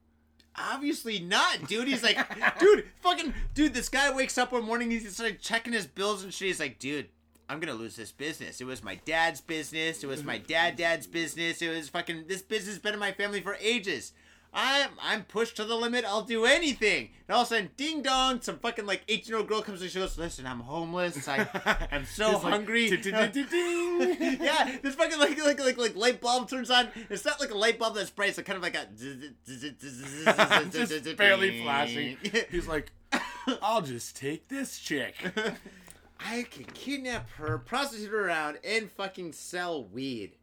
Obviously 0.58 1.19
not, 1.19 1.67
dude. 1.67 1.88
He's 1.88 2.04
like, 2.04 2.17
dude, 2.60 2.86
fucking, 3.02 3.34
dude. 3.54 3.74
This 3.74 3.89
guy 3.89 4.13
wakes 4.13 4.38
up 4.38 4.52
one 4.52 4.65
morning. 4.65 4.91
He's 4.91 5.04
just 5.04 5.19
like 5.19 5.39
checking 5.39 5.74
his 5.74 5.88
bills 5.88 6.24
and 6.24 6.34
shit. 6.34 6.50
He's 6.50 6.60
like, 6.60 6.78
dude, 6.78 7.08
I'm 7.47 7.60
gonna 7.60 7.74
lose 7.74 7.95
this 7.95 8.12
business. 8.12 8.62
It 8.62 8.65
was 8.65 8.84
my 8.84 8.95
dad's 9.06 9.41
business. 9.41 10.04
It 10.04 10.08
was 10.08 10.24
my 10.24 10.38
dad 10.38 10.76
dad's 10.76 11.08
business. 11.08 11.62
It 11.62 11.69
was 11.69 11.89
fucking 11.89 12.26
this 12.28 12.41
business 12.41 12.76
has 12.76 12.80
been 12.82 12.93
in 12.93 13.00
my 13.00 13.12
family 13.13 13.41
for 13.41 13.58
ages. 13.60 14.13
I'm 14.53 14.89
I'm 15.01 15.23
pushed 15.23 15.55
to 15.57 15.63
the 15.63 15.75
limit. 15.75 16.03
I'll 16.05 16.23
do 16.23 16.43
anything. 16.45 17.09
And 17.27 17.35
all 17.35 17.43
of 17.43 17.47
a 17.47 17.49
sudden, 17.49 17.69
ding 17.77 18.01
dong, 18.01 18.41
some 18.41 18.57
fucking 18.59 18.85
like 18.85 19.03
18 19.07 19.29
year 19.29 19.37
old 19.37 19.47
girl 19.47 19.61
comes 19.61 19.81
and 19.81 19.89
she 19.89 19.97
goes, 19.99 20.17
"Listen, 20.17 20.45
I'm 20.45 20.59
homeless. 20.59 21.25
I 21.27 21.47
I'm 21.91 22.05
so 22.05 22.37
hungry." 22.37 22.89
Yeah, 24.41 24.77
this 24.81 24.95
fucking 24.95 25.19
like 25.19 25.41
like 25.41 25.59
like 25.59 25.77
like 25.77 25.95
light 25.95 26.19
bulb 26.19 26.49
turns 26.49 26.69
on. 26.69 26.89
It's 27.09 27.23
not 27.23 27.39
like 27.39 27.51
a 27.51 27.57
light 27.57 27.79
bulb 27.79 27.95
that's 27.95 28.09
bright. 28.09 28.37
It's 28.37 28.41
kind 28.41 28.57
of 28.57 28.63
like 28.63 28.75
a 28.75 28.87
just 30.71 31.17
barely 31.17 31.61
flashing. 31.61 32.17
He's 32.49 32.67
like, 32.67 32.91
I'll 33.61 33.81
just 33.81 34.17
take 34.17 34.49
this 34.49 34.79
chick. 34.79 35.15
I 36.19 36.43
can 36.43 36.65
kidnap 36.65 37.29
her, 37.31 37.57
prostitute 37.57 38.11
her 38.11 38.27
around, 38.27 38.59
and 38.63 38.91
fucking 38.91 39.31
sell 39.33 39.83
weed. 39.85 40.33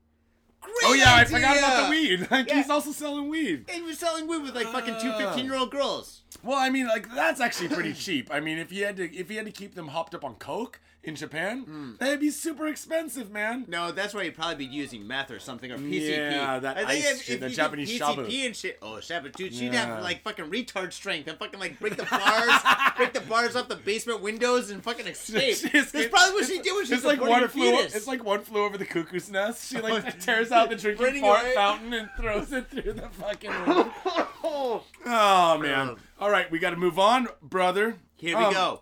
Great 0.81 0.91
Oh 0.91 0.95
yeah, 0.95 1.15
I 1.15 1.25
forgot 1.25 1.57
about 1.59 1.85
the 1.85 1.91
weed. 1.91 2.29
Like 2.31 2.49
Yeah. 2.49 2.57
he's 2.57 2.71
also 2.71 2.93
selling 2.93 3.29
weed. 3.29 3.65
And 3.73 3.85
you're 3.85 3.95
selling 3.95 4.27
weed 4.29 4.43
with 4.43 4.55
like 4.55 4.67
fucking 4.69 4.97
two 5.01 5.11
Ah. 5.13 5.19
15 5.19 5.45
year 5.45 5.57
old 5.57 5.71
girls. 5.71 6.23
Well, 6.43 6.59
I 6.59 6.71
mean, 6.71 6.87
like 6.87 7.13
that's 7.15 7.41
actually 7.41 7.69
pretty 7.69 7.93
cheap. 8.07 8.29
I 8.33 8.41
mean, 8.41 8.59
if 8.59 8.71
he 8.71 8.81
had 8.81 8.97
to, 8.99 9.13
if 9.15 9.29
he 9.29 9.37
had 9.37 9.47
to 9.47 9.53
keep 9.53 9.75
them 9.75 9.89
hopped 9.89 10.15
up 10.15 10.25
on 10.25 10.35
coke 10.37 10.81
in 11.09 11.17
Japan, 11.17 11.63
Hmm. 11.63 11.93
that'd 11.99 12.21
be 12.21 12.31
super 12.31 12.67
expensive, 12.69 13.31
man. 13.33 13.65
No, 13.67 13.91
that's 13.91 14.15
why 14.15 14.23
you'd 14.23 14.35
probably 14.37 14.55
be 14.57 14.67
using 14.67 15.07
meth 15.07 15.31
or 15.31 15.39
something 15.41 15.73
or 15.73 15.79
PCP. 15.79 16.11
Yeah, 16.11 16.59
that 16.61 16.77
I 16.77 16.85
think 16.85 17.07
ice 17.07 17.23
shit, 17.23 17.41
that 17.41 17.51
you 17.51 17.57
Japanese 17.57 17.91
shabu. 17.91 18.27
PCP 18.27 18.47
and 18.47 18.55
shit. 18.57 18.79
Oh, 18.83 18.99
shabu, 19.01 19.33
dude, 19.35 19.53
she'd 19.55 19.73
Yeah. 19.73 19.87
have 19.95 20.03
like 20.05 20.23
fucking 20.23 20.45
retard 20.51 20.93
strength 20.93 21.27
and 21.29 21.39
fucking 21.39 21.59
like 21.59 21.81
break 21.81 21.97
the 21.97 22.05
bars, 22.05 22.95
break 22.97 23.13
the 23.15 23.21
bars 23.23 23.57
off 23.57 23.69
the 23.69 23.77
basement 23.77 24.21
windows 24.21 24.71
and 24.71 24.83
fucking 24.85 25.07
escape. 25.09 25.59
That's 25.73 25.91
probably 26.09 26.35
what 26.35 26.47
she 26.47 26.61
did 26.61 26.75
when 26.75 26.85
she 26.87 26.93
It's 26.95 27.03
was 27.03 27.05
like 27.05 27.21
one 27.21 27.49
flew. 27.49 27.77
fetus. 27.77 27.95
It's 27.95 28.07
like 28.07 28.23
one 28.23 28.43
flew 28.43 28.65
over 28.65 28.77
the 28.79 28.85
cuckoo's 28.87 29.31
nest. 29.31 29.71
She 29.71 29.81
like 29.81 30.21
tears 30.25 30.53
out 30.53 30.69
the 30.69 30.77
drinking 30.77 31.23
fart 31.23 31.43
away. 31.43 31.55
fountain 31.55 31.93
and 31.95 32.09
throws 32.19 32.53
it 32.53 32.69
through 32.71 32.93
the 32.93 33.09
fucking. 33.09 33.51
window. 33.67 33.93
oh 35.07 35.59
man! 35.59 35.97
All 36.21 36.31
right, 36.31 36.51
we 36.51 36.59
got 36.59 36.71
to 36.71 36.77
move 36.77 36.99
on, 36.99 37.29
brother. 37.43 37.97
Here 38.17 38.37
we 38.37 38.45
Um, 38.45 38.53
go. 38.53 38.81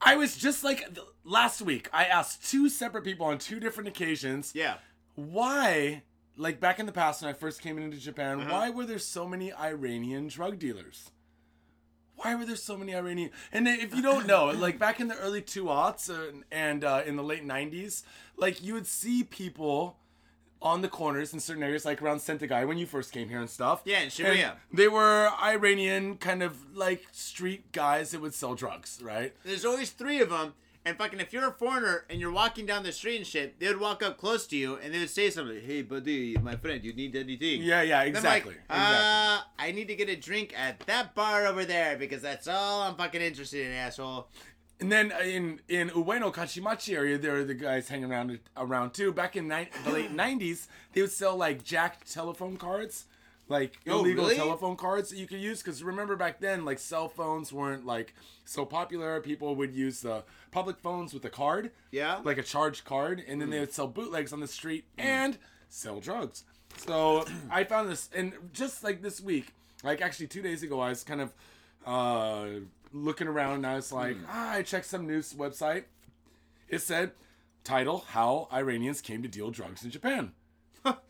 I 0.00 0.16
was 0.16 0.36
just 0.36 0.62
like 0.64 0.96
last 1.24 1.60
week. 1.62 1.88
I 1.92 2.04
asked 2.04 2.48
two 2.48 2.68
separate 2.68 3.04
people 3.04 3.26
on 3.26 3.38
two 3.38 3.58
different 3.60 3.88
occasions 3.88 4.52
Yeah. 4.54 4.76
why, 5.14 6.02
like 6.36 6.60
back 6.60 6.78
in 6.78 6.86
the 6.86 6.92
past 6.92 7.22
when 7.22 7.28
I 7.30 7.32
first 7.32 7.60
came 7.60 7.78
into 7.78 7.96
Japan, 7.96 8.40
Uh-huh. 8.40 8.52
why 8.52 8.70
were 8.70 8.86
there 8.86 8.98
so 9.00 9.26
many 9.26 9.52
Iranian 9.52 10.28
drug 10.28 10.58
dealers? 10.58 11.10
Why 12.16 12.34
were 12.34 12.44
there 12.44 12.56
so 12.56 12.76
many 12.76 12.94
Iranian? 12.94 13.30
And 13.52 13.68
if 13.68 13.94
you 13.94 14.02
don't 14.02 14.26
know, 14.26 14.46
like 14.66 14.78
back 14.78 14.98
in 15.00 15.08
the 15.08 15.16
early 15.18 15.42
two 15.42 15.64
aughts 15.64 16.08
uh, 16.10 16.32
and 16.50 16.82
uh, 16.84 17.02
in 17.06 17.16
the 17.16 17.22
late 17.22 17.44
'90s, 17.46 18.02
like 18.36 18.62
you 18.62 18.74
would 18.74 18.86
see 18.88 19.22
people 19.24 19.98
on 20.60 20.82
the 20.82 20.88
corners 20.88 21.32
in 21.32 21.40
certain 21.40 21.62
areas, 21.62 21.84
like 21.84 22.02
around 22.02 22.20
Center 22.20 22.46
Gai 22.46 22.64
when 22.64 22.78
you 22.78 22.86
first 22.86 23.12
came 23.12 23.28
here 23.28 23.40
and 23.40 23.48
stuff. 23.50 23.82
Yeah, 23.84 23.98
in 23.98 24.02
And 24.04 24.12
Shibuya. 24.12 24.56
They 24.72 24.88
were 24.88 25.30
Iranian 25.42 26.16
kind 26.16 26.42
of 26.42 26.74
like 26.76 27.04
street 27.12 27.70
guys 27.72 28.10
that 28.10 28.20
would 28.20 28.34
sell 28.34 28.54
drugs, 28.54 29.00
right? 29.02 29.34
There's 29.44 29.64
always 29.64 29.90
three 29.90 30.20
of 30.20 30.30
them. 30.30 30.54
And 30.84 30.96
fucking, 30.96 31.20
if 31.20 31.34
you're 31.34 31.46
a 31.48 31.52
foreigner 31.52 32.04
and 32.08 32.18
you're 32.18 32.32
walking 32.32 32.64
down 32.64 32.82
the 32.82 32.92
street 32.92 33.16
and 33.18 33.26
shit, 33.26 33.60
they 33.60 33.66
would 33.68 33.78
walk 33.80 34.02
up 34.02 34.16
close 34.16 34.46
to 34.46 34.56
you 34.56 34.76
and 34.76 34.94
they 34.94 34.98
would 34.98 35.10
say 35.10 35.28
something. 35.28 35.60
Hey, 35.60 35.82
buddy, 35.82 36.34
my 36.38 36.56
friend, 36.56 36.82
you 36.82 36.94
need 36.94 37.14
anything? 37.14 37.60
Yeah, 37.62 37.82
yeah, 37.82 38.02
And 38.02 38.16
I'm 38.16 38.24
like, 38.24 38.46
exactly. 38.46 38.54
uh, 38.70 39.40
I 39.58 39.72
need 39.72 39.88
to 39.88 39.94
get 39.96 40.08
a 40.08 40.16
drink 40.16 40.54
at 40.56 40.80
that 40.80 41.14
bar 41.14 41.46
over 41.46 41.66
there 41.66 41.98
because 41.98 42.22
that's 42.22 42.48
all 42.48 42.82
I'm 42.82 42.94
fucking 42.94 43.20
interested 43.20 43.66
in, 43.66 43.72
asshole. 43.72 44.28
And 44.80 44.92
then 44.92 45.10
uh, 45.12 45.18
in 45.24 45.60
in 45.68 45.90
Ueno 45.90 46.32
Okachimachi 46.32 46.94
area, 46.94 47.18
there 47.18 47.36
are 47.36 47.44
the 47.44 47.54
guys 47.54 47.88
hanging 47.88 48.10
around 48.12 48.38
around 48.56 48.94
too. 48.94 49.12
Back 49.12 49.34
in 49.36 49.48
ni- 49.48 49.68
the 49.84 49.90
late 49.90 50.12
'90s, 50.16 50.68
they 50.92 51.00
would 51.00 51.10
sell 51.10 51.36
like 51.36 51.64
jacked 51.64 52.12
telephone 52.12 52.56
cards, 52.56 53.06
like 53.48 53.78
Oh, 53.88 54.00
illegal 54.00 54.24
really? 54.24 54.36
telephone 54.36 54.76
cards 54.76 55.10
that 55.10 55.16
you 55.18 55.26
could 55.26 55.40
use. 55.40 55.62
Because 55.62 55.82
remember 55.82 56.14
back 56.14 56.38
then, 56.40 56.64
like 56.64 56.78
cell 56.78 57.08
phones 57.08 57.52
weren't 57.52 57.86
like 57.86 58.14
so 58.44 58.64
popular. 58.64 59.20
People 59.20 59.56
would 59.56 59.74
use 59.74 60.00
the 60.00 60.22
public 60.52 60.78
phones 60.78 61.12
with 61.12 61.24
a 61.24 61.30
card, 61.30 61.72
Yeah? 61.90 62.20
like 62.22 62.38
a 62.38 62.42
charged 62.44 62.84
card, 62.84 63.22
and 63.26 63.40
then 63.40 63.50
they 63.50 63.58
would 63.58 63.72
sell 63.72 63.88
bootlegs 63.88 64.32
on 64.32 64.38
the 64.40 64.46
street 64.48 64.84
and 64.96 65.38
sell 65.68 65.98
drugs. 65.98 66.44
So 66.76 67.26
I 67.50 67.64
found 67.64 67.90
this, 67.90 68.08
and 68.14 68.32
just 68.52 68.84
like 68.84 69.02
this 69.02 69.20
week, 69.20 69.52
like 69.82 70.00
actually 70.00 70.28
two 70.28 70.40
days 70.42 70.62
ago, 70.62 70.78
I 70.80 70.90
was 70.90 71.02
kind 71.02 71.20
of 71.20 71.32
uh, 71.84 72.60
looking 72.92 73.28
around 73.28 73.54
and 73.54 73.66
I 73.66 73.76
was 73.76 73.92
like, 73.92 74.16
ah, 74.28 74.52
I 74.52 74.62
checked 74.62 74.86
some 74.86 75.06
news 75.06 75.34
website. 75.34 75.84
It 76.68 76.80
said, 76.80 77.12
title, 77.64 78.04
How 78.08 78.48
Iranians 78.52 79.00
Came 79.00 79.22
to 79.22 79.28
Deal 79.28 79.50
Drugs 79.50 79.84
in 79.84 79.90
Japan. 79.90 80.32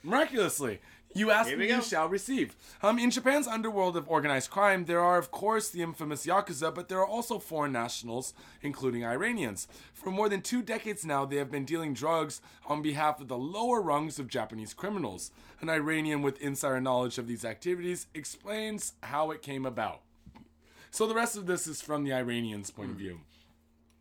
Miraculously. 0.03 0.81
You 1.15 1.31
ask 1.31 1.57
me, 1.57 1.69
you 1.69 1.83
shall 1.83 2.09
receive. 2.09 2.55
Um, 2.83 2.99
in 2.99 3.11
Japan's 3.11 3.47
underworld 3.47 3.97
of 3.97 4.09
organized 4.09 4.51
crime, 4.51 4.85
there 4.85 5.01
are, 5.01 5.19
of 5.19 5.31
course, 5.31 5.71
the 5.71 5.83
infamous 5.83 6.27
Yakuza, 6.27 6.75
but 6.75 6.89
there 6.89 6.99
are 6.99 7.07
also 7.07 7.39
foreign 7.39 7.73
nationals, 7.73 8.35
including 8.61 9.05
Iranians. 9.05 9.69
For 9.95 10.11
more 10.11 10.29
than 10.29 10.43
two 10.43 10.63
decades 10.63 11.07
now, 11.07 11.25
they 11.25 11.37
have 11.37 11.51
been 11.51 11.65
dealing 11.65 11.95
drugs 11.95 12.43
on 12.67 12.83
behalf 12.83 13.21
of 13.21 13.29
the 13.29 13.39
lower 13.39 13.81
rungs 13.81 14.19
of 14.19 14.29
Japanese 14.29 14.75
criminals. 14.75 15.31
An 15.61 15.71
Iranian 15.71 16.21
with 16.21 16.41
insider 16.43 16.81
knowledge 16.81 17.17
of 17.19 17.27
these 17.27 17.45
activities 17.45 18.07
explains 18.15 18.93
how 19.03 19.31
it 19.31 19.43
came 19.43 19.65
about. 19.65 20.03
So 20.91 21.07
the 21.07 21.15
rest 21.15 21.37
of 21.37 21.47
this 21.47 21.67
is 21.67 21.81
from 21.81 22.05
the 22.05 22.13
Iranians' 22.13 22.71
point 22.71 22.91
of 22.91 22.97
view. 22.97 23.21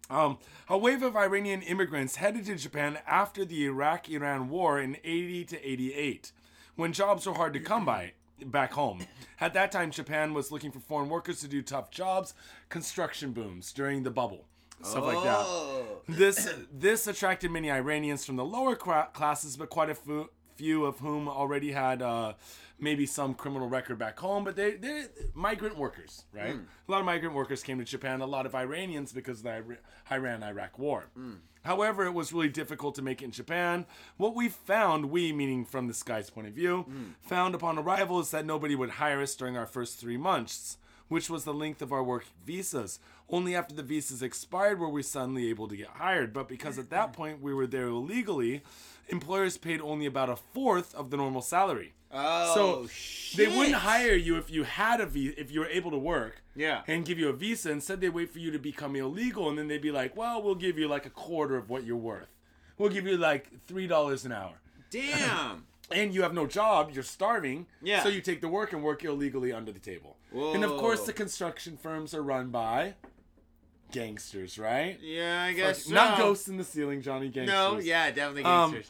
Um, 0.10 0.38
a 0.70 0.78
wave 0.78 1.04
of 1.04 1.18
Iranian 1.18 1.62
immigrants 1.62 2.16
headed 2.16 2.46
to 2.46 2.56
Japan 2.56 3.00
after 3.06 3.44
the 3.44 3.66
Iraq 3.66 4.10
Iran 4.10 4.50
war 4.50 4.80
in 4.80 4.98
80 5.04 5.46
to 5.46 5.70
88, 5.70 6.32
when 6.76 6.94
jobs 6.94 7.26
were 7.26 7.34
hard 7.34 7.54
to 7.54 7.60
come 7.60 7.84
by 7.86 8.14
back 8.46 8.72
home. 8.74 9.06
At 9.42 9.54
that 9.54 9.72
time, 9.72 9.92
Japan 9.92 10.34
was 10.34 10.52
looking 10.52 10.72
for 10.72 10.80
foreign 10.80 11.10
workers 11.10 11.42
to 11.42 11.48
do 11.48 11.62
tough 11.62 11.92
jobs, 11.92 12.34
construction 12.70 13.32
booms 13.32 13.74
during 13.74 14.04
the 14.04 14.12
bubble, 14.12 14.46
stuff 14.82 15.04
like 15.04 15.24
that. 15.24 15.40
Oh. 15.40 15.84
This 16.08 16.54
this 16.72 17.08
attracted 17.08 17.52
many 17.52 17.70
Iranians 17.70 18.26
from 18.26 18.38
the 18.38 18.46
lower 18.46 18.76
cra- 18.76 19.10
classes, 19.12 19.58
but 19.58 19.70
quite 19.70 19.90
a 19.90 19.96
few, 19.96 20.30
few 20.58 20.86
of 20.86 21.00
whom 21.00 21.30
already 21.30 21.72
had 21.72 22.02
uh, 22.02 22.34
maybe 22.80 23.06
some 23.06 23.34
criminal 23.34 23.70
record 23.70 23.98
back 23.98 24.20
home. 24.20 24.44
But 24.44 24.56
they 24.56 24.72
they're 24.72 25.08
migrant 25.34 25.78
workers, 25.78 26.24
right? 26.34 26.56
Hmm. 26.56 26.62
A 26.88 26.92
lot 26.92 27.00
of 27.00 27.06
migrant 27.06 27.36
workers 27.36 27.64
came 27.64 27.78
to 27.78 27.86
Japan. 27.86 28.22
A 28.22 28.26
lot 28.26 28.46
of 28.46 28.56
Iranians 28.56 29.14
because 29.14 29.40
of 29.40 29.44
the 29.44 29.78
Iran-Iraq 30.12 30.78
War. 30.80 31.06
Hmm. 31.14 31.34
However, 31.64 32.06
it 32.06 32.14
was 32.14 32.32
really 32.32 32.50
difficult 32.50 32.96
to 32.96 33.02
make 33.02 33.22
it 33.22 33.26
in 33.26 33.32
Japan. 33.32 33.86
What 34.16 34.36
we 34.36 34.48
found, 34.48 35.10
we 35.12 35.34
meaning 35.34 35.66
from 35.66 35.88
this 35.88 36.02
guy's 36.02 36.30
point 36.30 36.48
of 36.48 36.54
view, 36.54 36.84
hmm. 36.84 37.04
found 37.22 37.56
upon 37.56 37.78
arrival 37.78 38.20
is 38.20 38.32
that 38.32 38.46
nobody 38.46 38.76
would 38.76 38.92
hire 38.92 39.22
us 39.22 39.36
during 39.36 39.58
our 39.58 39.66
first 39.66 40.00
three 40.00 40.18
months 40.18 40.78
which 41.08 41.30
was 41.30 41.44
the 41.44 41.54
length 41.54 41.82
of 41.82 41.92
our 41.92 42.04
work 42.04 42.26
visas. 42.46 43.00
Only 43.30 43.56
after 43.56 43.76
the 43.76 43.84
visas 43.84 44.22
expired 44.22 44.80
were 44.80 44.90
we 44.90 45.04
suddenly 45.04 45.50
able 45.50 45.68
to 45.68 45.76
get 45.76 45.88
hired. 45.88 46.34
But 46.34 46.48
because 46.48 46.78
at 46.78 46.90
that 46.90 47.14
point 47.14 47.42
we 47.42 47.54
were 47.54 47.68
there 47.68 47.88
illegally, 47.88 48.62
employers 49.10 49.58
paid 49.58 49.82
only 49.82 50.06
about 50.06 50.30
a 50.30 50.36
fourth 50.36 50.94
of 50.96 51.10
the 51.10 51.18
normal 51.18 51.42
salary. 51.42 51.94
Oh, 52.10 52.56
so 52.56 52.88
shit. 52.88 53.38
they 53.38 53.58
wouldn't 53.58 53.76
hire 53.76 54.16
you 54.16 54.38
if 54.38 54.50
you 54.50 54.64
had 54.64 55.02
a 55.02 55.06
visa, 55.06 55.40
if 55.40 55.52
you 55.52 55.60
were 55.60 55.68
able 55.68 55.92
to 55.92 55.98
work. 55.98 56.42
Yeah. 56.56 56.84
And 56.88 57.06
give 57.06 57.20
you 57.20 57.28
a 57.28 57.34
visa. 57.34 57.70
Instead, 57.70 58.00
they 58.00 58.10
wait 58.10 58.32
for 58.32 58.40
you 58.40 58.50
to 58.52 58.60
become 58.60 58.96
illegal, 58.96 59.50
and 59.50 59.58
then 59.58 59.68
they'd 59.68 59.82
be 59.82 59.92
like, 59.92 60.16
"Well, 60.16 60.42
we'll 60.42 60.56
give 60.56 60.78
you 60.80 60.88
like 60.88 61.06
a 61.06 61.10
quarter 61.10 61.58
of 61.58 61.70
what 61.70 61.84
you're 61.84 61.98
worth. 61.98 62.30
We'll 62.78 62.90
give 62.90 63.06
you 63.06 63.18
like 63.18 63.50
three 63.68 63.88
dollars 63.88 64.24
an 64.24 64.32
hour." 64.32 64.54
Damn. 64.90 65.66
and 65.92 66.14
you 66.14 66.22
have 66.22 66.34
no 66.34 66.46
job, 66.46 66.92
you're 66.94 67.04
starving. 67.04 67.68
Yeah. 67.82 68.04
So 68.04 68.10
you 68.10 68.22
take 68.22 68.42
the 68.42 68.48
work 68.48 68.74
and 68.74 68.84
work 68.84 69.04
illegally 69.04 69.52
under 69.52 69.72
the 69.72 69.80
table. 69.80 70.17
And 70.34 70.64
of 70.64 70.78
course, 70.78 71.06
the 71.06 71.14
construction 71.14 71.78
firms 71.78 72.14
are 72.14 72.24
run 72.24 72.50
by 72.50 72.96
gangsters, 73.92 74.60
right? 74.60 75.00
yeah, 75.02 75.44
I 75.44 75.54
guess 75.54 75.86
so. 75.86 75.94
Not 75.94 76.18
ghosts 76.18 76.48
in 76.48 76.58
the 76.58 76.64
ceiling, 76.64 77.02
Johnny 77.02 77.30
gangsters. 77.30 77.54
No, 77.54 77.80
yeah, 77.80 78.12
definitely 78.12 78.44
Um. 78.44 78.82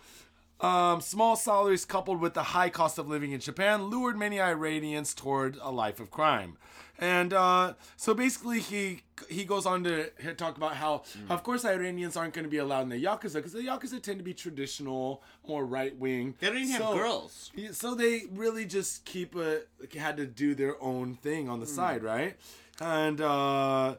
Um, 0.59 1.01
small 1.01 1.35
salaries 1.35 1.85
coupled 1.85 2.19
with 2.19 2.33
the 2.33 2.41
high 2.41 2.71
cost 2.71 2.97
of 2.97 3.07
living 3.07 3.31
in 3.31 3.39
Japan 3.39 3.83
lured 3.83 4.17
many 4.17 4.41
Iranians 4.41 5.13
toward 5.13 5.55
a 5.61 5.69
life 5.71 5.99
of 5.99 6.09
crime. 6.09 6.57
And 6.99 7.31
uh, 7.33 7.73
so 7.95 8.13
basically, 8.13 8.59
he 8.59 9.01
he 9.29 9.45
goes 9.45 9.65
on 9.65 9.83
to 9.83 10.09
talk 10.35 10.57
about 10.57 10.75
how, 10.75 11.03
Mm. 11.17 11.29
of 11.31 11.43
course, 11.43 11.63
Iranians 11.65 12.15
aren't 12.17 12.33
going 12.33 12.45
to 12.45 12.49
be 12.49 12.57
allowed 12.57 12.81
in 12.83 12.89
the 12.89 13.03
yakuza 13.03 13.35
because 13.35 13.53
the 13.53 13.59
yakuza 13.61 14.01
tend 14.01 14.17
to 14.19 14.23
be 14.23 14.33
traditional, 14.33 15.21
more 15.47 15.65
right 15.65 15.95
wing. 15.97 16.35
they 16.39 16.47
don't 16.47 16.57
even 16.57 16.69
have 16.71 16.93
girls. 16.95 17.51
So 17.71 17.93
they 17.95 18.23
really 18.31 18.65
just 18.65 19.05
keep 19.05 19.35
a 19.35 19.61
had 19.97 20.17
to 20.17 20.25
do 20.25 20.55
their 20.55 20.81
own 20.81 21.15
thing 21.15 21.49
on 21.49 21.59
the 21.59 21.67
side, 21.67 22.01
right? 22.03 22.35
And 22.81 23.21
uh 23.21 23.95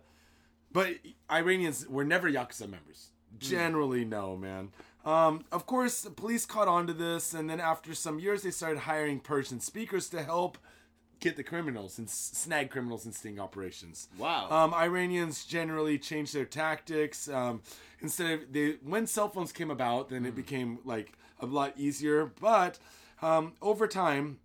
but 0.72 0.94
Iranians 1.30 1.86
were 1.88 2.04
never 2.04 2.30
yakuza 2.30 2.68
members. 2.68 3.08
Generally, 3.38 4.04
no, 4.06 4.36
man. 4.36 4.70
Um, 5.04 5.44
of 5.52 5.64
course, 5.66 6.04
police 6.16 6.44
caught 6.44 6.68
on 6.68 6.86
to 6.88 6.92
this, 6.92 7.32
and 7.32 7.48
then 7.48 7.60
after 7.60 7.94
some 7.94 8.18
years, 8.18 8.42
they 8.42 8.50
started 8.50 8.80
hiring 8.80 9.20
Persian 9.20 9.60
speakers 9.60 10.08
to 10.10 10.22
help 10.22 10.58
get 11.20 11.36
the 11.36 11.42
criminals 11.42 11.98
and 11.98 12.06
s- 12.08 12.30
snag 12.34 12.70
criminals 12.70 13.04
in 13.06 13.12
sting 13.12 13.40
operations. 13.40 14.08
Wow. 14.18 14.48
Um, 14.50 14.72
Iranians 14.74 15.44
generally 15.44 15.98
changed 15.98 16.34
their 16.34 16.44
tactics. 16.44 17.28
Um, 17.28 17.62
instead 18.00 18.30
of 18.32 18.52
they, 18.52 18.76
when 18.82 19.06
cell 19.06 19.28
phones 19.28 19.52
came 19.52 19.70
about, 19.70 20.08
then 20.10 20.24
it 20.26 20.34
became 20.36 20.78
like 20.84 21.12
a 21.40 21.46
lot 21.46 21.74
easier. 21.76 22.26
But 22.40 22.78
um, 23.22 23.54
over 23.60 23.86
time, 23.88 24.38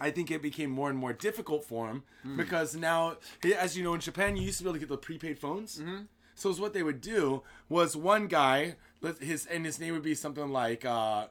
I 0.00 0.10
think 0.10 0.30
it 0.30 0.40
became 0.42 0.70
more 0.70 0.88
and 0.88 0.98
more 0.98 1.12
difficult 1.12 1.64
for 1.64 1.88
them 1.88 2.04
Hmm. 2.22 2.36
because 2.36 2.74
now, 2.76 3.16
as 3.58 3.76
you 3.76 3.82
know, 3.84 3.94
in 3.94 4.00
Japan, 4.00 4.36
you 4.36 4.42
used 4.44 4.58
to 4.58 4.64
be 4.64 4.68
able 4.70 4.74
to 4.74 4.80
get 4.80 4.88
the 4.88 4.96
prepaid 4.96 5.38
phones. 5.38 5.78
Mm-hmm. 5.78 6.02
So 6.34 6.52
what 6.54 6.72
they 6.72 6.82
would 6.82 7.00
do 7.02 7.42
was 7.68 7.96
one 7.96 8.26
guy, 8.26 8.76
his 9.20 9.44
and 9.44 9.66
his 9.66 9.78
name 9.78 9.92
would 9.92 10.02
be 10.02 10.14
something 10.14 10.48
like 10.50 10.86
uh, 10.86 11.26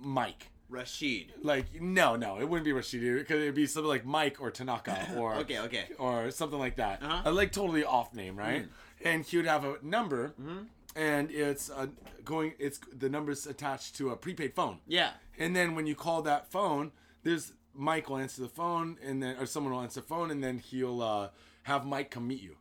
Mike. 0.00 0.48
Rashid. 0.72 1.32
Like 1.42 1.80
no, 1.80 2.16
no, 2.16 2.40
it 2.40 2.48
wouldn't 2.48 2.64
be 2.64 2.72
Rashid 2.72 3.00
because 3.18 3.36
it'd 3.42 3.54
be 3.54 3.66
something 3.66 3.88
like 3.88 4.04
Mike 4.04 4.40
or 4.40 4.50
Tanaka 4.50 5.08
or 5.16 5.34
Okay, 5.36 5.58
okay. 5.60 5.84
or 5.98 6.30
something 6.30 6.58
like 6.58 6.76
that. 6.76 7.02
Uh-huh. 7.02 7.22
A 7.26 7.30
like 7.32 7.52
totally 7.52 7.84
off 7.84 8.14
name, 8.14 8.36
right? 8.36 8.66
And 9.04 9.24
he 9.24 9.36
would 9.36 9.46
have 9.46 9.64
a 9.64 9.76
number, 9.82 10.28
Mm-hmm. 10.40 10.58
and 10.96 11.30
it's 11.30 11.70
uh, 11.70 11.86
going. 12.24 12.54
It's 12.58 12.78
the 12.96 13.08
numbers 13.08 13.46
attached 13.46 13.96
to 13.96 14.10
a 14.10 14.16
prepaid 14.16 14.54
phone. 14.54 14.78
Yeah. 14.86 15.10
And 15.38 15.54
then 15.56 15.74
when 15.74 15.86
you 15.86 15.94
call 15.94 16.22
that 16.22 16.50
phone, 16.50 16.92
there's 17.22 17.52
Mike 17.74 18.08
will 18.08 18.18
answer 18.18 18.42
the 18.42 18.48
phone, 18.48 18.98
and 19.04 19.22
then 19.22 19.36
or 19.38 19.46
someone 19.46 19.72
will 19.72 19.80
answer 19.82 20.00
the 20.00 20.06
phone, 20.06 20.30
and 20.30 20.42
then 20.42 20.58
he'll 20.58 21.02
uh, 21.02 21.28
have 21.64 21.84
Mike 21.86 22.10
come 22.10 22.26
meet 22.28 22.42
you. 22.42 22.56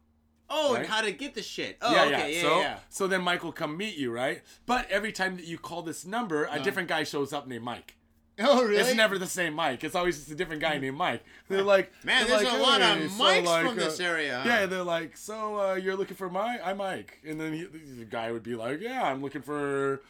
Oh, 0.54 0.74
Right? 0.74 0.80
and 0.82 0.90
how 0.90 1.00
to 1.02 1.12
get 1.14 1.34
the 1.36 1.42
shit. 1.42 1.78
Oh, 1.82 1.94
yeah, 1.94 2.04
okay, 2.18 2.36
yeah, 2.36 2.42
so, 2.42 2.60
yeah. 2.60 2.78
so 2.90 3.08
then 3.08 3.22
Mike 3.22 3.42
will 3.44 3.54
come 3.54 3.78
meet 3.78 3.96
you, 3.96 4.12
right? 4.12 4.42
But 4.66 4.90
every 4.92 5.14
time 5.14 5.38
that 5.38 5.46
you 5.46 5.58
call 5.58 5.82
this 5.82 6.06
number, 6.06 6.46
a 6.52 6.60
different 6.60 6.90
guy 6.90 7.04
shows 7.06 7.32
up 7.32 7.48
named 7.48 7.64
Mike. 7.64 7.96
Oh, 8.52 8.64
really? 8.64 8.78
It's 8.78 8.96
never 8.96 9.18
the 9.18 9.28
same 9.28 9.54
Mike. 9.54 9.84
It's 9.84 9.96
always 9.96 10.18
just 10.18 10.32
a 10.32 10.36
different 10.36 10.62
guy 10.62 10.78
named 10.78 10.98
Mike. 10.98 11.24
They're 11.48 11.62
like, 11.62 11.92
Man, 12.04 12.28
they're 12.28 12.38
there's 12.38 12.52
like, 12.52 12.60
a 12.60 12.64
lot 12.64 12.82
of 12.82 12.98
"Hey," 12.98 13.08
so, 13.08 13.18
Mikes 13.18 13.48
like, 13.48 13.66
from 13.66 13.76
this 13.76 14.00
uh, 14.00 14.04
area. 14.04 14.42
Yeah, 14.46 14.66
they're 14.66 14.84
like, 14.84 15.18
so 15.18 15.60
uh, 15.60 15.74
you're 15.76 15.96
looking 15.96 16.18
for 16.18 16.30
Mike? 16.30 16.62
I'm 16.64 16.78
Mike, 16.78 17.20
and 17.26 17.40
then 17.40 17.54
he, 17.54 17.64
the 17.64 18.06
guy 18.06 18.32
would 18.32 18.44
be 18.44 18.56
like, 18.56 18.82
yeah, 18.82 19.04
I'm 19.04 19.22
looking 19.22 19.42
for 19.42 20.02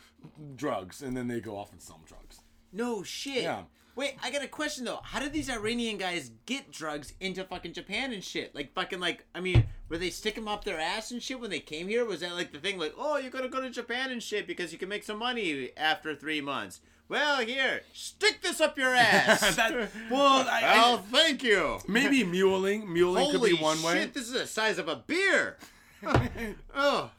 drugs, 0.56 1.02
and 1.02 1.15
then 1.15 1.28
they 1.28 1.39
go 1.39 1.58
off 1.58 1.72
and 1.72 1.82
sell 1.82 2.00
drugs. 2.06 2.41
No 2.72 3.04
shit. 3.04 3.44
Yeah. 3.44 3.63
Wait, 3.94 4.15
I 4.24 4.32
got 4.32 4.44
a 4.44 4.48
question 4.48 4.86
though. 4.86 5.02
How 5.04 5.20
did 5.20 5.34
these 5.34 5.50
Iranian 5.50 5.98
guys 5.98 6.32
get 6.46 6.72
drugs 6.72 7.13
into 7.20 7.44
fucking 7.44 7.74
Japan 7.74 8.13
and 8.13 8.24
shit? 8.24 8.56
Like 8.56 8.74
fucking 8.74 9.02
like, 9.02 9.26
I 9.36 9.41
mean, 9.41 9.65
were 9.89 9.98
they 9.98 10.10
stick 10.10 10.36
them 10.36 10.48
up 10.48 10.63
their 10.63 10.80
ass 10.80 11.12
and 11.12 11.22
shit 11.22 11.41
when 11.41 11.50
they 11.50 11.60
came 11.60 11.89
here? 11.89 12.06
Was 12.06 12.22
that 12.22 12.34
like 12.34 12.54
the 12.54 12.60
thing? 12.60 12.80
Like, 12.80 12.94
oh, 12.98 13.17
you 13.17 13.30
gotta 13.30 13.50
go 13.50 13.60
to 13.60 13.70
Japan 13.70 14.10
and 14.10 14.24
shit 14.24 14.48
because 14.48 14.72
you 14.72 14.80
can 14.80 14.88
make 14.88 15.04
some 15.04 15.20
money 15.20 15.72
after 15.76 16.15
three 16.15 16.39
months. 16.39 16.80
Well, 17.12 17.41
here, 17.41 17.82
stick 17.91 18.41
this 18.41 18.62
up 18.62 18.78
your 18.78 18.95
ass. 18.95 19.56
That- 19.58 19.91
well, 20.10 20.47
I, 20.50 20.93
I- 20.93 20.97
thank 21.12 21.43
you. 21.43 21.80
maybe 21.86 22.24
muling. 22.24 22.91
Muling 22.91 23.26
Holy 23.26 23.50
could 23.50 23.58
be 23.58 23.62
one 23.62 23.76
shit! 23.76 23.86
way. 23.86 24.06
This 24.06 24.28
is 24.28 24.32
the 24.32 24.47
size 24.47 24.80
of 24.80 24.88
a 24.88 24.95
beer. 24.95 25.58
oh, 26.74 27.12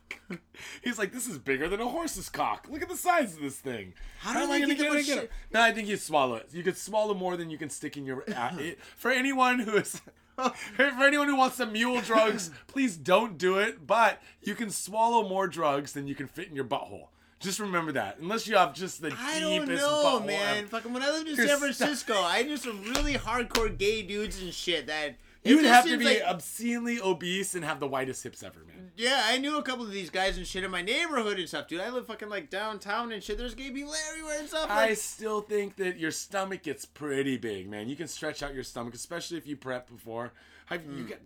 He's 0.83 0.99
like, 0.99 1.13
this 1.13 1.29
is 1.29 1.37
bigger 1.37 1.69
than 1.69 1.79
a 1.79 1.87
horse's 1.87 2.31
cock. 2.31 2.69
Look 2.71 2.81
at 2.81 2.89
the 2.89 2.97
size 2.97 3.35
of 3.35 3.43
this 3.43 3.59
thing. 3.59 3.93
How 4.21 4.33
do 4.33 4.39
am 4.39 4.51
I 4.51 4.61
gonna 4.61 4.75
get 4.75 4.91
that 4.91 4.97
get, 5.05 5.07
get 5.07 5.25
it? 5.25 5.31
No, 5.53 5.61
I 5.61 5.73
think 5.73 5.89
you 5.89 5.99
swallow 5.99 6.37
it. 6.37 6.49
You 6.53 6.63
could 6.63 6.79
swallow 6.79 7.13
more 7.13 7.37
than 7.37 7.51
you 7.51 7.59
can 7.59 7.69
stick 7.69 7.99
in 7.99 8.07
your. 8.07 8.25
Uh, 8.35 8.51
it, 8.59 8.79
for 8.97 9.11
anyone 9.11 9.59
who 9.59 9.77
is. 9.77 10.01
For 10.75 11.05
anyone 11.05 11.29
who 11.29 11.37
wants 11.37 11.57
some 11.57 11.73
mule 11.73 12.01
drugs, 12.01 12.51
please 12.67 12.97
don't 12.97 13.37
do 13.37 13.59
it. 13.59 13.87
But 13.87 14.23
you 14.41 14.55
can 14.55 14.71
swallow 14.71 15.29
more 15.29 15.47
drugs 15.47 15.93
than 15.93 16.09
you 16.09 16.15
can 16.15 16.27
fit 16.27 16.49
in 16.49 16.57
your 16.57 16.65
butthole. 16.65 17.09
Just 17.43 17.59
remember 17.59 17.93
that. 17.93 18.19
Unless 18.19 18.47
you 18.47 18.57
have 18.57 18.73
just 18.73 19.03
the 19.03 19.15
I 19.19 19.41
deepest 19.41 19.69
don't 19.69 19.69
know, 19.69 20.21
butthole 20.21 20.27
man. 20.27 20.59
ever. 20.59 20.67
Fucking 20.69 20.93
when 20.93 21.03
I 21.03 21.11
lived 21.11 21.29
in 21.29 21.37
San 21.37 21.59
Francisco, 21.59 22.15
I 22.17 22.43
knew 22.43 22.57
some 22.57 22.83
really 22.85 23.15
hardcore 23.15 23.77
gay 23.77 24.03
dudes 24.03 24.41
and 24.41 24.53
shit 24.55 24.87
that. 24.87 25.17
You 25.45 25.57
would 25.57 25.65
have 25.65 25.85
to 25.87 25.99
be 25.99 26.05
like- 26.05 26.23
obscenely 26.25 27.01
obese 27.01 27.57
and 27.57 27.65
have 27.65 27.81
the 27.81 27.89
widest 27.89 28.23
hips 28.23 28.45
ever, 28.45 28.61
man. 28.61 28.93
Yeah, 28.97 29.23
I 29.25 29.39
knew 29.39 29.57
a 29.59 29.63
couple 29.63 29.85
of 29.85 29.91
these 29.91 30.11
guys 30.11 30.37
and 30.37 30.47
shit 30.47 30.63
in 30.63 30.71
my 30.71 30.83
neighborhood 30.83 31.39
and 31.39 31.49
stuff, 31.49 31.67
dude. 31.67 31.81
I 31.81 31.91
live 31.91 32.07
fucking 32.07 32.29
like 32.29 32.49
downtown 32.49 33.11
and 33.11 33.23
shit. 33.23 33.39
There's 33.39 33.55
gay 33.55 33.71
people 33.71 33.93
everywhere 34.11 34.39
and 34.39 34.49
stuff. 34.49 34.71
I 34.71 34.95
still 34.95 35.41
think 35.41 35.77
that 35.77 35.99
your 35.99 36.13
stomach 36.13 36.63
gets 36.63 36.85
pretty 36.85 37.39
big, 37.39 37.69
man. 37.69 37.89
You 37.89 37.97
can 37.97 38.07
stretch 38.07 38.43
out 38.43 38.55
your 38.55 38.63
stomach, 38.63 38.95
especially 38.95 39.39
if 39.39 39.47
you 39.47 39.57
prep 39.57 39.89
before. 39.89 40.33
Have 40.67 40.85
you 40.85 41.05
mm. 41.05 41.09
got 41.09 41.19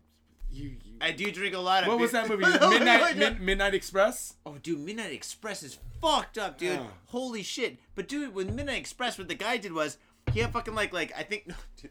you? 0.56 0.76
you 0.84 0.96
I 1.00 1.12
do 1.12 1.30
drink 1.30 1.54
a 1.54 1.58
lot 1.58 1.82
of. 1.82 1.88
what 1.88 1.98
was 1.98 2.12
that 2.12 2.28
movie? 2.28 2.44
Oh, 2.60 2.70
Midnight. 2.70 3.16
Mid, 3.16 3.40
Midnight 3.40 3.74
Express. 3.74 4.34
Oh, 4.44 4.56
dude, 4.62 4.80
Midnight 4.80 5.12
Express 5.12 5.62
is 5.62 5.78
fucked 6.00 6.38
up, 6.38 6.58
dude. 6.58 6.72
Yeah. 6.74 6.86
Holy 7.06 7.42
shit! 7.42 7.78
But 7.94 8.08
dude, 8.08 8.34
with 8.34 8.50
Midnight 8.52 8.78
Express, 8.78 9.18
what 9.18 9.28
the 9.28 9.34
guy 9.34 9.56
did 9.56 9.72
was 9.72 9.98
he 10.32 10.40
had 10.40 10.52
fucking 10.52 10.74
like 10.74 10.92
like 10.92 11.12
I 11.16 11.22
think 11.22 11.46
no, 11.48 11.54
dude, 11.80 11.90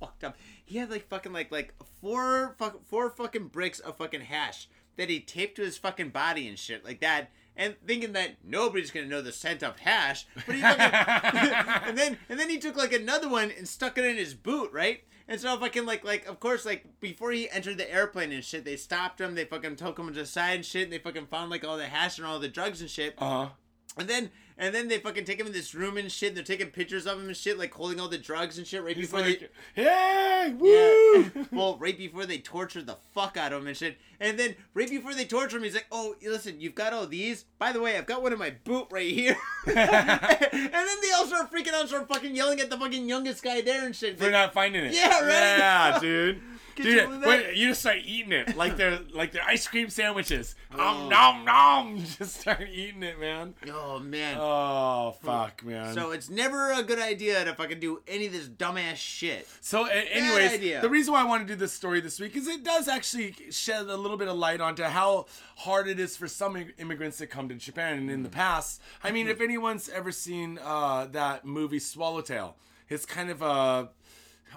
fucked 0.00 0.24
up. 0.24 0.36
He 0.64 0.78
had 0.78 0.90
like 0.90 1.08
fucking 1.08 1.32
like 1.32 1.50
like 1.50 1.74
four 2.00 2.54
fuck 2.58 2.86
four 2.86 3.10
fucking 3.10 3.48
bricks 3.48 3.80
of 3.80 3.96
fucking 3.96 4.22
hash 4.22 4.68
that 4.96 5.08
he 5.08 5.20
taped 5.20 5.56
to 5.56 5.62
his 5.62 5.78
fucking 5.78 6.10
body 6.10 6.48
and 6.48 6.58
shit 6.58 6.84
like 6.84 7.00
that. 7.00 7.30
And 7.56 7.74
thinking 7.84 8.12
that 8.12 8.36
nobody's 8.44 8.92
gonna 8.92 9.06
know 9.06 9.20
the 9.20 9.32
scent 9.32 9.64
of 9.64 9.80
hash, 9.80 10.26
but 10.46 10.54
he 10.54 10.60
fucking, 10.60 10.84
and 11.88 11.98
then 11.98 12.18
and 12.28 12.38
then 12.38 12.48
he 12.48 12.58
took 12.58 12.76
like 12.76 12.92
another 12.92 13.28
one 13.28 13.50
and 13.56 13.66
stuck 13.66 13.98
it 13.98 14.04
in 14.04 14.16
his 14.16 14.34
boot, 14.34 14.70
right? 14.72 15.02
And 15.28 15.38
so 15.38 15.58
fucking 15.58 15.84
like 15.84 16.04
like 16.04 16.26
of 16.26 16.40
course 16.40 16.64
like 16.64 17.00
before 17.00 17.32
he 17.32 17.50
entered 17.50 17.76
the 17.76 17.92
airplane 17.92 18.32
and 18.32 18.42
shit, 18.42 18.64
they 18.64 18.76
stopped 18.76 19.20
him. 19.20 19.34
They 19.34 19.44
fucking 19.44 19.76
took 19.76 19.98
him 19.98 20.08
to 20.08 20.12
the 20.14 20.26
side 20.26 20.56
and 20.56 20.64
shit. 20.64 20.84
And 20.84 20.92
they 20.92 20.98
fucking 20.98 21.26
found 21.26 21.50
like 21.50 21.64
all 21.64 21.76
the 21.76 21.86
hash 21.86 22.18
and 22.18 22.26
all 22.26 22.38
the 22.38 22.48
drugs 22.48 22.80
and 22.80 22.88
shit. 22.88 23.14
Uh 23.18 23.44
huh. 23.44 23.48
And 23.98 24.08
then 24.08 24.30
and 24.58 24.74
then 24.74 24.88
they 24.88 24.98
fucking 24.98 25.24
take 25.24 25.40
him 25.40 25.46
in 25.46 25.52
this 25.52 25.74
room 25.74 25.96
and 25.96 26.10
shit. 26.10 26.28
And 26.28 26.36
they're 26.36 26.44
taking 26.44 26.66
pictures 26.68 27.06
of 27.06 27.18
him 27.18 27.28
and 27.28 27.36
shit, 27.36 27.58
like 27.58 27.72
holding 27.72 28.00
all 28.00 28.08
the 28.08 28.18
drugs 28.18 28.58
and 28.58 28.66
shit 28.66 28.82
right 28.82 28.96
He's 28.96 29.06
before 29.06 29.20
like, 29.20 29.50
they. 29.76 29.84
hey, 29.84 30.54
woo! 30.58 31.30
Yeah. 31.34 31.44
well, 31.52 31.78
right 31.78 31.96
before 31.96 32.26
they 32.26 32.38
torture 32.38 32.82
the 32.82 32.96
fuck 33.14 33.36
out 33.36 33.52
of 33.52 33.62
him 33.62 33.68
and 33.68 33.76
shit. 33.76 33.96
And 34.20 34.36
then 34.38 34.56
right 34.74 34.90
before 34.90 35.14
they 35.14 35.24
torture 35.24 35.58
him, 35.58 35.62
he's 35.62 35.74
like, 35.74 35.86
"Oh, 35.92 36.16
listen, 36.22 36.60
you've 36.60 36.74
got 36.74 36.92
all 36.92 37.06
these. 37.06 37.44
By 37.58 37.70
the 37.70 37.80
way, 37.80 37.96
I've 37.96 38.06
got 38.06 38.20
one 38.20 38.32
in 38.32 38.38
my 38.38 38.54
boot 38.64 38.88
right 38.90 39.08
here." 39.10 39.36
and 39.66 39.76
then 39.76 40.96
they 41.02 41.12
all 41.14 41.26
start 41.26 41.52
freaking 41.52 41.68
out, 41.72 41.80
and 41.82 41.88
start 41.88 42.08
fucking 42.08 42.34
yelling 42.34 42.58
at 42.58 42.68
the 42.68 42.76
fucking 42.76 43.08
youngest 43.08 43.44
guy 43.44 43.60
there 43.60 43.86
and 43.86 43.94
shit. 43.94 44.18
They're 44.18 44.32
not 44.32 44.52
finding 44.52 44.84
it. 44.84 44.94
Yeah, 44.94 45.20
right? 45.20 45.58
Yeah, 45.58 45.98
dude. 46.00 46.42
Could 46.78 46.86
you 46.86 47.00
Dude, 47.00 47.22
that? 47.22 47.28
wait, 47.28 47.56
you 47.56 47.68
just 47.70 47.80
start 47.80 47.96
eating 48.04 48.30
it 48.30 48.56
like 48.56 48.76
they're 48.76 49.00
like 49.12 49.32
they're 49.32 49.42
ice 49.44 49.66
cream 49.66 49.90
sandwiches. 49.90 50.54
Oh. 50.72 50.76
Nom 50.76 51.08
nom 51.08 51.44
nom. 51.44 52.04
Just 52.18 52.40
start 52.40 52.68
eating 52.72 53.02
it, 53.02 53.18
man. 53.18 53.54
oh 53.72 53.98
man. 53.98 54.36
Oh 54.38 55.16
fuck, 55.22 55.64
man. 55.64 55.92
So 55.94 56.12
it's 56.12 56.30
never 56.30 56.70
a 56.70 56.84
good 56.84 57.00
idea 57.00 57.44
to 57.44 57.52
fucking 57.54 57.80
do 57.80 58.00
any 58.06 58.26
of 58.26 58.32
this 58.32 58.48
dumbass 58.48 58.94
shit. 58.96 59.48
So, 59.60 59.86
a- 59.86 59.90
anyways, 59.90 60.80
the 60.80 60.88
reason 60.88 61.14
why 61.14 61.22
I 61.22 61.24
want 61.24 61.48
to 61.48 61.52
do 61.52 61.58
this 61.58 61.72
story 61.72 62.00
this 62.00 62.20
week 62.20 62.36
is 62.36 62.46
it 62.46 62.62
does 62.62 62.86
actually 62.86 63.34
shed 63.50 63.86
a 63.88 63.96
little 63.96 64.16
bit 64.16 64.28
of 64.28 64.36
light 64.36 64.60
onto 64.60 64.84
how 64.84 65.26
hard 65.56 65.88
it 65.88 65.98
is 65.98 66.16
for 66.16 66.28
some 66.28 66.64
immigrants 66.78 67.18
to 67.18 67.26
come 67.26 67.48
to 67.48 67.56
Japan. 67.56 67.98
And 67.98 68.10
in 68.10 68.22
the 68.22 68.28
past, 68.28 68.80
I 69.02 69.10
mean, 69.10 69.26
if 69.26 69.40
anyone's 69.40 69.88
ever 69.88 70.12
seen 70.12 70.60
uh, 70.62 71.06
that 71.12 71.44
movie 71.44 71.80
Swallowtail, 71.80 72.56
it's 72.88 73.04
kind 73.04 73.30
of 73.30 73.42
a 73.42 73.90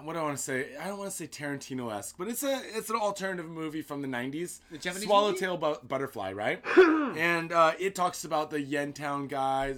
what 0.04 0.14
do 0.14 0.18
I 0.18 0.22
want 0.22 0.36
to 0.36 0.42
say? 0.42 0.76
I 0.80 0.88
don't 0.88 0.98
want 0.98 1.10
to 1.10 1.16
say 1.16 1.26
Tarantino 1.26 1.92
esque, 1.92 2.16
but 2.18 2.28
it's 2.28 2.42
a 2.42 2.60
it's 2.76 2.90
an 2.90 2.96
alternative 2.96 3.48
movie 3.48 3.82
from 3.82 4.02
the 4.02 4.08
'90s. 4.08 4.60
The 4.70 4.78
Japanese 4.78 5.04
Swallowtail 5.06 5.56
bu- 5.56 5.86
Butterfly, 5.86 6.32
right? 6.32 6.62
and 7.16 7.52
uh, 7.52 7.72
it 7.78 7.94
talks 7.94 8.24
about 8.24 8.50
the 8.50 8.58
Yentown 8.58 9.28
guys, 9.28 9.76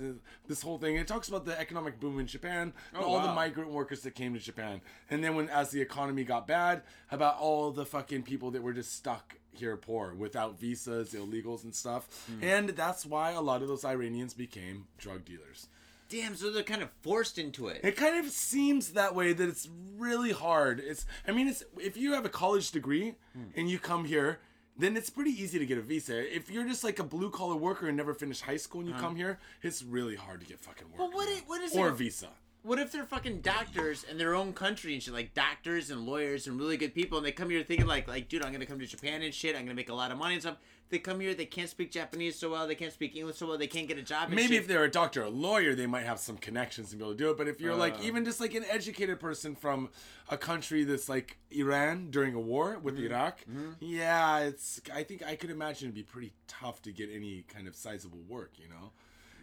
this 0.49 0.63
whole 0.63 0.79
thing. 0.79 0.97
It 0.97 1.07
talks 1.09 1.29
about 1.29 1.45
the 1.45 1.59
economic 1.59 2.01
boom 2.01 2.19
in 2.21 2.27
Japan, 2.27 2.73
Oh, 2.95 3.03
all 3.05 3.21
the 3.21 3.33
migrant 3.33 3.71
workers 3.71 4.03
that 4.03 4.15
came 4.15 4.35
to 4.35 4.41
Japan, 4.41 4.81
and 5.11 5.23
then 5.23 5.35
when 5.37 5.49
as 5.49 5.71
the 5.71 5.81
economy 5.81 6.25
got 6.25 6.47
bad, 6.47 6.83
about 7.11 7.39
all 7.39 7.71
the 7.71 7.85
fucking 7.87 8.23
people 8.23 8.51
that 8.53 8.63
were 8.63 8.73
just 8.73 8.93
stuck 8.95 9.37
here 9.53 9.77
poor 9.77 10.15
without 10.15 10.59
visas, 10.59 11.13
illegals 11.15 11.63
and 11.65 11.75
stuff, 11.75 12.09
Hmm. 12.27 12.43
and 12.45 12.69
that's 12.71 13.07
why 13.07 13.31
a 13.33 13.41
lot 13.41 13.63
of 13.63 13.69
those 13.69 13.85
Iranians 13.85 14.35
became 14.35 14.87
drug 14.99 15.25
dealers. 15.25 15.69
Damn, 16.09 16.37
so 16.37 16.51
they're 16.51 16.63
kind 16.63 16.83
of 16.83 16.91
forced 17.03 17.39
into 17.39 17.69
it. 17.69 17.81
It 17.83 17.97
kind 17.97 18.25
of 18.25 18.31
seems 18.31 18.91
that 18.91 19.15
way 19.15 19.33
that 19.33 19.49
it's 19.49 19.69
really 19.97 20.33
hard. 20.33 20.81
It's 20.81 21.07
I 21.27 21.33
mean 21.33 21.49
it's 21.49 21.65
if 21.79 21.97
you 21.97 22.13
have 22.13 22.25
a 22.25 22.29
college 22.29 22.71
degree 22.71 23.15
hmm. 23.33 23.45
and 23.57 23.71
you 23.71 23.79
come 23.79 24.05
here, 24.05 24.39
then 24.77 24.97
it's 24.97 25.11
pretty 25.11 25.31
easy 25.31 25.59
to 25.59 25.67
get 25.67 25.79
a 25.79 25.83
visa. 25.83 26.35
If 26.35 26.51
you're 26.51 26.67
just 26.67 26.85
like 26.85 26.99
a 26.99 27.05
blue 27.05 27.31
collar 27.31 27.57
worker 27.57 27.87
and 27.89 27.97
never 27.97 28.15
finished 28.15 28.43
high 28.43 28.57
school 28.57 28.81
and 28.81 28.89
you 28.89 28.95
uh-huh. 28.95 29.05
come 29.05 29.17
here, 29.17 29.39
it's 29.63 29.83
really 29.83 30.17
hard 30.17 30.41
to 30.41 30.47
get 30.47 30.61
fucking 30.61 30.89
work. 30.91 30.99
Well, 30.99 31.11
what 31.13 31.29
man. 31.29 31.39
i- 31.39 31.43
what 31.47 31.63
is 31.63 31.75
or 31.77 31.89
it- 31.89 31.93
a 31.93 31.95
visa? 31.95 32.29
What 32.65 32.79
if 32.79 32.91
they're 32.91 33.05
fucking 33.05 33.43
doctors 33.43 34.05
in 34.11 34.17
their 34.17 34.35
own 34.35 34.55
country 34.55 34.95
and 34.95 35.03
shit, 35.03 35.13
like 35.13 35.35
doctors 35.35 35.91
and 35.91 36.07
lawyers 36.07 36.47
and 36.47 36.59
really 36.59 36.79
good 36.79 36.95
people, 36.95 37.19
and 37.19 37.27
they 37.27 37.31
come 37.31 37.51
here 37.51 37.63
thinking 37.63 37.87
like, 37.87 38.09
like, 38.09 38.31
dude, 38.31 38.43
I'm 38.43 38.53
gonna 38.53 38.65
come 38.65 38.79
to 38.79 38.87
Japan 38.87 39.21
and 39.21 39.35
shit, 39.35 39.55
I'm 39.55 39.65
gonna 39.65 39.75
make 39.75 39.91
a 39.91 39.95
lot 39.95 40.11
of 40.11 40.17
money 40.17 40.33
and 40.35 40.43
stuff. 40.43 40.57
They 40.89 40.99
come 40.99 41.21
here, 41.21 41.35
they 41.35 41.45
can't 41.45 41.69
speak 41.69 41.91
Japanese 41.93 42.39
so 42.39 42.51
well, 42.53 42.67
they 42.67 42.75
can't 42.75 42.93
speak 42.93 43.17
English 43.17 43.37
so 43.37 43.47
well, 43.49 43.59
they 43.59 43.67
can't 43.67 43.87
get 43.87 43.99
a 43.99 44.03
job. 44.03 44.29
And 44.29 44.35
Maybe 44.37 44.55
shit. 44.55 44.63
if 44.63 44.69
they're 44.69 44.85
a 44.85 44.91
doctor 44.91 45.21
or 45.23 45.27
a 45.27 45.31
lawyer, 45.31 45.75
they 45.75 45.87
might 45.87 46.05
have 46.07 46.19
some 46.19 46.39
connections 46.39 46.91
and 46.93 46.99
be 46.99 47.05
able 47.05 47.13
to 47.13 47.19
do 47.19 47.31
it. 47.31 47.37
But 47.37 47.49
if 47.49 47.61
you're 47.61 47.75
like 47.75 47.97
Uh. 47.99 48.03
even 48.05 48.25
just 48.25 48.41
like 48.41 48.55
an 48.55 48.65
educated 48.71 49.21
person 49.21 49.55
from 49.55 49.91
a 50.31 50.39
country 50.39 50.85
that's 50.85 51.09
like 51.09 51.37
Iran 51.51 52.11
during 52.11 52.35
a 52.35 52.41
war 52.41 52.79
with 52.83 52.95
Mm-hmm. 52.97 53.05
Iraq, 53.13 53.41
yeah, 53.81 54.39
it's. 54.39 54.81
I 54.95 55.03
think 55.03 55.23
I 55.23 55.37
could 55.37 55.51
imagine 55.51 55.89
it'd 55.89 55.95
be 55.95 56.03
pretty 56.03 56.33
tough 56.49 56.81
to 56.83 56.93
get 56.93 57.11
any 57.13 57.43
kind 57.47 57.69
of 57.69 57.75
sizable 57.77 58.21
work, 58.27 58.53
you 58.59 58.69
know, 58.71 58.93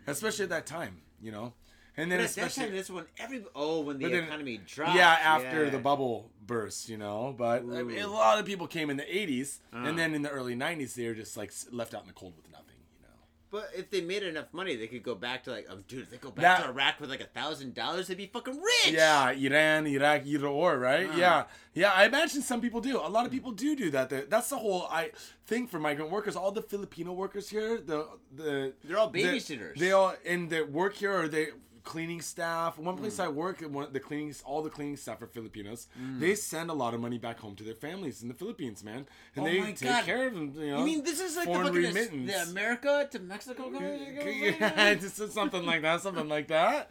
especially 0.07 0.43
at 0.43 0.49
that 0.49 0.65
time, 0.65 1.01
you 1.21 1.31
know. 1.31 1.53
And 1.97 2.09
then 2.11 2.19
But 2.19 2.23
at 2.29 2.35
that 2.35 2.45
especially 2.47 2.67
time, 2.69 2.75
this 2.77 2.89
when 2.89 3.05
every 3.19 3.43
oh, 3.53 3.81
when 3.81 3.97
the 3.99 4.07
then- 4.07 4.23
economy 4.23 4.61
dropped. 4.65 4.95
yeah, 4.95 5.09
after 5.21 5.65
yeah. 5.65 5.69
the 5.71 5.77
bubble 5.79 6.31
burst, 6.45 6.87
you 6.87 6.97
know. 6.97 7.35
But 7.37 7.63
I 7.63 7.83
mean, 7.83 7.99
a 7.99 8.07
lot 8.07 8.39
of 8.39 8.45
people 8.45 8.65
came 8.67 8.89
in 8.89 8.95
the 8.97 9.03
'80s, 9.03 9.59
Uh. 9.73 9.77
and 9.87 9.99
then 9.99 10.13
in 10.15 10.21
the 10.21 10.29
early 10.29 10.55
'90s, 10.55 10.93
they 10.95 11.07
were 11.07 11.13
just 11.15 11.35
like 11.35 11.51
left 11.69 11.93
out 11.93 12.01
in 12.03 12.07
the 12.07 12.13
cold 12.13 12.33
with 12.37 12.49
nothing, 12.49 12.77
you 12.95 13.01
know. 13.01 13.13
But 13.51 13.71
if 13.77 13.89
they 13.89 13.99
made 13.99 14.23
enough 14.23 14.45
money, 14.53 14.77
they 14.77 14.87
could 14.87 15.03
go 15.03 15.15
back 15.15 15.43
to 15.43 15.51
like, 15.51 15.67
oh, 15.69 15.79
dude, 15.85 16.03
if 16.03 16.09
they 16.11 16.15
go 16.17 16.31
back 16.31 16.43
That- 16.59 16.63
to 16.63 16.69
Iraq 16.69 17.01
with 17.01 17.09
like 17.09 17.19
a 17.19 17.25
thousand 17.25 17.73
dollars, 17.73 18.07
they'd 18.07 18.15
be 18.17 18.27
fucking 18.27 18.55
rich. 18.61 18.93
Yeah, 18.93 19.29
Iran, 19.31 19.85
Iraq, 19.85 20.21
either 20.25 20.47
or, 20.47 20.79
right? 20.79 21.09
Uh. 21.09 21.17
Yeah, 21.17 21.43
yeah. 21.73 21.91
I 21.91 22.05
imagine 22.05 22.41
some 22.41 22.61
people 22.61 22.79
do. 22.79 22.99
A 22.99 23.09
lot 23.17 23.25
of 23.25 23.33
people 23.33 23.51
do 23.51 23.75
do 23.75 23.91
that. 23.91 24.09
That- 24.09 24.29
That's 24.29 24.47
the 24.49 24.57
whole 24.57 24.83
I 24.89 25.11
thing 25.45 25.67
for 25.67 25.77
migrant 25.77 26.09
workers. 26.09 26.37
All 26.37 26.53
the 26.53 26.61
Filipino 26.61 27.11
workers 27.11 27.49
here, 27.49 27.79
the 27.81 28.07
the 28.33 28.73
They're 28.85 28.97
all 28.97 29.09
the- 29.09 29.21
babysitters. 29.23 29.77
they 29.77 29.91
all 29.91 30.15
and 30.25 30.49
they 30.49 30.61
work 30.61 30.93
here 30.95 31.13
or 31.23 31.27
they 31.27 31.47
cleaning 31.83 32.21
staff. 32.21 32.77
One 32.77 32.97
place 32.97 33.17
Hmm. 33.17 33.23
I 33.23 33.27
work, 33.27 33.61
one, 33.61 33.91
the 33.91 33.99
cleaning, 33.99 34.33
all 34.45 34.61
the 34.61 34.69
cleaning 34.69 34.97
staff 34.97 35.21
are 35.21 35.27
Filipinos. 35.27 35.87
Hmm. 35.97 36.19
They 36.19 36.35
send 36.35 36.69
a 36.69 36.73
lot 36.73 36.93
of 36.93 36.99
money 37.01 37.17
back 37.17 37.39
home 37.39 37.55
to 37.55 37.63
their 37.63 37.75
families 37.75 38.21
in 38.21 38.27
the 38.27 38.33
Philippines, 38.33 38.83
man, 38.83 39.05
and 39.35 39.45
Oh 39.45 39.49
they 39.49 39.61
take 39.73 39.81
God. 39.81 40.03
care 40.05 40.27
of 40.27 40.33
them. 40.33 40.53
You 40.55 40.71
know, 40.71 40.79
You 40.79 40.85
mean 40.85 41.03
this 41.03 41.19
is 41.19 41.35
like 41.35 41.47
the 41.47 41.53
fucking 41.53 41.73
remittance. 41.73 42.31
the 42.31 42.41
America 42.51 43.07
to 43.11 43.19
Mexico? 43.19 43.69
yeah, 43.79 44.93
just 44.99 45.31
something 45.33 45.65
like 45.65 45.81
that, 45.81 46.01
something 46.01 46.27
like 46.29 46.47
that. 46.47 46.89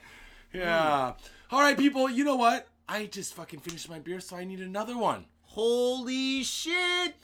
Hmm. 0.53 0.59
Yeah. 0.59 1.13
All 1.51 1.61
right, 1.61 1.77
people. 1.79 2.09
You 2.11 2.25
know 2.25 2.37
what? 2.37 2.67
I 2.89 3.07
just 3.07 3.35
fucking 3.35 3.61
finished 3.61 3.89
my 3.89 4.01
beer, 4.01 4.19
so 4.21 4.37
I 4.37 4.45
need 4.45 4.61
another 4.61 4.99
one. 4.99 5.27
Holy 5.43 6.43
shit! 6.43 7.15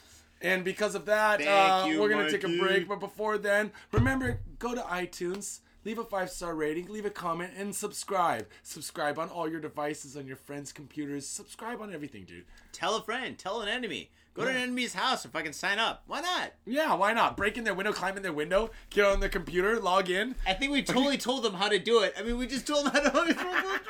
And 0.42 0.64
because 0.64 0.94
of 0.94 1.06
that, 1.06 1.40
uh, 1.40 1.86
you, 1.88 2.00
we're 2.00 2.08
gonna 2.08 2.30
take 2.30 2.44
a 2.44 2.48
break. 2.58 2.86
But 2.88 3.00
before 3.00 3.38
then, 3.38 3.72
remember 3.92 4.40
go 4.58 4.74
to 4.74 4.80
iTunes, 4.82 5.60
leave 5.86 5.98
a 5.98 6.04
five 6.04 6.28
star 6.28 6.54
rating, 6.54 6.88
leave 6.88 7.06
a 7.06 7.10
comment, 7.10 7.52
and 7.56 7.74
subscribe. 7.74 8.46
Subscribe 8.64 9.18
on 9.18 9.28
all 9.28 9.48
your 9.48 9.60
devices, 9.60 10.16
on 10.16 10.26
your 10.26 10.36
friends' 10.36 10.72
computers. 10.72 11.26
Subscribe 11.26 11.80
on 11.80 11.94
everything, 11.94 12.24
dude. 12.24 12.44
Tell 12.72 12.96
a 12.96 13.02
friend, 13.02 13.38
tell 13.38 13.62
an 13.62 13.68
enemy. 13.68 14.10
Go 14.34 14.44
to 14.44 14.50
an 14.50 14.56
enemy's 14.56 14.92
house 14.92 15.24
if 15.24 15.34
I 15.34 15.40
can 15.40 15.54
sign 15.54 15.78
up. 15.78 16.02
Why 16.06 16.20
not? 16.20 16.52
Yeah, 16.66 16.92
why 16.92 17.14
not? 17.14 17.38
Break 17.38 17.56
in 17.56 17.64
their 17.64 17.72
window, 17.72 17.92
climb 17.92 18.18
in 18.18 18.22
their 18.22 18.34
window, 18.34 18.70
get 18.90 19.06
on 19.06 19.20
their 19.20 19.30
computer, 19.30 19.80
log 19.80 20.10
in. 20.10 20.34
I 20.46 20.52
think 20.52 20.72
we 20.72 20.82
totally 20.82 21.16
told 21.16 21.42
them 21.42 21.54
how 21.54 21.70
to 21.70 21.78
do 21.78 22.02
it. 22.02 22.12
I 22.18 22.22
mean, 22.22 22.36
we 22.36 22.46
just 22.46 22.66
told 22.66 22.84
them 22.84 22.92
how 22.92 23.00
to. 23.00 23.36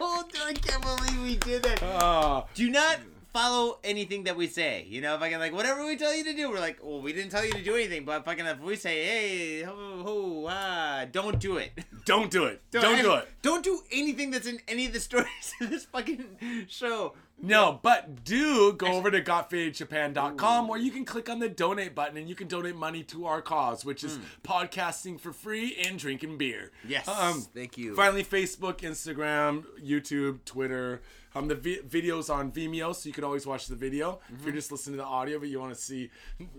I 0.00 0.52
can't 0.52 0.82
believe 0.82 1.22
we 1.22 1.36
did 1.36 1.62
that. 1.62 1.82
Uh, 1.82 2.44
Do 2.54 2.68
not 2.68 2.98
follow 3.38 3.78
anything 3.84 4.24
that 4.24 4.36
we 4.36 4.48
say. 4.48 4.84
You 4.88 5.00
know, 5.00 5.14
if 5.14 5.22
I 5.22 5.30
can 5.30 5.38
like 5.38 5.52
whatever 5.52 5.86
we 5.86 5.96
tell 5.96 6.14
you 6.14 6.24
to 6.24 6.34
do, 6.34 6.50
we're 6.50 6.58
like, 6.58 6.78
well, 6.82 7.00
we 7.00 7.12
didn't 7.12 7.30
tell 7.30 7.44
you 7.44 7.52
to 7.52 7.62
do 7.62 7.74
anything, 7.74 8.04
but 8.04 8.22
if 8.22 8.28
I 8.28 8.34
can, 8.34 8.46
if 8.46 8.60
we 8.60 8.74
say, 8.74 9.04
hey, 9.04 9.62
ho, 9.62 10.02
ho, 10.02 10.46
ah, 10.48 11.04
don't 11.10 11.38
do 11.38 11.56
it. 11.56 11.70
don't 12.04 12.30
do 12.30 12.44
it. 12.44 12.60
Don't, 12.70 13.02
do 13.02 13.14
it. 13.14 13.28
Don't 13.42 13.64
do 13.64 13.80
anything 13.90 14.30
that's 14.30 14.46
in 14.46 14.60
any 14.68 14.86
of 14.86 14.92
the 14.92 15.00
stories 15.08 15.54
in 15.60 15.70
this 15.70 15.84
fucking 15.84 16.66
show. 16.68 17.14
No, 17.40 17.78
but 17.82 18.24
do 18.24 18.72
go 18.72 18.86
over 18.88 19.10
to 19.10 19.22
gotfadedjapan.com 19.22 20.68
where 20.68 20.78
you 20.78 20.90
can 20.90 21.04
click 21.04 21.28
on 21.28 21.38
the 21.38 21.48
donate 21.48 21.94
button 21.94 22.16
and 22.16 22.28
you 22.28 22.34
can 22.34 22.48
donate 22.48 22.74
money 22.74 23.02
to 23.04 23.26
our 23.26 23.40
cause, 23.40 23.84
which 23.84 24.02
is 24.02 24.18
podcasting 24.42 25.20
for 25.20 25.32
free 25.32 25.76
and 25.86 25.98
drinking 25.98 26.36
beer. 26.36 26.72
Yes. 26.86 27.06
Um, 27.06 27.42
Thank 27.54 27.78
you. 27.78 27.94
Finally, 27.94 28.24
Facebook, 28.24 28.78
Instagram, 28.78 29.64
YouTube, 29.84 30.44
Twitter. 30.44 31.00
Um, 31.38 31.46
the 31.46 31.54
vi- 31.54 31.80
videos 31.88 32.34
on 32.34 32.50
Vimeo, 32.50 32.94
so 32.94 33.06
you 33.06 33.12
can 33.12 33.22
always 33.22 33.46
watch 33.46 33.68
the 33.68 33.76
video. 33.76 34.18
If 34.34 34.44
you're 34.44 34.54
just 34.54 34.72
listening 34.72 34.96
to 34.96 35.02
the 35.02 35.08
audio, 35.08 35.38
but 35.38 35.48
you 35.48 35.60
want 35.60 35.72
to 35.72 35.80
see 35.80 36.10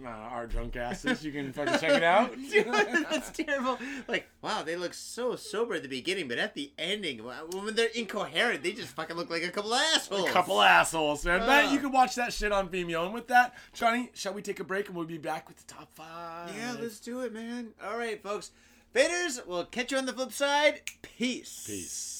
uh, 0.05 0.07
our 0.07 0.47
drunk 0.47 0.77
asses, 0.77 1.23
you 1.23 1.33
can 1.33 1.51
fucking 1.51 1.79
check 1.79 1.97
it 1.97 2.03
out. 2.03 2.33
That's 3.11 3.31
terrible. 3.31 3.77
Like, 4.07 4.29
wow, 4.41 4.63
they 4.63 4.77
look 4.77 4.93
so 4.93 5.35
sober 5.35 5.75
at 5.75 5.83
the 5.83 5.89
beginning, 5.89 6.29
but 6.29 6.37
at 6.37 6.53
the 6.53 6.71
ending, 6.77 7.19
when 7.19 7.75
they're 7.75 7.87
incoherent, 7.87 8.63
they 8.63 8.71
just 8.71 8.89
fucking 8.89 9.17
look 9.17 9.29
like 9.29 9.43
a 9.43 9.49
couple 9.49 9.73
of 9.73 9.81
assholes. 9.95 10.29
A 10.29 10.31
couple 10.31 10.61
assholes, 10.61 11.25
man. 11.25 11.41
Ah. 11.41 11.45
But 11.45 11.73
you 11.73 11.79
can 11.79 11.91
watch 11.91 12.15
that 12.15 12.31
shit 12.31 12.53
on 12.53 12.69
Vimeo. 12.69 13.03
And 13.03 13.13
with 13.13 13.27
that, 13.27 13.55
Johnny, 13.73 14.11
shall 14.13 14.33
we 14.33 14.41
take 14.41 14.61
a 14.61 14.63
break 14.63 14.87
and 14.87 14.95
we'll 14.95 15.05
be 15.05 15.17
back 15.17 15.49
with 15.49 15.57
the 15.57 15.73
top 15.73 15.89
five? 15.93 16.55
Yeah, 16.55 16.75
let's 16.79 17.01
do 17.01 17.19
it, 17.21 17.33
man. 17.33 17.71
All 17.83 17.97
right, 17.97 18.21
folks. 18.23 18.51
Faders, 18.95 19.45
we'll 19.45 19.65
catch 19.65 19.91
you 19.91 19.97
on 19.97 20.05
the 20.05 20.13
flip 20.13 20.31
side. 20.31 20.81
Peace. 21.01 21.65
Peace. 21.67 22.19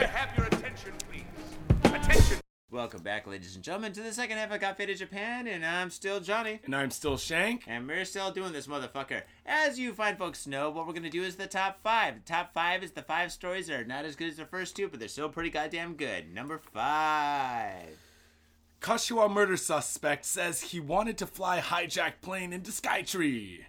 Welcome 2.73 3.03
back, 3.03 3.27
ladies 3.27 3.55
and 3.55 3.63
gentlemen, 3.63 3.93
to 3.93 4.01
the 4.01 4.15
second 4.15 4.39
half 4.39 4.51
of 4.51 4.59
Got 4.59 4.79
Faded 4.79 4.97
Japan, 4.97 5.47
and 5.47 5.63
I'm 5.63 5.91
still 5.91 6.21
Johnny. 6.21 6.59
And 6.65 6.75
I'm 6.75 6.91
still 6.91 7.19
Shank. 7.19 7.65
And 7.67 7.87
we're 7.87 8.07
still 8.07 8.31
doing 8.31 8.55
this, 8.55 8.67
motherfucker. 8.67 9.25
As 9.45 9.79
you 9.79 9.93
fine 9.93 10.17
folks 10.17 10.47
know, 10.47 10.71
what 10.71 10.87
we're 10.87 10.95
gonna 10.95 11.11
do 11.11 11.23
is 11.23 11.37
the 11.37 11.47
top 11.47 11.83
five. 11.83 12.15
The 12.15 12.33
top 12.33 12.55
five 12.55 12.83
is 12.83 12.93
the 12.93 13.03
five 13.03 13.31
stories 13.31 13.67
that 13.67 13.79
are 13.79 13.85
not 13.85 14.07
as 14.07 14.17
good 14.17 14.31
as 14.31 14.39
the 14.39 14.47
first 14.47 14.75
two, 14.75 14.89
but 14.89 15.01
they're 15.01 15.09
still 15.09 15.29
pretty 15.29 15.51
goddamn 15.51 15.97
good. 15.97 16.33
Number 16.33 16.57
five. 16.57 17.99
Kashiwa 18.81 19.31
murder 19.31 19.59
suspect 19.59 20.25
says 20.25 20.63
he 20.63 20.81
wanted 20.81 21.19
to 21.19 21.27
fly 21.27 21.61
hijacked 21.61 22.23
plane 22.23 22.55
into 22.55 22.71
Skytree. 22.71 23.65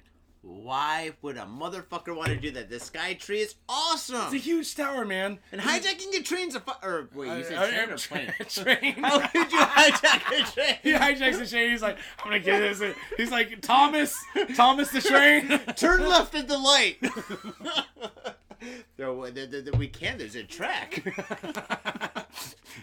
Why 0.46 1.14
would 1.22 1.38
a 1.38 1.46
motherfucker 1.46 2.14
want 2.14 2.28
to 2.28 2.36
do 2.36 2.52
that? 2.52 2.70
The 2.70 2.78
Sky 2.78 3.14
Tree 3.14 3.40
is 3.40 3.56
awesome. 3.70 4.24
It's 4.26 4.34
a 4.34 4.38
huge 4.38 4.76
tower, 4.76 5.06
man. 5.06 5.40
and 5.54 5.62
hijacking 5.62 6.14
a 6.20 6.22
train's 6.22 6.54
a 6.54 6.60
fu- 6.60 6.72
or 6.86 7.10
wait, 7.16 7.38
you 7.38 7.44
said 7.46 7.70
train 7.70 7.90
or 7.90 7.98
plane? 7.98 8.34
train. 8.50 8.94
How 9.02 9.20
could 9.26 9.50
you 9.54 9.58
hijack 9.60 10.42
a 10.42 10.52
train? 10.52 10.76
he 10.84 10.92
hijacks 10.92 11.40
the 11.40 11.48
train. 11.48 11.72
He's 11.72 11.82
like, 11.82 11.98
I'm 12.20 12.26
gonna 12.32 12.40
get 12.42 12.60
this. 12.78 12.96
He's 13.16 13.32
like, 13.32 13.62
Thomas, 13.62 14.18
Thomas 14.56 14.92
the 14.92 15.00
train. 15.00 15.48
Turn 15.78 16.02
left 16.02 16.36
at 16.36 16.50
the 16.50 16.58
light. 16.58 16.98
There- 18.98 19.74
we 19.78 19.88
can. 19.88 20.18
There's 20.18 20.36
a 20.36 20.44
track. 20.44 21.04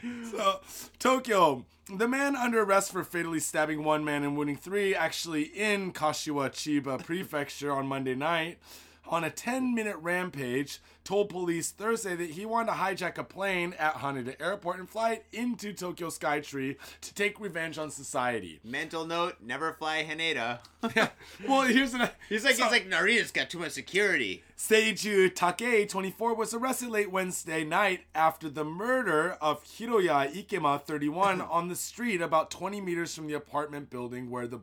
so, 0.31 0.61
Tokyo. 0.99 1.64
The 1.93 2.07
man 2.07 2.37
under 2.37 2.62
arrest 2.62 2.93
for 2.93 3.03
fatally 3.03 3.41
stabbing 3.41 3.83
one 3.83 4.05
man 4.05 4.22
and 4.22 4.37
wounding 4.37 4.57
three 4.57 4.95
actually 4.95 5.43
in 5.43 5.93
Kashiwa 5.93 6.51
Chiba 6.51 7.05
Prefecture 7.05 7.72
on 7.72 7.89
Monday 7.89 8.14
night 8.14 8.59
on 9.11 9.24
a 9.24 9.30
10 9.30 9.74
minute 9.74 9.96
rampage 9.96 10.78
told 11.02 11.28
police 11.28 11.70
Thursday 11.72 12.14
that 12.14 12.30
he 12.30 12.46
wanted 12.46 12.72
to 12.72 12.78
hijack 12.78 13.18
a 13.18 13.24
plane 13.24 13.74
at 13.78 13.94
Haneda 13.94 14.40
Airport 14.40 14.78
and 14.78 14.88
fly 14.88 15.12
it 15.14 15.26
into 15.32 15.72
Tokyo 15.72 16.08
Skytree 16.08 16.76
to 17.00 17.14
take 17.14 17.40
revenge 17.40 17.78
on 17.78 17.90
society. 17.90 18.61
Mental 18.62 19.04
note: 19.04 19.36
Never 19.42 19.72
fly 19.72 20.04
Haneda. 20.04 20.61
well, 21.48 21.62
here's 21.62 21.94
an. 21.94 22.08
He's 22.28 22.44
like, 22.44 22.54
so- 22.54 22.64
he's 22.64 22.72
like 22.72 22.88
Narita's 22.88 23.32
got 23.32 23.50
too 23.50 23.58
much 23.58 23.72
security. 23.72 24.44
Seiju 24.56 25.34
Take, 25.34 25.88
24, 25.88 26.34
was 26.34 26.52
arrested 26.52 26.90
late 26.90 27.11
Wednesday 27.11 27.64
night 27.64 28.02
after 28.14 28.50
the 28.50 28.64
murder 28.64 29.32
of 29.40 29.64
Hiroya 29.64 30.30
Ikema, 30.32 30.82
31, 30.82 31.40
on 31.40 31.68
the 31.68 31.74
street 31.74 32.20
about 32.20 32.50
20 32.50 32.80
meters 32.80 33.14
from 33.14 33.26
the 33.26 33.32
apartment 33.34 33.88
building 33.88 34.30
where 34.30 34.46
the 34.46 34.61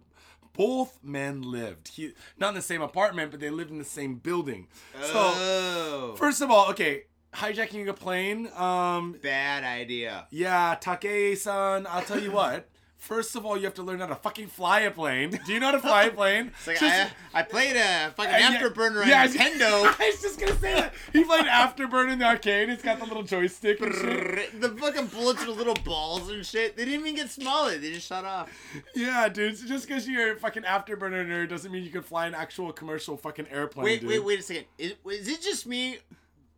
both 0.57 0.99
men 1.03 1.41
lived. 1.41 1.89
He 1.89 2.13
not 2.37 2.49
in 2.49 2.55
the 2.55 2.61
same 2.61 2.81
apartment, 2.81 3.31
but 3.31 3.39
they 3.39 3.49
lived 3.49 3.71
in 3.71 3.77
the 3.77 3.85
same 3.85 4.15
building. 4.15 4.67
So, 5.01 5.11
oh, 5.15 6.15
first 6.17 6.41
of 6.41 6.49
all, 6.51 6.69
okay, 6.71 7.03
hijacking 7.33 7.87
a 7.87 7.93
plane. 7.93 8.49
Um, 8.55 9.15
bad 9.21 9.63
idea. 9.63 10.27
yeah, 10.31 10.75
Take-san, 10.79 11.87
I'll 11.87 12.01
tell 12.01 12.21
you 12.21 12.31
what. 12.31 12.67
First 12.97 13.35
of 13.35 13.45
all, 13.45 13.55
you 13.57 13.63
have 13.65 13.75
to 13.75 13.83
learn 13.83 13.99
how 13.99 14.07
to 14.07 14.15
fucking 14.15 14.47
fly 14.47 14.81
a 14.81 14.91
plane. 14.91 15.39
Do 15.45 15.53
you 15.53 15.59
know 15.59 15.67
how 15.67 15.71
to 15.73 15.79
fly 15.79 16.05
a 16.05 16.11
plane? 16.11 16.51
It's 16.57 16.67
like 16.67 16.79
Just- 16.79 17.13
I, 17.33 17.39
I 17.39 17.43
played 17.43 17.75
a 17.75 18.11
fucking 18.17 18.33
Uh, 18.33 18.37
yeah, 18.37 18.59
afterburner 18.59 19.01
on 19.03 19.07
yeah, 19.07 19.27
Nintendo. 19.27 19.95
I 19.99 20.09
was 20.11 20.21
just 20.21 20.39
gonna 20.39 20.57
say 20.59 20.73
that. 20.73 20.93
He 21.13 21.23
played 21.23 21.45
Afterburner 21.45 22.11
in 22.13 22.19
the 22.19 22.25
arcade. 22.25 22.69
It's 22.69 22.81
got 22.81 22.97
the 22.99 23.05
little 23.05 23.23
joystick 23.23 23.79
the 23.79 24.75
fucking 24.79 25.07
bullets 25.07 25.43
are 25.43 25.49
little 25.51 25.75
balls 25.85 26.29
and 26.29 26.45
shit. 26.45 26.75
They 26.75 26.85
didn't 26.85 27.01
even 27.01 27.15
get 27.15 27.29
smaller. 27.29 27.77
They 27.77 27.91
just 27.93 28.07
shot 28.07 28.25
off. 28.25 28.49
Yeah, 28.95 29.29
dude. 29.29 29.57
So 29.57 29.67
just 29.67 29.87
because 29.87 30.07
you're 30.07 30.33
a 30.33 30.35
fucking 30.35 30.63
Afterburner 30.63 31.25
nerd 31.25 31.49
doesn't 31.49 31.71
mean 31.71 31.83
you 31.83 31.91
can 31.91 32.01
fly 32.01 32.25
an 32.27 32.33
actual 32.35 32.73
commercial 32.73 33.15
fucking 33.15 33.47
airplane, 33.51 33.85
Wait, 33.85 34.01
dude. 34.01 34.09
wait, 34.09 34.23
wait 34.23 34.39
a 34.39 34.43
second. 34.43 34.65
Is, 34.77 34.93
is 35.11 35.27
it 35.27 35.41
just 35.41 35.65
me, 35.67 35.99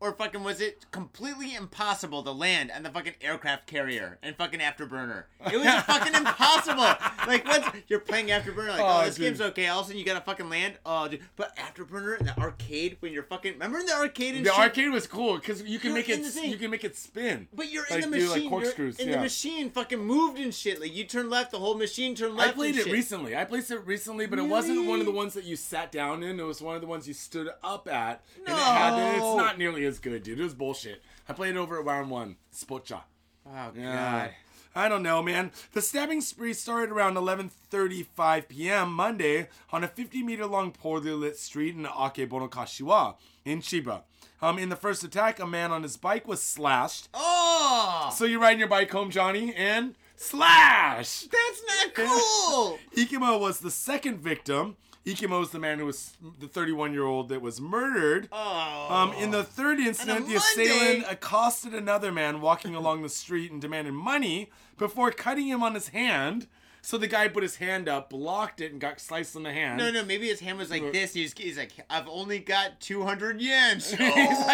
or 0.02 0.14
fucking 0.14 0.44
was 0.44 0.62
it 0.62 0.86
completely 0.92 1.54
impossible 1.56 2.24
to 2.24 2.32
land 2.32 2.72
on 2.74 2.84
the 2.84 2.90
fucking 2.90 3.14
aircraft 3.22 3.68
carrier 3.68 4.18
and 4.24 4.36
fucking 4.36 4.60
Afterburner? 4.60 5.24
It 5.52 5.58
was 5.58 5.68
fucking 5.84 6.14
impossible. 6.16 6.84
Like 7.28 7.46
once 7.48 7.66
you're 7.88 8.00
playing 8.00 8.28
Afterburner, 8.28 8.70
like 8.70 8.80
oh, 8.82 9.00
Oh, 9.02 9.06
this 9.06 9.16
dude. 9.16 9.26
game's 9.26 9.42
okay. 9.42 9.68
All 9.68 9.80
of 9.80 9.86
a 9.86 9.88
sudden 9.88 10.00
you 10.00 10.06
gotta 10.06 10.22
fucking 10.22 10.50
land. 10.50 10.76
Oh, 10.86 11.08
dude. 11.08 11.22
But 11.36 11.56
Afterburner 11.58 12.20
in 12.20 12.26
the 12.26 12.38
arcade 12.40 12.98
when 13.02 13.12
you're 13.14 13.24
fucking 13.24 13.54
remember 13.54 13.80
in 13.80 13.86
the 13.86 13.94
arcade 13.96 14.36
and 14.36 14.46
The 14.46 14.52
shit? 14.52 14.60
arcade 14.60 14.90
was 14.92 15.06
cool 15.08 15.36
because 15.36 15.62
you 15.64 15.80
can 15.80 15.90
You're 15.90 15.96
make 16.00 16.10
it. 16.10 16.44
You 16.46 16.58
can 16.58 16.72
make 16.72 16.84
it 16.84 16.96
spin. 16.98 17.48
But 17.54 17.72
you're 17.72 17.86
Like, 17.90 18.04
in 18.04 18.12
the 18.12 18.18
like, 18.20 18.28
machine. 18.30 18.42
you're 18.44 18.50
corkscrews, 18.50 19.00
in 19.00 19.10
yeah. 19.10 19.16
the 19.16 19.22
machine, 19.22 19.70
fucking 19.70 20.00
moved 20.00 20.40
and 20.40 20.54
shit. 20.54 20.80
Like 20.80 20.96
you 20.96 21.04
turn 21.04 21.30
left, 21.30 21.52
the 21.52 21.60
whole 21.60 21.76
machine 21.76 22.16
turned 22.16 22.36
left. 22.36 22.50
I 22.52 22.54
played 22.54 22.76
it 22.78 22.84
shit. 22.86 22.94
recently. 22.94 23.36
I 23.36 23.44
played 23.46 23.70
it 23.70 23.86
recently, 23.86 24.26
but 24.28 24.40
it 24.40 24.44
wasn't 24.48 24.86
one 24.88 25.00
of 25.00 25.06
the 25.06 25.12
ones 25.12 25.34
that 25.34 25.44
you 25.44 25.56
sat 25.56 25.92
down 25.92 26.24
in. 26.24 26.40
It 26.40 26.44
was 26.44 26.62
one 26.62 26.76
of 26.76 26.82
the 26.82 26.88
ones 26.88 27.08
you 27.08 27.14
stood 27.14 27.50
up 27.64 27.88
at. 27.88 28.24
And 28.46 28.48
it 28.48 28.60
had, 28.60 29.16
it's 29.16 29.36
not 29.38 29.58
nearly 29.58 29.86
as 29.90 30.00
good, 30.00 30.24
dude. 30.24 30.40
It 30.40 30.44
was 30.44 30.54
bullshit. 30.54 31.02
I 31.28 31.34
played 31.34 31.56
it 31.56 31.60
over 31.60 31.78
at 31.80 31.86
round 31.86 32.10
one. 32.10 32.38
Spocha. 32.56 33.02
Oh 33.46 33.72
Yeah. 33.76 34.28
god. 34.28 34.32
I 34.76 34.88
don't 34.88 35.02
know, 35.04 35.22
man. 35.24 35.52
The 35.74 35.82
stabbing 35.82 36.22
spree 36.22 36.54
started 36.54 36.92
around 36.92 37.16
11:35 37.16 38.48
p.m. 38.48 38.94
Monday 38.94 39.50
on 39.74 39.84
a 39.84 39.88
50 39.88 40.24
meter 40.24 40.46
long 40.46 40.72
poorly 40.72 41.12
lit 41.12 41.38
street 41.38 41.76
in 41.76 41.84
Akebono-Kashiwa 41.86 43.16
in 43.46 43.62
Chiba. 43.62 44.04
Um, 44.42 44.58
in 44.60 44.70
the 44.70 44.76
first 44.78 45.04
attack, 45.04 45.40
a 45.40 45.48
man 45.48 45.72
on 45.72 45.84
his 45.84 45.98
bike 45.98 46.28
was 46.28 46.42
slashed. 46.42 47.10
Oh, 47.14 48.10
So 48.16 48.24
you're 48.26 48.40
riding 48.40 48.60
your 48.60 48.70
bike 48.70 48.90
home, 48.92 49.10
Johnny, 49.10 49.54
and 49.54 49.96
slash. 50.16 51.22
that's 51.24 51.62
not 51.68 51.94
cool. 51.96 52.80
Ikimo 52.96 53.40
was 53.40 53.60
the 53.60 53.72
second 53.72 54.20
victim. 54.20 54.78
Ikimo 55.06 55.42
is 55.42 55.52
the 55.52 55.60
man 55.60 55.80
who 55.80 55.86
was 55.86 56.18
the 56.40 56.48
31 56.48 56.94
year 56.94 57.06
old 57.06 57.30
that 57.30 57.42
was 57.42 57.60
murdered. 57.62 58.28
Oh. 58.32 58.88
Um, 58.90 59.14
in 59.14 59.32
the 59.32 59.44
third 59.44 59.80
incident, 59.80 60.28
the 60.28 60.36
assailant 60.36 61.06
accosted 61.10 61.74
another 61.74 62.12
man 62.12 62.42
walking 62.42 62.76
along 62.76 63.02
the 63.02 63.10
street 63.10 63.52
and 63.52 63.62
demanded 63.62 63.94
money 63.94 64.50
before 64.78 65.12
cutting 65.12 65.48
him 65.48 65.64
on 65.64 65.74
his 65.74 65.90
hand. 65.90 66.48
So 66.90 66.98
the 66.98 67.06
guy 67.06 67.28
put 67.28 67.44
his 67.44 67.58
hand 67.58 67.88
up, 67.88 68.10
blocked 68.10 68.62
it, 68.62 68.72
and 68.72 68.82
got 68.82 69.00
sliced 69.00 69.36
in 69.36 69.44
the 69.44 69.54
hand. 69.54 69.78
No, 69.78 69.92
no, 69.92 70.04
maybe 70.04 70.26
his 70.26 70.40
hand 70.40 70.58
was 70.58 70.72
like 70.72 70.92
this. 70.92 71.14
He's, 71.14 71.36
he's 71.38 71.56
like, 71.56 71.70
I've 71.88 72.08
only 72.10 72.40
got 72.40 72.82
200 72.82 73.40
yen. 73.40 73.76
He's 73.80 73.92
like, 74.00 74.10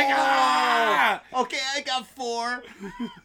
ah! 0.10 1.22
Okay, 1.34 1.60
I 1.78 1.80
got 1.80 2.06
four. 2.06 2.62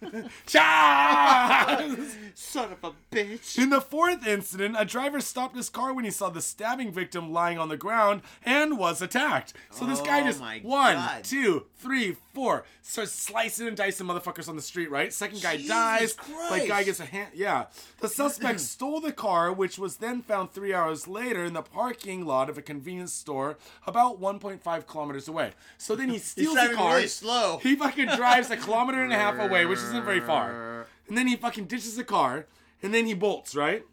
Cha! 0.47 1.85
Son 2.35 2.71
of 2.71 2.85
a 2.85 2.93
bitch. 3.13 3.59
In 3.59 3.71
the 3.71 3.81
fourth 3.81 4.25
incident, 4.25 4.77
a 4.79 4.85
driver 4.85 5.21
stopped 5.21 5.57
his 5.57 5.69
car 5.69 5.93
when 5.93 6.05
he 6.05 6.13
saw 6.13 6.31
the 6.31 6.41
stabbing 6.41 6.93
victim 6.93 7.33
lying 7.33 7.59
on 7.59 7.69
the 7.69 7.77
ground 7.77 8.23
and 8.45 8.79
was 8.79 9.03
attacked. 9.03 9.55
So 9.73 9.87
this 9.87 10.01
guy 10.01 10.21
Oh 10.21 10.27
just 10.27 10.39
my 10.39 10.61
one, 10.63 10.95
God. 10.95 11.25
two, 11.25 11.67
three, 11.79 12.17
four, 12.33 12.65
starts 12.83 13.11
slicing 13.11 13.67
and 13.67 13.77
dicing 13.77 14.07
motherfuckers 14.07 14.49
on 14.49 14.55
the 14.55 14.63
street. 14.63 14.89
Right, 14.89 15.13
second 15.13 15.43
guy 15.43 15.57
Jesus 15.57 15.69
dies. 15.69 16.13
Christ. 16.13 16.51
Like 16.53 16.69
guy 16.69 16.85
gets 16.85 17.01
a 17.01 17.07
hand. 17.07 17.31
Yeah, 17.35 17.65
the 18.01 18.09
suspect 18.09 18.61
stole 18.61 19.00
the 19.01 19.13
car, 19.13 19.53
which 19.53 19.79
was 19.79 19.97
then 19.97 20.23
found 20.23 20.53
three 20.53 20.73
hours 20.73 21.09
later 21.09 21.45
in 21.45 21.53
the 21.53 21.63
parking 21.63 22.25
lot 22.25 22.49
of 22.51 22.59
a 22.59 22.63
convenience 22.63 23.13
store 23.13 23.59
about 23.87 24.21
1.5 24.21 24.87
kilometers 24.87 25.29
away. 25.29 25.53
So 25.79 25.95
then 25.97 26.09
he 26.09 26.19
steals 26.19 26.55
the 26.55 26.75
car. 26.75 26.97
really 26.97 27.09
slow. 27.09 27.59
He 27.63 27.77
fucking 27.77 28.09
drives 28.17 28.51
a 28.51 28.57
kilometer 28.57 29.03
and 29.03 29.13
a 29.13 29.17
half 29.17 29.39
away, 29.39 29.67
which 29.67 29.79
isn't 29.79 30.05
very 30.05 30.21
far. 30.21 30.87
And 31.09 31.19
then 31.19 31.27
he 31.27 31.37
fucking 31.37 31.67
ditches 31.67 31.97
the 31.97 32.05
car, 32.05 32.47
and 32.83 32.95
then 32.95 33.07
he 33.07 33.15
bolts, 33.15 33.55
right? 33.55 33.85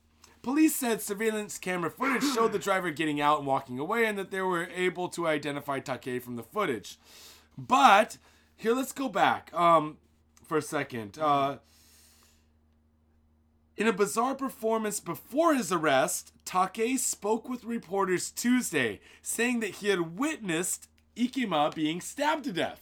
Police 0.44 0.76
said 0.76 1.02
surveillance 1.02 1.58
camera 1.58 1.90
footage 1.90 2.24
showed 2.34 2.54
the 2.54 2.60
driver 2.60 2.90
getting 2.92 3.20
out 3.20 3.40
and 3.40 3.48
walking 3.48 3.80
away, 3.80 4.06
and 4.06 4.18
that 4.18 4.32
they 4.32 4.42
were 4.42 4.70
able 4.74 5.10
to 5.10 5.28
identify 5.28 5.80
Take 5.80 6.24
from 6.24 6.36
the 6.36 6.44
footage. 6.44 6.98
But 7.58 8.18
here, 8.56 8.74
let's 8.74 8.92
go 8.92 9.10
back 9.10 9.54
um, 9.54 9.98
for 10.46 10.58
a 10.58 10.62
second. 10.62 11.18
Uh, 11.20 11.58
in 13.78 13.88
a 13.88 13.94
bizarre 13.94 14.36
performance 14.36 15.00
before 15.00 15.54
his 15.54 15.72
arrest, 15.72 16.34
Take 16.46 16.98
spoke 16.98 17.48
with 17.48 17.64
reporters 17.64 18.32
Tuesday, 18.32 19.00
saying 19.22 19.60
that 19.60 19.76
he 19.76 19.88
had 19.88 20.18
witnessed 20.18 20.90
Ikima 21.16 21.74
being 21.74 22.02
stabbed 22.02 22.46
to 22.46 22.52
death. 22.52 22.82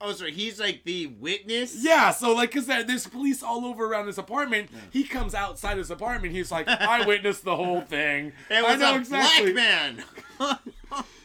Oh, 0.00 0.12
so 0.12 0.26
he's 0.26 0.60
like 0.60 0.82
the 0.84 1.06
witness? 1.06 1.82
Yeah, 1.82 2.10
so 2.10 2.34
like, 2.34 2.52
cause 2.52 2.66
there's 2.66 3.06
police 3.06 3.42
all 3.42 3.64
over 3.64 3.86
around 3.86 4.06
his 4.06 4.18
apartment. 4.18 4.68
He 4.90 5.04
comes 5.04 5.34
outside 5.34 5.78
his 5.78 5.90
apartment. 5.90 6.34
He's 6.34 6.52
like, 6.52 6.68
I 6.68 7.04
witnessed 7.06 7.44
the 7.44 7.56
whole 7.56 7.80
thing. 7.80 8.32
It 8.50 8.62
was 8.62 8.74
I 8.74 8.76
know 8.76 8.94
a 8.94 8.98
exactly. 8.98 9.52
black 9.52 9.54
man. 9.54 10.04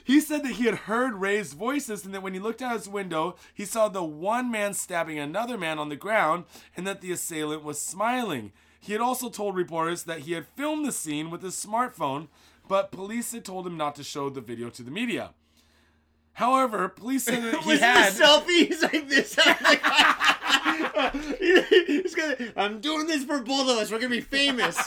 He 0.09 0.19
said 0.21 0.41
that 0.43 0.53
he 0.53 0.65
had 0.65 0.73
heard 0.73 1.21
raised 1.21 1.53
voices 1.53 2.03
and 2.03 2.15
that 2.15 2.23
when 2.23 2.33
he 2.33 2.39
looked 2.39 2.63
out 2.63 2.73
his 2.75 2.89
window, 2.89 3.35
he 3.53 3.63
saw 3.63 3.89
the 3.89 4.03
one 4.03 4.49
man 4.49 4.73
stabbing 4.73 5.19
another 5.19 5.55
man 5.55 5.77
on 5.77 5.89
the 5.89 5.95
ground 5.95 6.45
and 6.75 6.87
that 6.87 7.01
the 7.01 7.11
assailant 7.11 7.63
was 7.63 7.79
smiling. 7.79 8.51
He 8.79 8.93
had 8.93 9.01
also 9.01 9.29
told 9.29 9.55
reporters 9.55 10.03
that 10.03 10.19
he 10.19 10.33
had 10.33 10.45
filmed 10.47 10.85
the 10.85 10.91
scene 10.91 11.29
with 11.29 11.41
his 11.43 11.53
smartphone, 11.53 12.27
but 12.67 12.91
police 12.91 13.31
had 13.33 13.43
told 13.45 13.67
him 13.67 13.77
not 13.77 13.95
to 13.95 14.03
show 14.03 14.29
the 14.29 14.41
video 14.41 14.69
to 14.69 14.83
the 14.83 14.91
media. 14.91 15.31
However, 16.33 16.87
police 16.87 17.23
said 17.23 17.43
that 17.43 17.59
he 17.63 17.77
had. 17.77 18.13
selfie? 18.13 18.67
He's 18.67 18.81
like 18.81 19.09
this. 19.09 19.35
He's 21.87 22.15
gonna, 22.15 22.35
I'm 22.55 22.79
doing 22.79 23.07
this 23.07 23.23
for 23.23 23.39
both 23.41 23.69
of 23.69 23.77
us. 23.77 23.91
We're 23.91 23.99
gonna 23.99 24.09
be 24.09 24.21
famous. 24.21 24.77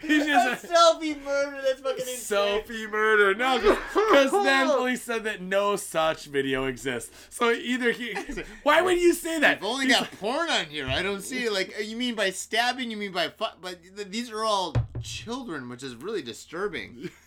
Dude, 0.00 0.10
He's 0.10 0.26
just 0.26 0.64
a 0.64 0.66
selfie 0.68 1.22
murder. 1.22 1.60
That's 1.62 1.80
fucking 1.80 1.98
insane. 2.00 2.62
Selfie 2.62 2.90
murder. 2.90 3.34
No, 3.34 3.58
because 3.58 4.30
then 4.32 4.68
police 4.68 5.02
said 5.02 5.24
that 5.24 5.40
no 5.40 5.76
such 5.76 6.26
video 6.26 6.66
exists. 6.66 7.10
So 7.30 7.50
either 7.52 7.92
he. 7.92 8.16
Why 8.62 8.82
would 8.82 8.98
you 8.98 9.14
say 9.14 9.38
that? 9.40 9.58
I've 9.58 9.64
only 9.64 9.88
got 9.88 10.10
porn 10.12 10.50
on 10.50 10.66
here. 10.66 10.86
I 10.86 11.02
don't 11.02 11.22
see 11.22 11.48
like 11.48 11.74
you 11.82 11.96
mean 11.96 12.14
by 12.14 12.30
stabbing. 12.30 12.90
You 12.90 12.96
mean 12.96 13.12
by 13.12 13.28
fu- 13.28 13.44
but 13.60 13.78
th- 13.96 14.08
these 14.08 14.30
are 14.30 14.44
all 14.44 14.74
children, 15.02 15.68
which 15.68 15.82
is 15.82 15.94
really 15.96 16.22
disturbing. 16.22 17.10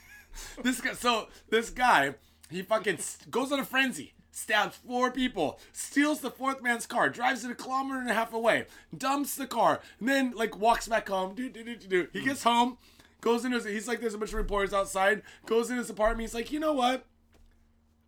This 0.63 0.82
guy. 0.82 0.93
So 0.93 1.28
this 1.51 1.69
guy, 1.69 2.15
he 2.49 2.63
fucking 2.63 2.97
goes 3.30 3.51
on 3.51 3.59
a 3.59 3.65
frenzy. 3.65 4.15
Stabs 4.36 4.77
four 4.77 5.11
people, 5.11 5.59
steals 5.71 6.21
the 6.21 6.31
fourth 6.31 6.59
man's 6.63 6.88
car, 6.88 7.07
drives 7.07 7.45
it 7.45 7.51
a 7.51 7.55
kilometer 7.55 7.99
and 7.99 8.09
a 8.09 8.15
half 8.15 8.34
away, 8.34 8.65
dumps 8.97 9.36
the 9.36 9.45
car, 9.45 9.79
and 9.99 10.09
then 10.09 10.31
like 10.31 10.57
walks 10.57 10.88
back 10.88 11.07
home. 11.07 11.36
Do, 11.36 11.47
do, 11.49 11.63
do, 11.63 11.75
do, 11.75 11.88
do. 11.88 12.07
He 12.11 12.25
gets 12.25 12.41
home, 12.41 12.79
goes 13.21 13.45
into 13.45 13.57
his, 13.57 13.65
he's 13.65 13.88
like, 13.88 14.01
there's 14.01 14.15
a 14.15 14.17
bunch 14.17 14.31
of 14.31 14.38
reporters 14.38 14.73
outside, 14.73 15.21
goes 15.45 15.69
in 15.69 15.77
his 15.77 15.91
apartment. 15.91 16.21
He's 16.21 16.34
like, 16.34 16.51
you 16.51 16.59
know 16.59 16.73
what? 16.73 17.05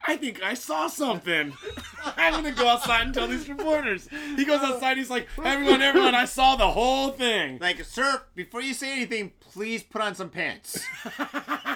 I 0.07 0.17
think 0.17 0.41
I 0.43 0.55
saw 0.55 0.87
something. 0.87 1.53
I'm 2.17 2.33
gonna 2.33 2.51
go 2.51 2.67
outside 2.67 3.03
and 3.03 3.13
tell 3.13 3.27
these 3.27 3.47
reporters. 3.47 4.07
He 4.35 4.45
goes 4.45 4.61
outside. 4.61 4.97
He's 4.97 5.11
like, 5.11 5.27
everyone, 5.43 5.83
everyone, 5.83 6.15
I 6.15 6.25
saw 6.25 6.55
the 6.55 6.69
whole 6.69 7.09
thing. 7.11 7.59
Like, 7.59 7.83
sir, 7.85 8.21
before 8.33 8.61
you 8.61 8.73
say 8.73 8.91
anything, 8.93 9.31
please 9.39 9.83
put 9.83 10.01
on 10.01 10.15
some 10.15 10.29
pants. 10.29 10.83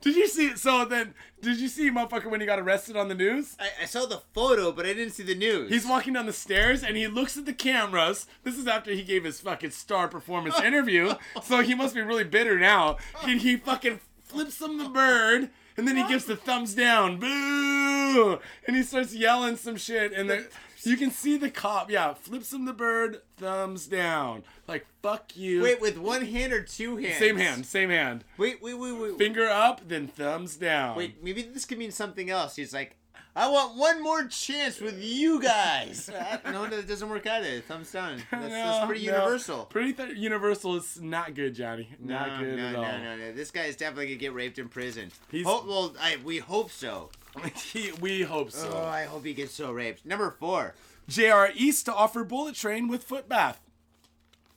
Did 0.00 0.16
you 0.16 0.26
see? 0.28 0.56
So 0.56 0.84
then, 0.84 1.14
did 1.42 1.58
you 1.58 1.68
see 1.68 1.90
motherfucker 1.90 2.30
when 2.30 2.40
he 2.40 2.46
got 2.46 2.58
arrested 2.58 2.96
on 2.96 3.08
the 3.08 3.14
news? 3.14 3.56
I, 3.60 3.82
I 3.82 3.84
saw 3.84 4.06
the 4.06 4.22
photo, 4.32 4.72
but 4.72 4.86
I 4.86 4.94
didn't 4.94 5.12
see 5.12 5.22
the 5.22 5.34
news. 5.34 5.70
He's 5.70 5.86
walking 5.86 6.14
down 6.14 6.26
the 6.26 6.32
stairs 6.32 6.82
and 6.82 6.96
he 6.96 7.06
looks 7.06 7.36
at 7.36 7.44
the 7.44 7.52
cameras. 7.52 8.26
This 8.42 8.56
is 8.56 8.66
after 8.66 8.92
he 8.92 9.02
gave 9.02 9.24
his 9.24 9.40
fucking 9.40 9.70
star 9.72 10.08
performance 10.08 10.58
interview. 10.64 11.14
So 11.42 11.62
he 11.62 11.74
must 11.74 11.94
be 11.94 12.00
really 12.00 12.24
bitter 12.24 12.58
now. 12.58 12.96
He, 13.24 13.38
he 13.38 13.56
fucking 13.56 14.00
flips 14.24 14.58
them 14.58 14.78
the 14.78 14.88
bird 14.88 15.50
and 15.76 15.88
then 15.88 15.96
he 15.96 16.06
gives 16.06 16.24
the 16.24 16.36
thumbs 16.36 16.74
down. 16.74 17.18
Boo! 17.18 18.38
And 18.66 18.76
he 18.76 18.82
starts 18.82 19.14
yelling 19.14 19.56
some 19.56 19.76
shit. 19.76 20.12
And 20.12 20.28
then 20.28 20.46
you 20.88 20.96
can 20.96 21.10
see 21.10 21.36
the 21.36 21.50
cop, 21.50 21.90
yeah, 21.90 22.14
flips 22.14 22.52
him 22.52 22.64
the 22.64 22.72
bird, 22.72 23.20
thumbs 23.36 23.86
down. 23.86 24.44
Like, 24.66 24.86
fuck 25.02 25.36
you. 25.36 25.62
Wait, 25.62 25.80
with 25.80 25.98
one 25.98 26.24
hand 26.24 26.52
or 26.52 26.62
two 26.62 26.96
hands? 26.96 27.18
same 27.18 27.36
hand, 27.36 27.66
same 27.66 27.90
hand. 27.90 28.24
Wait, 28.38 28.62
wait, 28.62 28.74
wait, 28.74 28.92
wait. 28.92 29.18
Finger 29.18 29.48
up, 29.48 29.82
then 29.86 30.06
thumbs 30.08 30.56
down. 30.56 30.96
Wait, 30.96 31.22
maybe 31.22 31.42
this 31.42 31.64
could 31.64 31.78
mean 31.78 31.90
something 31.90 32.30
else. 32.30 32.56
He's 32.56 32.72
like, 32.72 32.96
I 33.36 33.48
want 33.48 33.76
one 33.76 34.02
more 34.02 34.24
chance 34.24 34.80
with 34.80 35.02
you 35.02 35.40
guys. 35.40 36.10
No, 36.44 36.66
that 36.66 36.88
doesn't 36.88 37.08
work 37.08 37.26
either. 37.26 37.60
Thumbs 37.60 37.92
down. 37.92 38.20
That's, 38.30 38.48
that's 38.48 38.86
pretty 38.86 39.06
no. 39.06 39.12
universal. 39.12 39.64
Pretty 39.66 39.92
th- 39.92 40.16
universal 40.16 40.76
is 40.76 41.00
not 41.00 41.34
good, 41.34 41.54
Johnny. 41.54 41.88
Not 42.00 42.28
no, 42.40 42.44
good 42.44 42.56
no, 42.56 42.66
at 42.66 42.72
no, 42.72 42.78
all. 42.82 42.98
no, 42.98 43.16
no. 43.16 43.32
This 43.32 43.50
guy 43.50 43.62
is 43.64 43.76
definitely 43.76 44.06
gonna 44.06 44.16
get 44.18 44.34
raped 44.34 44.58
in 44.58 44.68
prison. 44.68 45.10
He's- 45.30 45.46
Ho- 45.46 45.64
well, 45.66 45.94
I, 46.00 46.16
we 46.24 46.38
hope 46.38 46.70
so. 46.70 47.10
He- 47.54 47.92
we 48.00 48.22
hope 48.22 48.50
so. 48.50 48.70
Oh, 48.74 48.84
I 48.86 49.04
hope 49.04 49.24
he 49.24 49.32
gets 49.34 49.54
so 49.54 49.70
raped. 49.70 50.04
Number 50.04 50.30
four. 50.30 50.74
JR 51.08 51.46
East 51.54 51.86
to 51.86 51.94
offer 51.94 52.24
bullet 52.24 52.54
train 52.56 52.88
with 52.88 53.04
foot 53.04 53.28
bath. 53.28 53.60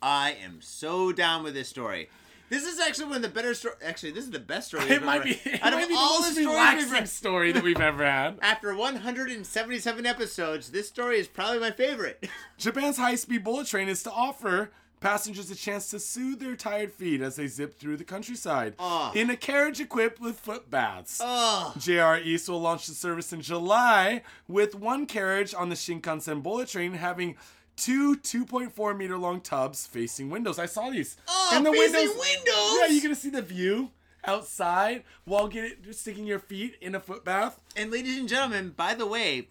I 0.02 0.32
am 0.44 0.60
so 0.62 1.12
down 1.12 1.44
with 1.44 1.54
this 1.54 1.70
story. 1.70 2.10
This 2.50 2.66
is 2.66 2.80
actually 2.80 3.06
one 3.06 3.16
of 3.18 3.22
the 3.24 3.30
better 3.30 3.54
stories. 3.54 3.78
Actually, 3.84 4.12
this 4.12 4.26
is 4.26 4.32
the 4.32 4.39
best 4.39 4.68
story. 4.68 4.84
It 4.84 4.89
we've 4.89 5.04
might 5.04 5.16
ever- 5.18 5.24
be, 5.26 5.32
it 5.46 5.64
Out 5.64 5.74
of 5.74 5.80
might 5.80 5.88
be 5.88 5.94
the 5.94 6.00
all 6.00 6.20
most 6.20 6.36
the 6.36 6.41
stories 6.44 6.46
we've 6.46 6.56
relaxing 6.91 7.06
story 7.08 7.52
that 7.52 7.64
we've 7.64 7.80
ever 7.82 8.06
had. 8.06 8.38
After 8.41 8.76
177 8.76 10.06
episodes, 10.06 10.70
this 10.72 10.88
story 10.88 11.20
is 11.20 11.28
probably 11.28 11.60
my 11.60 11.72
favorite. 11.72 12.28
Japan's 12.58 12.98
high 12.98 13.16
speed 13.16 13.44
bullet 13.44 13.68
train 13.68 13.88
is 13.89 14.04
to 14.04 14.12
offer 14.12 14.72
passengers 15.00 15.52
a 15.52 15.56
chance 15.56 15.89
to 15.89 16.00
soothe 16.00 16.39
their 16.39 16.56
tired 16.56 16.89
feet 16.91 17.20
as 17.22 17.36
they 17.36 17.46
zip 17.48 17.78
through 17.78 17.98
the 17.98 18.06
countryside 18.06 18.74
Ugh. 18.80 19.16
in 19.18 19.30
a 19.30 19.36
carriage 19.36 19.82
equipped 19.82 20.22
with 20.22 20.39
foot 20.39 20.70
baths. 20.72 21.20
Ah. 21.22 21.74
Ugh. 21.76 21.82
JR 21.82 22.16
East 22.26 22.48
will 22.48 22.62
launch 22.62 22.86
the 22.88 22.94
service 22.94 23.34
in 23.34 23.41
July 23.41 24.22
with 24.48 24.76
one 24.76 25.06
carriage 25.06 25.54
on 25.54 25.68
the 25.70 25.76
Shinkansen 25.76 26.41
bullet 26.41 26.70
train 26.70 26.94
having 26.94 27.36
two 27.76 28.16
2.4 28.18 28.98
meter 28.98 29.18
long 29.18 29.42
tubs 29.42 29.86
facing 29.88 30.30
windows. 30.30 30.60
I 30.60 30.66
saw 30.66 30.90
these. 30.90 31.18
Oh, 31.28 31.50
And 31.54 31.66
facing 31.66 31.80
windows- 31.94 32.18
windows? 32.18 32.78
Yeah, 32.80 32.86
you're 32.88 33.02
gonna 33.04 33.16
see 33.16 33.30
the 33.30 33.42
view 33.42 33.92
outside 34.26 35.04
while 35.26 35.48
get 35.48 35.78
sticking 35.96 36.26
your 36.26 36.40
feet 36.40 36.76
in 36.82 36.96
a 36.96 37.00
foot 37.00 37.24
bath. 37.26 37.60
And 37.76 37.92
ladies 37.92 38.18
and 38.18 38.30
gentlemen, 38.30 38.70
by 38.70 38.94
the 38.94 39.06
way, 39.06 39.50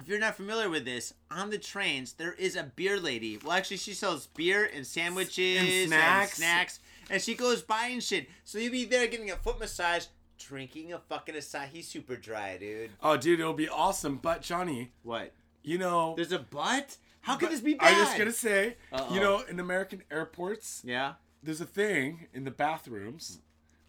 if 0.00 0.08
you're 0.08 0.18
not 0.18 0.36
familiar 0.36 0.68
with 0.68 0.84
this, 0.84 1.14
on 1.30 1.50
the 1.50 1.58
trains 1.58 2.12
there 2.14 2.32
is 2.34 2.56
a 2.56 2.64
beer 2.64 2.98
lady. 3.00 3.38
Well, 3.38 3.52
actually, 3.52 3.78
she 3.78 3.94
sells 3.94 4.26
beer 4.26 4.64
and 4.74 4.86
sandwiches 4.86 5.62
And 5.62 5.88
snacks. 5.88 6.36
snacks, 6.36 6.80
and 7.08 7.22
she 7.22 7.34
goes 7.34 7.62
by 7.62 7.86
and 7.86 8.02
shit. 8.02 8.28
So 8.44 8.58
you'll 8.58 8.72
be 8.72 8.84
there 8.84 9.06
getting 9.06 9.30
a 9.30 9.36
foot 9.36 9.58
massage, 9.58 10.06
drinking 10.38 10.92
a 10.92 10.98
fucking 10.98 11.34
Asahi 11.36 11.82
Super 11.82 12.16
Dry, 12.16 12.56
dude. 12.58 12.90
Oh, 13.02 13.16
dude, 13.16 13.40
it'll 13.40 13.54
be 13.54 13.68
awesome. 13.68 14.16
But 14.18 14.42
Johnny, 14.42 14.92
What? 15.02 15.32
you 15.62 15.78
know, 15.78 16.14
There's 16.16 16.32
a 16.32 16.38
butt? 16.40 16.96
How 17.24 17.36
could 17.36 17.50
this 17.50 17.60
be 17.60 17.74
bad? 17.74 17.94
I'm 17.94 18.04
just 18.04 18.16
gonna 18.18 18.32
say, 18.32 18.76
Uh-oh. 18.92 19.14
you 19.14 19.20
know, 19.20 19.42
in 19.48 19.58
American 19.60 20.02
airports, 20.10 20.82
Yeah. 20.84 21.14
there's 21.42 21.60
a 21.60 21.66
thing 21.66 22.26
in 22.32 22.44
the 22.44 22.50
bathrooms 22.50 23.40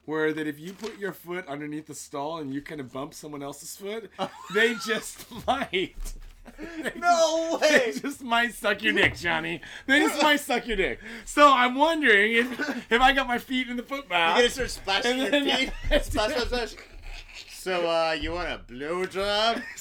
where 0.06 0.34
that 0.34 0.48
if 0.48 0.60
you 0.60 0.72
put 0.74 0.98
your 1.00 1.12
foot 1.14 1.48
underneath 1.48 1.88
the 1.88 1.96
stall 1.96 2.38
and 2.38 2.54
you 2.54 2.62
kind 2.62 2.80
of 2.80 2.92
bump 2.94 3.14
someone 3.14 3.42
else's 3.44 3.76
foot, 3.76 4.10
they 4.54 4.76
just 4.86 5.26
might. 5.48 5.96
They 6.60 6.94
No 7.00 7.58
just- 7.60 7.62
way. 7.62 7.92
They 7.92 8.00
just 8.00 8.22
might 8.24 8.54
suck 8.54 8.84
your 8.84 8.94
dick, 8.94 9.18
Johnny. 9.18 9.62
They 9.88 10.00
just 10.00 10.22
might 10.22 10.40
suck 10.40 10.68
your 10.68 10.78
dick. 10.78 11.00
So 11.26 11.52
I'm 11.52 11.74
wondering 11.74 12.34
if 12.34 12.92
if 12.92 13.02
I 13.02 13.14
got 13.14 13.28
my 13.28 13.40
feet 13.40 13.68
in 13.68 13.78
the 13.78 13.84
foot 13.84 14.08
bath. 14.08 14.38
You're 14.38 14.44
gonna 14.50 14.70
start 14.70 15.02
splashing 15.02 15.18
your 15.18 15.32
feet. 15.32 15.72
splash, 16.04 16.34
splash, 16.34 16.46
splash. 16.46 16.76
So, 17.66 17.90
uh, 17.90 18.12
you 18.12 18.32
want 18.32 18.48
a 18.48 18.60
blowjob? 18.72 19.64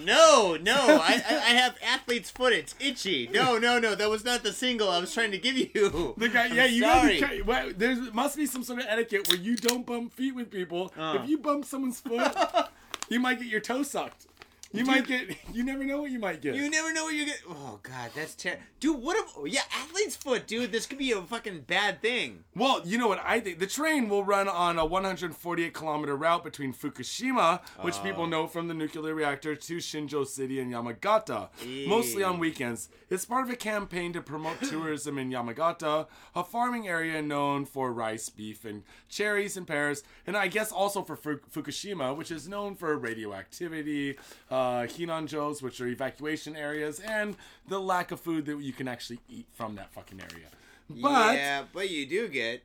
No, 0.00 0.58
no, 0.60 0.74
I, 0.74 1.22
I, 1.24 1.34
I 1.36 1.50
have 1.54 1.76
athlete's 1.86 2.32
foot. 2.32 2.52
It's 2.52 2.74
itchy. 2.80 3.30
No, 3.32 3.58
no, 3.58 3.78
no, 3.78 3.94
that 3.94 4.10
was 4.10 4.24
not 4.24 4.42
the 4.42 4.52
single 4.52 4.90
I 4.90 4.98
was 4.98 5.14
trying 5.14 5.30
to 5.30 5.38
give 5.38 5.56
you. 5.56 6.14
The 6.18 6.28
guy, 6.28 6.46
I'm 6.46 6.56
yeah, 6.56 6.64
you 6.64 6.82
sorry. 6.82 7.20
gotta 7.20 7.36
be. 7.36 7.42
Well, 7.42 7.70
there 7.76 7.94
must 8.12 8.36
be 8.36 8.46
some 8.46 8.64
sort 8.64 8.80
of 8.80 8.86
etiquette 8.88 9.28
where 9.28 9.38
you 9.38 9.54
don't 9.54 9.86
bump 9.86 10.12
feet 10.14 10.34
with 10.34 10.50
people. 10.50 10.92
Uh. 10.98 11.20
If 11.22 11.30
you 11.30 11.38
bump 11.38 11.64
someone's 11.64 12.00
foot, 12.00 12.36
you 13.08 13.20
might 13.20 13.38
get 13.38 13.46
your 13.46 13.60
toe 13.60 13.84
sucked. 13.84 14.26
You 14.72 14.84
might 14.84 15.06
get. 15.06 15.36
You 15.54 15.64
never 15.64 15.82
know 15.84 16.02
what 16.02 16.10
you 16.10 16.18
might 16.18 16.40
get. 16.42 16.54
You 16.54 16.68
never 16.70 16.92
know 16.92 17.04
what 17.04 17.14
you're 17.14 17.26
gonna. 17.26 17.38
Oh 17.58 17.80
god, 17.82 18.10
that's 18.14 18.34
terrible, 18.34 18.62
dude. 18.80 19.02
What 19.02 19.16
if? 19.16 19.52
Yeah, 19.52 19.62
athlete's 19.74 20.14
foot, 20.14 20.46
dude. 20.46 20.70
This 20.72 20.84
could 20.86 20.98
be 20.98 21.10
a 21.12 21.20
fucking 21.22 21.62
bad 21.62 22.00
thing. 22.02 22.44
Well, 22.54 22.82
you 22.84 22.98
know 22.98 23.08
what 23.08 23.20
I 23.24 23.40
think? 23.40 23.58
The 23.60 23.66
train 23.66 24.08
will 24.10 24.24
run 24.24 24.46
on 24.46 24.78
a 24.78 24.84
148 24.84 25.72
kilometer 25.72 26.14
route 26.16 26.44
between 26.44 26.72
Fukushima, 26.74 27.60
which 27.80 27.96
Oh. 27.98 28.02
people 28.02 28.26
know 28.26 28.46
from 28.46 28.68
the 28.68 28.74
nuclear 28.74 29.14
reactor, 29.14 29.56
to 29.56 29.76
Shinjo 29.78 30.26
City 30.26 30.60
and 30.60 30.72
Yamagata, 30.72 31.48
mostly 31.88 32.22
on 32.22 32.38
weekends. 32.38 32.88
It's 33.10 33.24
part 33.24 33.44
of 33.46 33.50
a 33.50 33.56
campaign 33.56 34.12
to 34.12 34.20
promote 34.20 34.60
tourism 34.68 35.16
in 35.18 35.30
Yamagata, 35.30 36.06
a 36.36 36.44
farming 36.44 36.86
area 36.86 37.22
known 37.22 37.64
for 37.64 37.90
rice, 37.92 38.28
beef, 38.28 38.64
and 38.66 38.82
cherries 39.08 39.56
and 39.56 39.66
pears, 39.66 40.02
and 40.26 40.36
I 40.36 40.46
guess 40.48 40.70
also 40.70 41.02
for 41.02 41.16
Fu- 41.16 41.40
Fukushima, 41.50 42.14
which 42.14 42.30
is 42.30 42.46
known 42.48 42.74
for 42.76 42.96
radioactivity, 42.98 44.16
uh, 44.50 44.57
Uh, 44.58 44.86
Hinanjos, 44.86 45.62
which 45.62 45.80
are 45.80 45.86
evacuation 45.86 46.56
areas, 46.56 46.98
and 46.98 47.36
the 47.68 47.78
lack 47.80 48.10
of 48.10 48.18
food 48.18 48.44
that 48.46 48.58
you 48.60 48.72
can 48.72 48.88
actually 48.88 49.20
eat 49.28 49.46
from 49.54 49.76
that 49.76 49.92
fucking 49.92 50.20
area. 50.20 50.48
But 50.90 51.36
yeah, 51.36 51.62
but 51.72 51.88
you 51.90 52.06
do 52.06 52.26
get. 52.26 52.64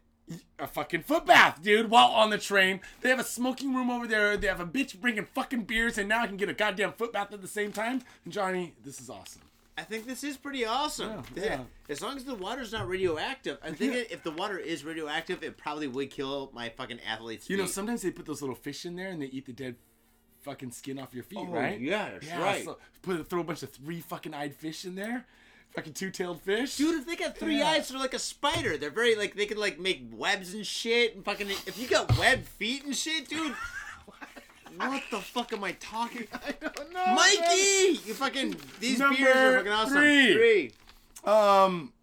a 0.58 0.66
fucking 0.66 1.04
foot 1.04 1.26
bath, 1.28 1.62
dude, 1.62 1.89
while 1.91 2.08
on 2.08 2.32
the 2.32 2.39
train. 2.39 2.80
They 3.02 3.10
have 3.10 3.20
a 3.20 3.24
smoking 3.24 3.76
room 3.76 3.91
over 3.91 4.08
there. 4.08 4.38
They 4.38 4.48
have 4.48 4.60
a 4.60 4.66
bitch 4.66 5.00
bringing 5.00 5.28
fucking 5.36 5.66
beers, 5.66 5.98
and 6.00 6.10
now 6.10 6.22
I 6.24 6.28
can 6.28 6.38
get 6.38 6.50
a 6.50 6.54
goddamn 6.54 6.94
foot 6.94 7.14
bath 7.14 7.32
at 7.32 7.41
the 7.41 7.48
same 7.48 7.72
time. 7.72 8.02
Johnny, 8.28 8.74
this 8.84 9.00
is 9.00 9.10
awesome. 9.10 9.44
I 9.78 9.84
think 9.84 10.06
this 10.08 10.24
is 10.24 10.38
pretty 10.38 10.66
awesome. 10.66 11.24
Yeah, 11.36 11.44
yeah. 11.44 11.60
As 11.89 12.02
long 12.02 12.16
as 12.16 12.24
the 12.24 12.36
water's 12.36 12.72
not 12.72 12.88
radioactive. 12.88 13.58
I 13.64 13.72
think 13.72 14.08
if 14.10 14.24
the 14.24 14.32
water 14.32 14.58
is 14.58 14.84
radioactive, 14.86 15.44
it 15.44 15.58
probably 15.58 15.88
would 15.88 16.10
kill 16.10 16.52
my 16.54 16.70
fucking 16.70 17.00
athlete's 17.08 17.50
You 17.50 17.58
know, 17.58 17.66
sometimes 17.66 18.02
they 18.04 18.12
put 18.12 18.26
those 18.26 18.41
little 18.41 18.56
fish 18.56 18.86
in 18.86 18.96
there 18.96 19.10
and 19.10 19.22
they 19.22 19.28
eat 19.28 19.46
the 19.46 19.54
dead 19.54 19.76
fucking 20.44 20.72
skin 20.72 21.00
off 21.00 21.14
your 21.14 21.24
feet, 21.24 21.39
Oh, 21.41 21.46
right? 21.48 21.80
yeah, 21.80 22.10
that's 22.12 22.32
right. 22.39 22.64
So 22.66 22.78
put 23.02 23.28
throw 23.30 23.41
a 23.41 23.44
bunch 23.44 23.64
of 23.64 23.72
three 23.72 24.02
fucking 24.02 24.34
eyed 24.34 24.54
fish 24.56 24.86
in 24.86 24.96
there, 24.96 25.26
fucking 25.76 25.94
two 25.94 26.12
tailed 26.12 26.41
fish. 26.41 26.76
Dude, 26.78 27.00
if 27.00 27.06
they 27.08 27.16
got 27.16 27.38
three 27.38 27.60
Yeah. 27.60 27.70
eyes, 27.72 27.88
they're 27.89 28.00
like 28.00 28.14
a 28.14 28.20
spider. 28.20 28.78
They're 28.78 28.89
very 28.89 29.16
like 29.16 29.36
they 29.36 29.46
can 29.46 29.58
like 29.58 29.80
make 29.80 30.04
webs 30.14 30.54
and 30.54 30.66
shit 30.66 31.16
and 31.16 31.24
fucking. 31.26 31.50
If 31.50 31.78
you 31.80 31.88
got 31.88 32.18
web 32.18 32.44
feet 32.46 32.86
and 32.86 32.96
shit, 32.96 33.28
dude. 33.30 33.56
What 34.76 35.04
the 35.12 35.20
fuck 35.20 35.54
am 35.54 35.64
I 35.64 35.74
talking? 35.74 36.26
I 36.34 36.52
don't 36.60 36.91
know, 36.94 37.14
Mikey, 37.14 38.00
you 38.08 38.14
fucking 38.16 38.56
these 38.80 38.98
Number 38.98 39.18
beers 39.18 39.36
are 39.36 39.58
fucking 39.58 39.72
awesome. 39.72 39.98
three. 39.98 40.34
Three. 40.34 41.32
Um, 41.32 41.94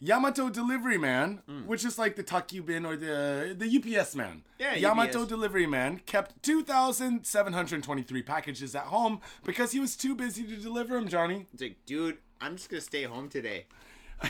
Yamato 0.00 0.50
Delivery 0.50 0.98
Man, 0.98 1.40
Hmm. 1.46 1.66
which 1.66 1.84
is 1.84 1.98
like 1.98 2.16
the 2.16 2.24
Takkyubin 2.24 2.86
or 2.86 2.96
the 2.96 3.54
the 3.58 3.66
UPS 3.66 4.14
man. 4.14 4.42
Yeah, 4.58 4.74
Yamato 4.74 5.20
UPS. 5.20 5.28
Delivery 5.28 5.66
Man 5.66 6.00
kept 6.06 6.42
2,723 6.42 8.22
packages 8.22 8.74
at 8.74 8.84
home 8.84 9.20
because 9.44 9.72
he 9.72 9.80
was 9.80 9.96
too 9.96 10.14
busy 10.14 10.42
to 10.44 10.56
deliver 10.56 10.94
them, 10.94 11.08
Johnny. 11.08 11.46
It's 11.52 11.62
like, 11.62 11.76
dude, 11.86 12.18
I'm 12.40 12.56
just 12.56 12.68
gonna 12.68 12.80
stay 12.80 13.04
home 13.04 13.28
today. 13.28 13.66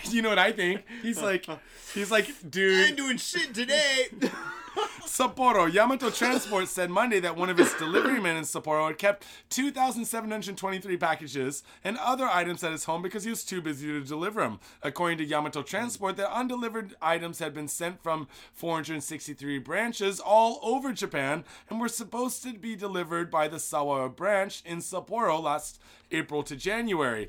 you 0.11 0.23
know 0.23 0.29
what 0.29 0.39
I 0.39 0.53
think? 0.53 0.85
He's 1.03 1.21
like, 1.21 1.47
he's 1.93 2.11
like, 2.11 2.29
dude. 2.49 2.81
I 2.81 2.89
ain't 2.89 2.97
doing 2.97 3.17
shit 3.17 3.55
today. 3.55 4.09
Sapporo 5.07 5.73
Yamato 5.73 6.11
Transport 6.11 6.67
said 6.67 6.91
Monday 6.91 7.21
that 7.21 7.37
one 7.37 7.49
of 7.49 7.61
its 7.61 7.79
delivery 7.79 8.21
men 8.21 8.37
in 8.37 8.43
Sapporo 8.43 8.89
had 8.89 8.99
kept 8.99 9.25
2,723 9.51 10.97
packages 10.97 11.63
and 11.85 11.97
other 11.99 12.27
items 12.27 12.65
at 12.65 12.73
his 12.73 12.85
home 12.85 13.01
because 13.01 13.23
he 13.23 13.31
was 13.31 13.45
too 13.45 13.63
busy 13.63 13.87
to 13.87 14.03
deliver 14.03 14.41
them. 14.41 14.59
According 14.83 15.19
to 15.19 15.25
Yamato 15.25 15.63
Transport, 15.63 16.17
the 16.17 16.33
undelivered 16.33 16.97
items 17.01 17.39
had 17.39 17.55
been 17.55 17.69
sent 17.69 18.03
from 18.03 18.27
463 18.53 19.59
branches 19.59 20.19
all 20.19 20.59
over 20.63 20.93
Japan 20.93 21.45
and 21.71 21.81
were 21.81 21.89
supposed 21.89 22.43
to 22.43 22.55
be 22.55 22.75
delivered 22.75 23.31
by 23.31 23.47
the 23.47 23.61
Sawa 23.61 24.09
branch 24.09 24.63
in 24.67 24.79
Sapporo 24.79 25.41
last 25.41 25.81
April 26.11 26.43
to 26.43 26.57
January 26.57 27.29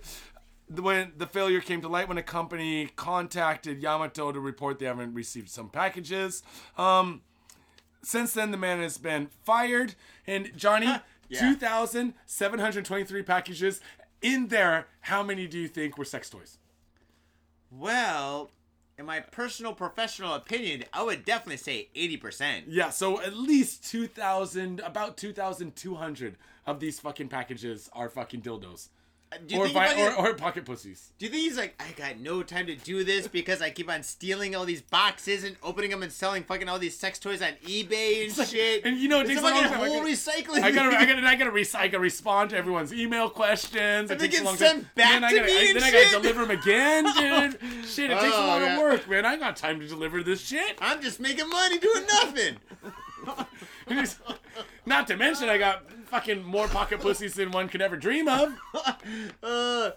when 0.70 1.14
the 1.18 1.28
failure 1.28 1.62
came 1.62 1.82
to 1.82 1.88
light 1.88 2.08
when 2.08 2.18
a 2.18 2.24
company 2.24 2.88
contacted 2.96 3.82
Yamato 3.82 4.32
to 4.32 4.40
report 4.40 4.80
they 4.80 4.86
haven't 4.86 5.14
received 5.14 5.50
some 5.50 5.70
packages. 5.70 6.42
Um, 6.78 7.22
since 8.02 8.34
then, 8.34 8.52
the 8.52 8.58
man 8.58 8.80
has 8.82 8.98
been 8.98 9.30
fired. 9.44 9.96
And 10.28 10.52
Johnny, 10.58 10.88
Yeah. 11.28 11.40
2,723 11.40 13.24
packages. 13.24 13.82
In 14.22 14.48
there, 14.48 14.88
how 15.02 15.22
many 15.24 15.48
do 15.48 15.58
you 15.60 15.68
think 15.68 15.98
were 15.98 16.06
sex 16.06 16.30
toys? 16.30 16.58
well, 17.72 18.50
in 18.98 19.06
my 19.06 19.20
personal 19.20 19.74
professional 19.74 20.34
opinion, 20.36 20.86
I 20.94 21.04
would 21.04 21.26
definitely 21.26 21.58
say 21.58 21.90
eighty 21.96 22.16
percent. 22.16 22.66
Yeah, 22.70 22.90
so 22.92 23.20
at 23.22 23.36
least 23.36 23.84
2,000, 23.92 24.80
about 24.80 25.18
2,200 25.18 26.38
of 26.66 26.80
these 26.80 27.00
fucking 27.00 27.28
packages 27.28 27.90
are 27.92 28.08
fucking 28.08 28.42
dildos. 28.42 28.88
Do 29.46 29.56
you, 29.56 29.62
Or, 29.62 29.66
think 29.68 29.76
vi- 29.78 30.16
or, 30.18 30.28
or 30.30 30.34
pocket 30.34 30.66
pussies. 30.66 31.12
do 31.18 31.26
you 31.26 31.32
think 31.32 31.44
he's 31.44 31.58
like, 31.58 31.82
I 31.82 31.92
got 31.98 32.20
no 32.20 32.44
time 32.44 32.68
to 32.68 32.76
do 32.76 33.04
this 33.04 33.28
because 33.28 33.62
I 33.62 33.70
keep 33.70 33.90
on 33.90 34.04
stealing 34.04 34.56
all 34.56 34.66
these 34.66 34.82
boxes 34.82 35.44
and 35.44 35.56
opening 35.64 35.92
them 35.92 36.04
and 36.04 36.12
selling 36.12 36.44
fucking 36.44 36.68
all 36.70 36.80
these 36.80 36.98
sex 36.98 37.20
toys 37.20 37.42
on 37.42 37.50
eBay 37.66 38.26
and 38.26 38.48
shit? 38.48 38.86
and 38.86 38.98
you 38.98 39.08
know, 39.08 39.20
it 39.20 39.30
it's 39.30 39.30
takes 39.30 39.42
a 39.42 39.44
long 39.44 39.54
time. 39.64 39.74
I 39.74 39.88
whole 39.88 40.00
gotta- 40.02 40.10
recycling. 40.12 40.64
I 40.64 40.72
gotta, 40.72 40.98
I 40.98 41.06
gotta, 41.06 41.28
I 41.28 41.36
gotta, 41.36 41.52
re- 41.52 41.66
I 41.76 41.88
gotta 41.88 42.00
respond 42.00 42.50
to 42.52 42.58
everyone's 42.58 42.94
email 42.94 43.30
questions. 43.30 44.12
And 44.12 44.20
it 44.22 44.24
takes 44.32 44.40
a 44.42 44.44
long 44.44 44.58
time. 44.58 44.90
back 44.96 45.12
then 45.12 45.24
I 45.24 45.30
to 45.32 45.36
gotta, 45.40 45.48
me 45.52 45.58
I- 45.58 45.64
and 45.66 45.76
then 45.76 45.84
I 45.84 45.92
gotta 45.92 46.22
deliver 46.22 46.46
them 46.46 46.60
again, 46.60 47.04
dude. 47.52 47.86
shit, 47.86 48.12
it 48.12 48.20
takes 48.20 48.34
a 48.36 48.38
Oh, 48.38 48.48
lot 48.48 48.62
of 48.62 48.78
work, 48.80 49.10
man. 49.10 49.26
I 49.26 49.38
got 49.38 49.56
time 49.56 49.80
to 49.80 49.88
deliver 49.88 50.24
this 50.24 50.42
shit. 50.42 50.78
I'm 50.82 51.02
just 51.02 51.20
making 51.20 51.50
money 51.50 51.78
doing 51.80 52.04
nothing. 52.08 52.58
Not 54.86 55.08
to 55.08 55.18
mention, 55.18 55.50
I 55.50 55.58
got 55.58 55.92
fucking 56.08 56.44
more 56.44 56.68
pocket 56.68 57.02
pussies 57.02 57.34
than 57.34 57.52
one 57.52 57.68
could 57.68 57.82
ever 57.82 57.98
dream 57.98 58.28
of. 58.28 58.56
uh, 59.44 59.92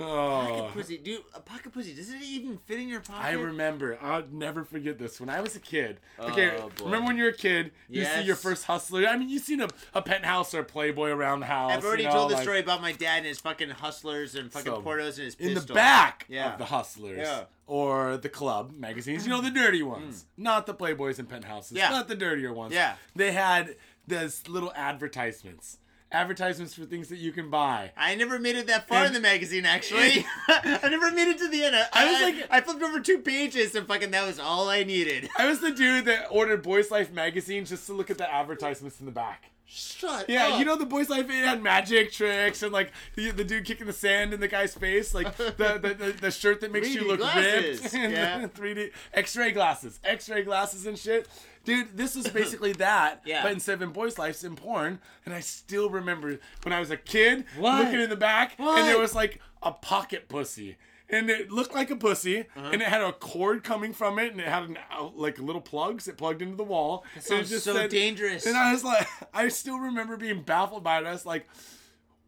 Oh. 0.00 0.46
Pocket 0.68 0.72
pussy, 0.74 0.98
dude, 0.98 1.22
a 1.34 1.40
pocket 1.40 1.72
pussy. 1.72 1.94
Does 1.94 2.10
it 2.12 2.20
even 2.22 2.58
fit 2.66 2.78
in 2.80 2.88
your 2.88 3.00
pocket? 3.00 3.24
I 3.24 3.32
remember. 3.32 3.98
I'll 4.02 4.24
never 4.30 4.64
forget 4.64 4.98
this. 4.98 5.18
When 5.20 5.28
I 5.28 5.40
was 5.40 5.56
a 5.56 5.60
kid. 5.60 5.98
Okay, 6.20 6.56
Oh, 6.60 6.70
remember 6.84 7.06
when 7.06 7.16
you're 7.16 7.28
a 7.30 7.32
kid, 7.36 7.72
you 7.88 8.04
see 8.04 8.22
your 8.22 8.36
first 8.36 8.64
hustler. 8.64 9.06
I 9.06 9.16
mean, 9.16 9.28
you've 9.28 9.42
seen 9.42 9.60
a, 9.60 9.68
a 9.94 10.02
penthouse 10.02 10.54
or 10.54 10.60
a 10.60 10.64
Playboy 10.64 11.10
around 11.10 11.40
the 11.40 11.46
house. 11.46 11.72
I've 11.72 11.84
already 11.84 12.02
you 12.02 12.08
know, 12.10 12.14
told 12.14 12.30
the 12.30 12.34
like- 12.34 12.42
story 12.42 12.60
about 12.60 12.82
my 12.82 12.92
dad 12.92 13.18
and 13.18 13.26
his 13.26 13.40
fucking 13.40 13.70
hustlers 13.70 14.34
and 14.34 14.52
fucking 14.52 14.72
So, 14.72 14.82
portos 14.82 15.14
and 15.16 15.24
his 15.24 15.34
pistols 15.34 15.62
in 15.62 15.66
the 15.68 15.74
back 15.74 16.26
Yeah. 16.28 16.52
of 16.52 16.58
the 16.58 16.66
Hustlers 16.66 17.18
Yeah. 17.18 17.44
or 17.66 18.16
the 18.16 18.28
club 18.28 18.72
magazines, 18.76 19.24
you 19.24 19.30
know, 19.30 19.40
the 19.40 19.50
dirty 19.50 19.82
ones, 19.82 20.26
not 20.36 20.66
the 20.66 20.74
Playboys 20.74 21.18
and 21.18 21.28
penthouses, 21.28 21.72
Mm. 21.76 21.80
Yeah. 21.80 21.90
not 21.90 22.08
the 22.08 22.14
dirtier 22.16 22.52
ones. 22.52 22.74
Yeah. 22.74 22.96
They 23.14 23.32
had 23.32 23.76
those 24.06 24.46
little 24.48 24.72
advertisements. 24.76 25.78
Advertisements 26.12 26.74
for 26.74 26.84
things 26.84 27.08
that 27.08 27.18
you 27.18 27.32
can 27.32 27.50
buy. 27.50 27.90
I 27.96 28.14
never 28.14 28.38
made 28.38 28.56
it 28.56 28.66
that 28.68 28.88
far 28.88 28.98
And- 28.98 29.08
in 29.08 29.12
the 29.14 29.20
magazine, 29.20 29.66
actually. 29.66 30.24
I 30.48 30.88
never 30.90 31.10
made 31.10 31.28
it 31.28 31.38
to 31.38 31.48
the 31.48 31.64
end. 31.64 31.76
I, 31.76 31.86
I 31.92 32.12
was 32.12 32.20
like- 32.22 32.46
I 32.50 32.60
flipped 32.60 32.82
over 32.82 33.00
two 33.00 33.18
pages 33.18 33.74
and 33.74 33.86
fucking 33.86 34.10
that 34.12 34.26
was 34.26 34.38
all 34.38 34.68
I 34.68 34.84
needed. 34.84 35.28
I 35.38 35.46
was 35.48 35.60
the 35.60 35.72
dude 35.72 36.04
that 36.06 36.26
ordered 36.30 36.62
Boys 36.62 36.90
Life 36.90 37.12
magazine 37.12 37.64
just 37.64 37.86
to 37.86 37.92
look 37.92 38.10
at 38.10 38.18
the 38.18 38.32
advertisements 38.32 39.00
in 39.00 39.06
the 39.06 39.12
back. 39.12 39.50
Shut 39.68 40.28
Yeah, 40.28 40.46
up. 40.50 40.58
you 40.60 40.64
know 40.64 40.76
the 40.76 40.86
Boys 40.86 41.08
Life 41.10 41.28
it 41.28 41.32
had 41.44 41.60
magic 41.60 42.12
tricks 42.12 42.62
and 42.62 42.72
like 42.72 42.92
the, 43.16 43.32
the 43.32 43.42
dude 43.42 43.64
kicking 43.64 43.88
the 43.88 43.92
sand 43.92 44.32
in 44.32 44.38
the 44.38 44.46
guy's 44.46 44.76
face, 44.76 45.12
like 45.12 45.36
the 45.36 45.50
the, 45.82 45.92
the, 45.92 46.12
the 46.20 46.30
shirt 46.30 46.60
that 46.60 46.70
makes 46.70 46.90
you 46.94 47.00
3D 47.02 47.06
look 47.08 47.18
glasses, 47.18 47.82
ripped, 47.82 47.94
and 47.96 48.12
yeah, 48.12 48.46
three 48.46 48.74
D 48.74 48.90
X 49.12 49.36
ray 49.36 49.50
glasses, 49.50 49.98
X-ray 50.04 50.44
glasses 50.44 50.86
and 50.86 50.96
shit. 50.96 51.26
Dude, 51.66 51.94
this 51.96 52.14
was 52.16 52.28
basically 52.40 52.72
that, 52.74 53.20
Yeah. 53.26 53.42
but 53.42 53.52
instead 53.52 53.74
of 53.74 53.82
in 53.82 53.90
Boys 53.90 54.18
lives, 54.18 54.42
in 54.44 54.56
porn. 54.56 55.00
And 55.26 55.34
I 55.34 55.40
still 55.40 55.90
remember 55.90 56.38
when 56.62 56.72
I 56.72 56.80
was 56.80 56.90
a 56.90 56.96
kid 56.96 57.44
What? 57.58 57.84
looking 57.84 58.00
in 58.00 58.08
the 58.08 58.16
back, 58.16 58.54
What? 58.56 58.78
and 58.78 58.88
there 58.88 58.98
was 58.98 59.14
like 59.14 59.40
a 59.62 59.72
pocket 59.72 60.28
pussy. 60.30 60.76
And 61.08 61.30
it 61.30 61.52
looked 61.52 61.72
like 61.72 61.90
a 61.90 61.96
pussy, 61.96 62.40
Uh-huh. 62.56 62.70
and 62.72 62.82
it 62.82 62.88
had 62.88 63.00
a 63.00 63.12
cord 63.12 63.62
coming 63.62 63.92
from 63.92 64.18
it, 64.18 64.32
and 64.32 64.40
it 64.40 64.48
had 64.48 64.64
an 64.64 64.76
out, 64.90 65.16
like 65.16 65.38
little 65.38 65.60
plugs. 65.60 66.06
that 66.06 66.16
plugged 66.16 66.42
into 66.42 66.56
the 66.56 66.64
wall. 66.64 67.04
That 67.14 67.22
sounds 67.22 67.62
so 67.62 67.86
dangerous. 67.86 68.44
And 68.46 68.56
I 68.56 68.72
was 68.72 68.82
like, 68.82 69.06
I 69.34 69.46
still 69.48 69.78
remember 69.78 70.16
being 70.16 70.42
baffled 70.42 70.82
by 70.82 70.98
it. 70.98 71.06
I 71.06 71.12
was 71.12 71.24
like, 71.26 71.46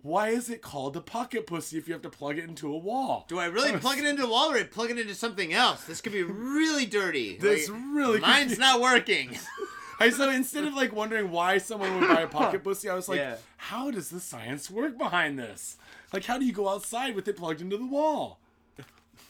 why 0.02 0.28
is 0.28 0.48
it 0.48 0.62
called 0.62 0.96
a 0.96 1.00
pocket 1.00 1.46
pussy 1.46 1.76
if 1.78 1.86
you 1.88 1.92
have 1.92 2.02
to 2.02 2.10
plug 2.10 2.38
it 2.38 2.44
into 2.44 2.72
a 2.72 2.76
wall? 2.78 3.24
Do 3.28 3.38
I 3.38 3.46
really 3.46 3.72
was- 3.72 3.80
plug 3.80 3.98
it 3.98 4.04
into 4.04 4.24
a 4.24 4.30
wall 4.30 4.52
or 4.52 4.56
I 4.56 4.62
plug 4.62 4.90
it 4.90 4.98
into 4.98 5.14
something 5.14 5.52
else? 5.52 5.84
This 5.84 6.00
could 6.00 6.12
be 6.12 6.22
really 6.22 6.86
dirty. 6.86 7.36
This 7.40 7.68
Like, 7.68 7.80
really 7.92 8.20
Mine's 8.20 8.54
confused- 8.54 8.60
not 8.60 8.80
working. 8.80 9.36
I 10.00 10.10
so 10.10 10.30
instead 10.30 10.64
of 10.64 10.74
like 10.74 10.92
wondering 10.92 11.30
why 11.32 11.58
someone 11.58 11.98
would 11.98 12.08
buy 12.08 12.20
a 12.20 12.28
pocket 12.28 12.62
pussy, 12.64 12.88
I 12.88 12.94
was 12.94 13.08
like, 13.08 13.18
Yeah. 13.18 13.36
how 13.56 13.90
does 13.90 14.10
the 14.10 14.20
science 14.20 14.70
work 14.70 14.96
behind 14.96 15.36
this? 15.38 15.76
Like, 16.12 16.24
how 16.24 16.38
do 16.38 16.44
you 16.46 16.52
go 16.52 16.68
outside 16.68 17.16
with 17.16 17.26
it 17.26 17.36
plugged 17.36 17.60
into 17.60 17.76
the 17.76 17.86
wall? 17.86 18.38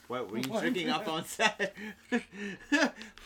What 0.09 0.31
were 0.31 0.39
you 0.39 0.49
What? 0.51 0.61
drinking 0.61 0.89
up 0.91 1.07
on 1.09 1.25
set? 1.27 1.75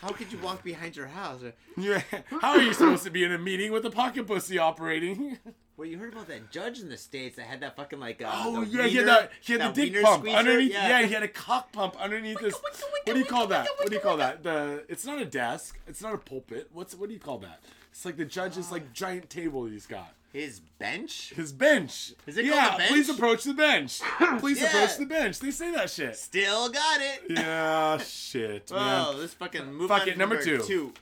How 0.00 0.08
could 0.10 0.32
you 0.32 0.38
walk 0.38 0.62
behind 0.64 0.96
your 0.96 1.06
house? 1.08 1.42
Yeah. 1.76 2.02
How 2.40 2.52
are 2.52 2.62
you 2.62 2.72
supposed 2.72 3.04
to 3.04 3.10
be 3.10 3.22
in 3.24 3.32
a 3.32 3.38
meeting 3.38 3.70
with 3.72 3.84
a 3.86 3.90
pocket 3.90 4.26
pussy 4.26 4.58
operating? 4.58 5.38
Well, 5.76 5.88
you 5.88 5.98
heard 5.98 6.12
about 6.12 6.28
that 6.28 6.50
judge 6.50 6.80
in 6.80 6.88
the 6.90 6.96
states 6.98 7.36
that 7.36 7.46
had 7.46 7.60
that 7.60 7.76
fucking 7.76 7.98
like. 7.98 8.20
Uh, 8.22 8.30
Oh 8.32 8.64
the 8.64 8.70
yeah, 8.70 8.86
he 8.86 8.96
had 8.96 9.06
wiener- 9.06 9.20
the 9.22 9.28
he 9.40 9.52
had 9.54 9.62
that 9.62 9.74
the 9.74 9.90
dick 9.90 10.02
pump 10.02 10.20
squeezer? 10.20 10.36
underneath. 10.36 10.72
Yeah. 10.72 11.02
he 11.06 11.12
had 11.14 11.22
a 11.22 11.28
cock 11.28 11.72
pump 11.72 11.96
underneath 12.00 12.38
his. 12.40 12.54
wicka, 12.54 12.60
wicka, 12.60 13.06
What 13.06 13.12
do 13.14 13.18
you 13.18 13.24
call 13.24 13.46
that? 13.48 13.68
What 13.78 13.88
do 13.88 13.94
you 13.94 14.00
call 14.00 14.16
that? 14.18 14.42
The 14.42 14.84
it's 14.88 15.06
not 15.06 15.20
a 15.20 15.24
desk. 15.24 15.78
It's 15.86 16.02
not 16.02 16.14
a 16.14 16.18
pulpit. 16.18 16.68
What's 16.72 16.94
what 16.94 17.08
do 17.08 17.14
you 17.14 17.20
call 17.20 17.38
that? 17.38 17.60
It's 17.90 18.04
like 18.04 18.16
the 18.16 18.24
judge's 18.24 18.70
like 18.70 18.92
giant 18.94 19.30
table 19.30 19.64
he's 19.64 19.86
got. 19.86 20.12
His 20.32 20.60
bench. 20.60 21.32
His 21.36 21.52
bench. 21.52 22.12
Is 22.26 22.38
it 22.38 22.46
yeah, 22.46 22.68
called 22.68 22.78
bench? 22.78 22.90
please 22.92 23.08
approach 23.10 23.44
the 23.44 23.52
bench. 23.52 24.00
Please 24.38 24.60
Yeah. 24.62 24.68
approach 24.68 24.96
the 24.96 25.04
bench. 25.04 25.38
They 25.40 25.50
say 25.50 25.70
that 25.74 25.90
shit. 25.90 26.16
Still 26.16 26.70
got 26.70 27.00
it. 27.02 27.22
Yeah, 27.28 27.98
shit, 27.98 28.70
man. 28.70 29.04
Oh, 29.08 29.18
this 29.20 29.34
fucking 29.34 29.70
move 29.74 29.88
Fuck 29.88 30.02
on 30.02 30.08
it, 30.08 30.12
to 30.12 30.18
number 30.18 30.42
two. 30.42 30.94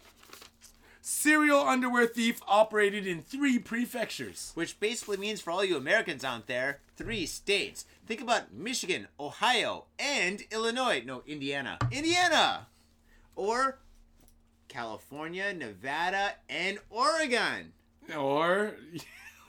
Serial 1.03 1.61
underwear 1.61 2.07
thief 2.07 2.41
operated 2.47 3.07
in 3.07 3.23
three 3.23 3.59
prefectures. 3.59 4.53
Which 4.55 4.79
basically 4.79 5.17
means 5.17 5.41
for 5.41 5.51
all 5.51 5.65
you 5.65 5.77
Americans 5.77 6.25
out 6.25 6.47
there, 6.47 6.81
three 6.97 7.27
states. 7.27 7.87
Think 8.07 8.21
about 8.21 8.53
Michigan, 8.53 9.09
Ohio, 9.19 9.85
and 9.99 10.43
Illinois. 10.51 11.03
No, 11.05 11.23
Indiana. 11.27 11.79
Indiana! 11.91 12.67
Or 13.35 13.79
California, 14.69 15.55
Nevada, 15.55 16.35
and 16.49 16.79
Oregon. 16.91 17.73
Or 18.17 18.75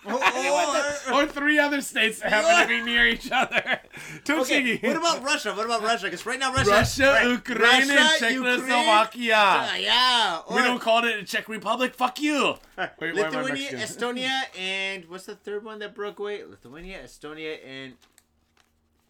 Or, 0.04 0.14
or 1.14 1.28
three 1.28 1.60
other 1.60 1.82
states 1.82 2.20
that 2.22 2.32
happen 2.32 2.62
to 2.64 2.68
be 2.68 2.82
near 2.84 3.06
each 3.08 3.30
other. 3.32 3.62
Okay, 4.30 4.78
what 4.82 4.98
about 4.98 5.24
Russia? 5.24 5.54
What 5.54 5.66
about 5.66 5.82
Russia? 5.84 6.06
Because 6.06 6.26
right 6.26 6.40
now 6.40 6.52
Russia, 6.54 6.72
Russia, 6.72 7.04
right, 7.12 7.28
Ukraine, 7.28 7.90
and 7.92 8.10
Czechoslovakia? 8.20 9.36
Ah, 9.36 9.76
yeah. 9.76 10.42
Or 10.48 10.56
we 10.56 10.62
don't 10.64 10.80
call 10.82 11.04
it 11.06 11.18
a 11.20 11.24
Czech 11.24 11.48
Republic. 11.50 11.94
Fuck 11.96 12.20
you. 12.22 12.56
Wait, 12.78 13.14
why 13.16 13.22
am 13.22 13.36
I 13.36 13.42
Lithuania, 13.42 13.72
Estonia, 13.86 14.36
and 14.58 15.06
what's 15.10 15.26
the 15.26 15.36
third 15.36 15.64
one 15.64 15.80
that 15.80 15.94
broke 15.94 16.20
away? 16.20 16.44
Lithuania, 16.44 17.00
Estonia, 17.04 17.58
and 17.66 17.94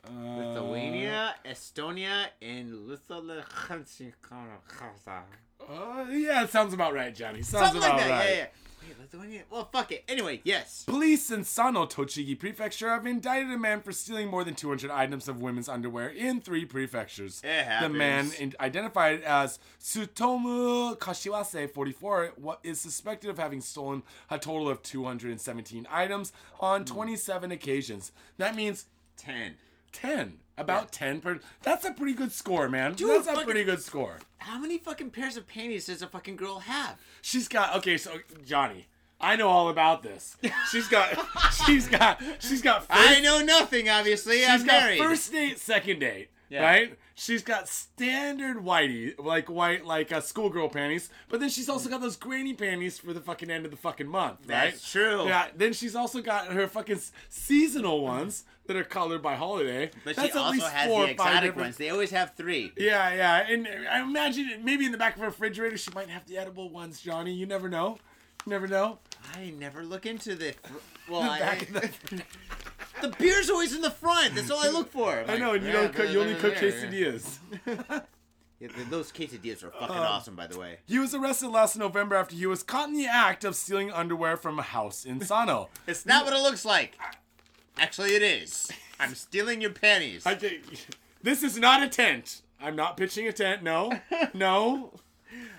Uh, 0.04 0.10
Lithuania, 0.42 1.36
Estonia, 1.46 2.26
and 2.42 2.88
Lithuania. 2.90 3.46
Uh, 5.62 6.06
yeah, 6.10 6.44
it 6.44 6.50
sounds 6.50 6.74
about 6.74 6.94
right, 6.94 7.14
Johnny. 7.14 7.44
Sounds 7.44 7.66
Something 7.72 7.82
like 7.82 7.94
about 7.94 8.08
that. 8.08 8.10
right. 8.10 8.30
Yeah, 8.30 8.36
yeah. 8.36 8.48
Wait, 8.82 9.00
Lithuania. 9.00 9.44
Well, 9.50 9.70
fuck 9.72 9.92
it. 9.92 10.04
Anyway, 10.08 10.42
yes. 10.44 10.84
Police 10.86 11.30
in 11.32 11.44
Sano, 11.44 11.86
Tochigi 11.86 12.38
Prefecture 12.38 12.90
have 12.90 13.06
indicted 13.06 13.52
a 13.52 13.58
man 13.58 13.82
for 13.82 13.92
stealing 13.92 14.28
more 14.28 14.44
than 14.44 14.56
200 14.56 14.90
items 14.90 15.28
of 15.28 15.42
women's 15.42 15.70
underwear 15.70 16.10
in 16.10 16.42
three 16.42 16.66
prefectures. 16.66 17.42
It 17.44 17.82
the 17.82 17.90
man, 17.90 18.32
in- 18.40 18.56
identified 18.60 19.22
as 19.22 19.60
Tsutomu 19.80 20.98
Kashiwase, 20.98 21.70
44, 21.72 22.34
wa- 22.38 22.58
is 22.64 22.80
suspected 22.82 23.30
of 23.30 23.38
having 23.38 23.62
stolen 23.62 24.04
a 24.30 24.38
total 24.40 24.70
of 24.70 24.82
217 24.82 25.88
items 25.90 26.34
on 26.60 26.86
27 26.86 27.52
occasions. 27.52 28.12
That 28.38 28.56
means 28.56 28.86
Ten. 29.18 29.56
10. 29.92 30.40
About 30.58 30.92
10 30.92 31.22
per. 31.22 31.40
That's 31.64 31.86
a 31.86 31.92
pretty 31.92 32.14
good 32.14 32.32
score, 32.32 32.70
man. 32.70 32.94
Dude, 32.94 33.10
That's 33.10 33.28
a 33.28 33.32
fucking- 33.32 33.46
pretty 33.46 33.64
good 33.64 33.82
score. 33.82 34.20
How 34.38 34.60
many 34.60 34.78
fucking 34.78 35.10
pairs 35.12 35.38
of 35.38 35.48
panties 35.48 35.86
does 35.88 36.02
a 36.02 36.08
fucking 36.08 36.36
girl 36.36 36.60
have? 36.60 36.98
She's 37.22 37.48
got 37.48 37.76
okay, 37.78 37.98
so 37.98 38.18
Johnny, 38.46 38.88
I 39.20 39.36
know 39.36 39.48
all 39.48 39.70
about 39.70 40.04
this. 40.04 40.36
She's 40.72 40.88
got, 40.88 41.16
she's 41.66 41.88
got, 41.88 42.22
she's 42.40 42.62
got. 42.62 42.86
First, 42.86 43.00
I 43.00 43.22
know 43.22 43.40
nothing. 43.42 43.90
Obviously, 43.90 44.40
She's 44.40 44.50
I'm 44.50 44.66
got 44.66 44.82
married. 44.84 45.00
first 45.00 45.32
date, 45.32 45.60
second 45.60 46.00
date, 46.00 46.30
Yeah. 46.52 46.64
right? 46.64 46.98
She's 47.16 47.44
got 47.44 47.68
standard 47.70 48.58
whitey, 48.58 49.14
like 49.18 49.50
white, 49.50 49.86
like 49.86 50.12
uh, 50.12 50.22
schoolgirl 50.22 50.70
panties, 50.70 51.10
but 51.30 51.40
then 51.40 51.50
she's 51.50 51.70
also 51.70 51.88
got 51.90 52.02
those 52.02 52.16
granny 52.18 52.54
panties 52.54 52.98
for 53.00 53.14
the 53.14 53.22
fucking 53.22 53.50
end 53.50 53.64
of 53.66 53.72
the 53.72 53.78
fucking 53.78 54.08
month, 54.08 54.40
right? 54.42 54.72
That's 54.72 54.92
true. 54.92 55.26
Yeah. 55.28 55.48
Then 55.56 55.72
she's 55.74 55.96
also 55.96 56.22
got 56.22 56.48
her 56.48 56.68
fucking 56.68 56.96
s- 56.98 57.12
seasonal 57.30 58.02
ones 58.02 58.44
that 58.68 58.76
are 58.76 58.84
colored 58.84 59.22
by 59.22 59.36
holiday. 59.36 59.92
But 60.04 60.16
That's 60.16 60.28
she 60.28 60.32
at 60.32 60.38
also 60.38 60.52
least 60.54 60.68
has 60.68 60.88
four 60.88 61.06
the 61.06 61.14
or 61.14 61.16
five 61.16 61.28
exotic 61.28 61.42
different- 61.50 61.66
ones. 61.68 61.78
They 61.78 61.90
always 61.90 62.12
have 62.12 62.34
three. 62.36 62.72
Yeah, 62.78 63.14
yeah, 63.14 63.48
and 63.48 63.68
I 63.90 64.02
imagine 64.02 64.62
maybe 64.64 64.86
in 64.86 64.92
the 64.92 64.98
back 64.98 65.16
of 65.16 65.22
her 65.22 65.28
refrigerator 65.28 65.78
she 65.78 65.92
might 65.94 66.10
have 66.10 66.26
the 66.28 66.38
edible 66.38 66.70
ones, 66.70 67.00
Johnny. 67.02 67.34
You 67.34 67.46
never 67.46 67.70
know. 67.70 67.98
You 68.46 68.50
never 68.52 68.68
know. 68.68 69.00
I 69.36 69.52
never 69.60 69.84
look 69.84 70.06
into 70.08 70.36
the. 70.36 70.56
Well, 71.10 71.22
The 71.22 71.30
I, 71.30 71.40
back 71.40 71.62
of 71.64 71.74
the- 71.74 72.24
the 73.02 73.10
beer's 73.20 73.50
always 73.50 73.74
in 73.76 73.82
the 73.82 73.92
front. 73.92 74.36
That's 74.36 74.50
all 74.52 74.60
I 74.64 74.70
look 74.70 74.92
for. 74.92 75.12
I'm 75.20 75.30
I 75.30 75.34
like, 75.34 75.40
know, 75.40 75.54
and 75.54 75.64
you 75.64 75.70
yeah, 75.70 75.82
don't 75.82 75.94
cook. 75.94 76.10
You 76.12 76.22
only 76.22 76.36
cook 76.36 76.56
quesadillas. 76.56 77.38
Yeah, 78.60 78.68
th- 78.68 78.90
those 78.90 79.12
quesadillas 79.12 79.64
are 79.64 79.72
fucking 79.72 79.96
Um, 79.96 80.04
awesome, 80.04 80.36
by 80.36 80.46
the 80.46 80.60
way. 80.60 80.78
He 80.86 81.00
was 81.00 81.16
arrested 81.16 81.48
last 81.50 81.76
November 81.76 82.16
after 82.16 82.36
he 82.36 82.46
was 82.46 82.62
caught 82.62 82.90
in 82.90 82.94
the 82.96 83.08
act 83.08 83.44
of 83.44 83.56
stealing 83.56 83.92
underwear 83.92 84.38
from 84.38 84.60
a 84.60 84.62
house 84.62 85.04
in 85.04 85.20
Sano. 85.22 85.70
It's 85.88 86.06
not 86.06 86.26
what 86.26 86.34
it 86.36 86.44
looks 86.44 86.64
like. 86.64 86.96
Actually, 87.80 88.12
it 88.14 88.22
is. 88.22 88.72
I'm 89.00 89.16
stealing 89.16 89.62
your 89.62 89.72
panties. 89.72 90.28
I 90.28 90.36
this 91.24 91.42
is 91.42 91.58
not 91.58 91.82
a 91.82 91.88
tent. 91.88 92.44
I'm 92.62 92.76
not 92.76 92.98
pitching 92.98 93.28
a 93.28 93.34
tent. 93.34 93.64
No, 93.64 93.94
no. 94.36 94.94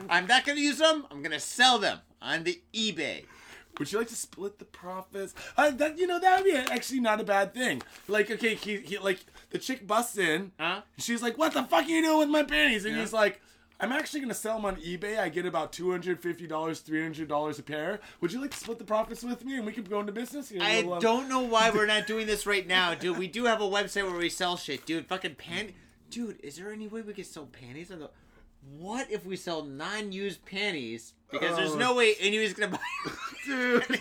I'm 0.09 0.29
not 0.29 0.45
gonna 0.45 0.61
use 0.61 0.79
them. 0.79 1.05
I'm 1.11 1.23
gonna 1.23 1.41
sell 1.41 1.81
them 1.81 1.99
on 2.21 2.45
the 2.45 2.61
eBay. 2.73 3.25
Would 3.79 3.91
you 3.91 3.99
like 3.99 4.09
to 4.09 4.15
split 4.17 4.59
the 4.59 4.65
profits? 4.65 5.35
Uh, 5.57 5.71
that 5.71 5.99
you 5.99 6.07
know 6.07 6.19
that 6.21 6.37
would 6.43 6.45
be 6.45 6.57
actually 6.57 7.01
not 7.01 7.21
a 7.21 7.25
bad 7.25 7.55
thing. 7.55 7.83
Like 8.09 8.31
okay, 8.31 8.55
he, 8.55 8.79
he 8.79 8.99
like 8.99 9.21
the 9.51 9.59
chick 9.59 9.87
busts 9.87 10.19
in. 10.19 10.53
Huh? 10.59 10.83
She's 10.99 11.23
like, 11.23 11.39
"What 11.39 11.55
the 11.55 11.63
fuck 11.65 11.85
are 11.85 11.89
you 11.89 12.03
doing 12.03 12.19
with 12.19 12.29
my 12.29 12.43
panties?" 12.43 12.85
And 12.85 12.95
Yeah. 12.95 13.01
he's 13.01 13.13
like. 13.13 13.41
I'm 13.81 13.91
actually 13.91 14.21
gonna 14.21 14.33
sell 14.35 14.55
them 14.57 14.65
on 14.65 14.77
eBay. 14.77 15.19
I 15.19 15.29
get 15.29 15.45
about 15.45 15.73
two 15.73 15.91
hundred 15.91 16.21
fifty 16.21 16.47
dollars, 16.47 16.79
three 16.79 17.03
hundred 17.03 17.27
dollars 17.27 17.59
a 17.59 17.65
pair. 17.65 17.99
Would 18.21 18.33
you 18.33 18.41
like 18.41 18.53
to 18.53 18.57
split 18.57 18.79
the 18.79 18.85
profits 18.85 19.25
with 19.25 19.45
me, 19.45 19.57
and 19.57 19.67
we 19.67 19.73
could 19.73 19.91
go 19.91 19.99
into 19.99 20.13
business? 20.13 20.53
You 20.53 20.61
know, 20.61 20.65
I 20.67 20.85
um, 20.85 21.01
don't 21.01 21.29
know 21.29 21.41
why 21.41 21.71
we're 21.71 21.87
not 21.87 22.07
doing 22.13 22.29
this 22.29 22.47
right 22.47 22.65
now, 22.65 22.95
dude. 22.95 23.19
We 23.19 23.27
do 23.27 23.47
have 23.47 23.61
a 23.61 23.65
website 23.65 24.09
where 24.09 24.17
we 24.17 24.29
sell 24.29 24.57
shit, 24.57 24.87
dude. 24.87 25.07
Fucking 25.09 25.35
pan, 25.35 25.73
dude. 26.11 26.39
Is 26.45 26.59
there 26.59 26.71
any 26.71 26.87
way 26.87 27.01
we 27.01 27.13
could 27.13 27.27
sell 27.27 27.47
panties 27.47 27.91
on 27.91 27.99
the? 27.99 28.11
What 28.79 29.11
if 29.11 29.25
we 29.27 29.37
sell 29.37 29.65
non-used 29.65 30.45
panties? 30.45 31.15
Because 31.31 31.57
there's 31.57 31.73
Oh. 31.73 31.79
no 31.79 31.95
way 31.95 32.15
anyone's 32.21 32.53
gonna 32.55 32.73
buy. 32.73 33.13
dude. 33.47 34.01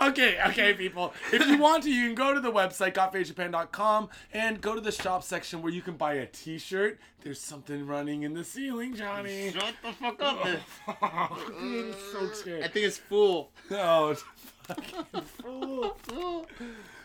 okay, 0.00 0.38
okay, 0.48 0.74
people. 0.74 1.12
If 1.32 1.46
you 1.46 1.58
want 1.58 1.82
to, 1.84 1.90
you 1.92 2.06
can 2.06 2.14
go 2.14 2.32
to 2.32 2.40
the 2.40 2.50
website, 2.52 2.94
gotfadedjapan.com, 2.94 4.08
and 4.32 4.60
go 4.60 4.74
to 4.74 4.80
the 4.80 4.92
shop 4.92 5.22
section 5.24 5.60
where 5.60 5.72
you 5.72 5.82
can 5.82 5.96
buy 5.96 6.14
a 6.14 6.26
t-shirt. 6.26 6.98
There's 7.22 7.40
something 7.40 7.86
running 7.86 8.22
in 8.22 8.32
the 8.34 8.44
ceiling, 8.44 8.94
Johnny. 8.94 9.50
Shut 9.52 9.74
the 9.82 9.92
fuck 9.92 10.22
up. 10.22 10.44
dude. 10.44 10.60
Dude, 10.86 10.98
I'm 11.02 11.94
so 12.34 12.56
I 12.62 12.68
think 12.68 12.86
it's 12.86 12.98
fool. 12.98 13.50
Oh, 13.70 14.10
it's 14.10 14.24
fucking 14.64 15.22
fool. 15.22 16.46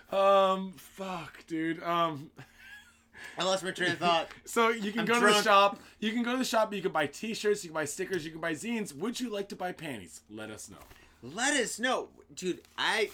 Um, 0.09 0.71
fuck, 0.77 1.45
dude. 1.47 1.83
Um, 1.83 2.31
I 3.37 3.43
lost 3.43 3.63
my 3.63 3.71
train 3.71 3.91
of 3.91 3.99
thought. 3.99 4.29
so 4.45 4.69
you 4.69 4.91
can 4.91 5.01
I'm 5.01 5.05
go 5.05 5.19
to 5.19 5.25
the 5.27 5.41
shop. 5.43 5.79
You 5.99 6.11
can 6.11 6.23
go 6.23 6.31
to 6.31 6.37
the 6.37 6.45
shop. 6.45 6.73
You 6.73 6.81
can 6.81 6.91
buy 6.91 7.07
t-shirts. 7.07 7.63
You 7.63 7.69
can 7.69 7.75
buy 7.75 7.85
stickers. 7.85 8.25
You 8.25 8.31
can 8.31 8.41
buy 8.41 8.53
zines. 8.53 8.95
Would 8.95 9.19
you 9.19 9.29
like 9.29 9.49
to 9.49 9.55
buy 9.55 9.71
panties? 9.71 10.21
Let 10.29 10.49
us 10.49 10.69
know. 10.69 10.77
Let 11.21 11.55
us 11.55 11.79
know, 11.79 12.09
dude. 12.33 12.61
I 12.77 13.09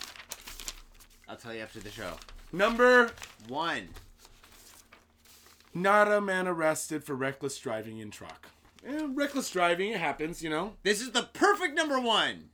I'll 1.27 1.37
tell 1.37 1.53
you 1.53 1.61
after 1.61 1.79
the 1.79 1.89
show. 1.91 2.13
Number 2.51 3.11
One. 3.47 3.89
Nara 5.73 6.21
man 6.21 6.47
arrested 6.47 7.03
for 7.03 7.15
reckless 7.15 7.57
driving 7.57 7.97
in 7.97 8.11
truck. 8.11 8.49
Eh, 8.85 9.07
reckless 9.13 9.49
driving, 9.49 9.91
it 9.91 9.99
happens, 9.99 10.43
you 10.43 10.49
know. 10.49 10.73
This 10.83 11.01
is 11.01 11.11
the 11.11 11.23
perfect 11.33 11.73
number 11.75 11.99
one. 11.99 12.49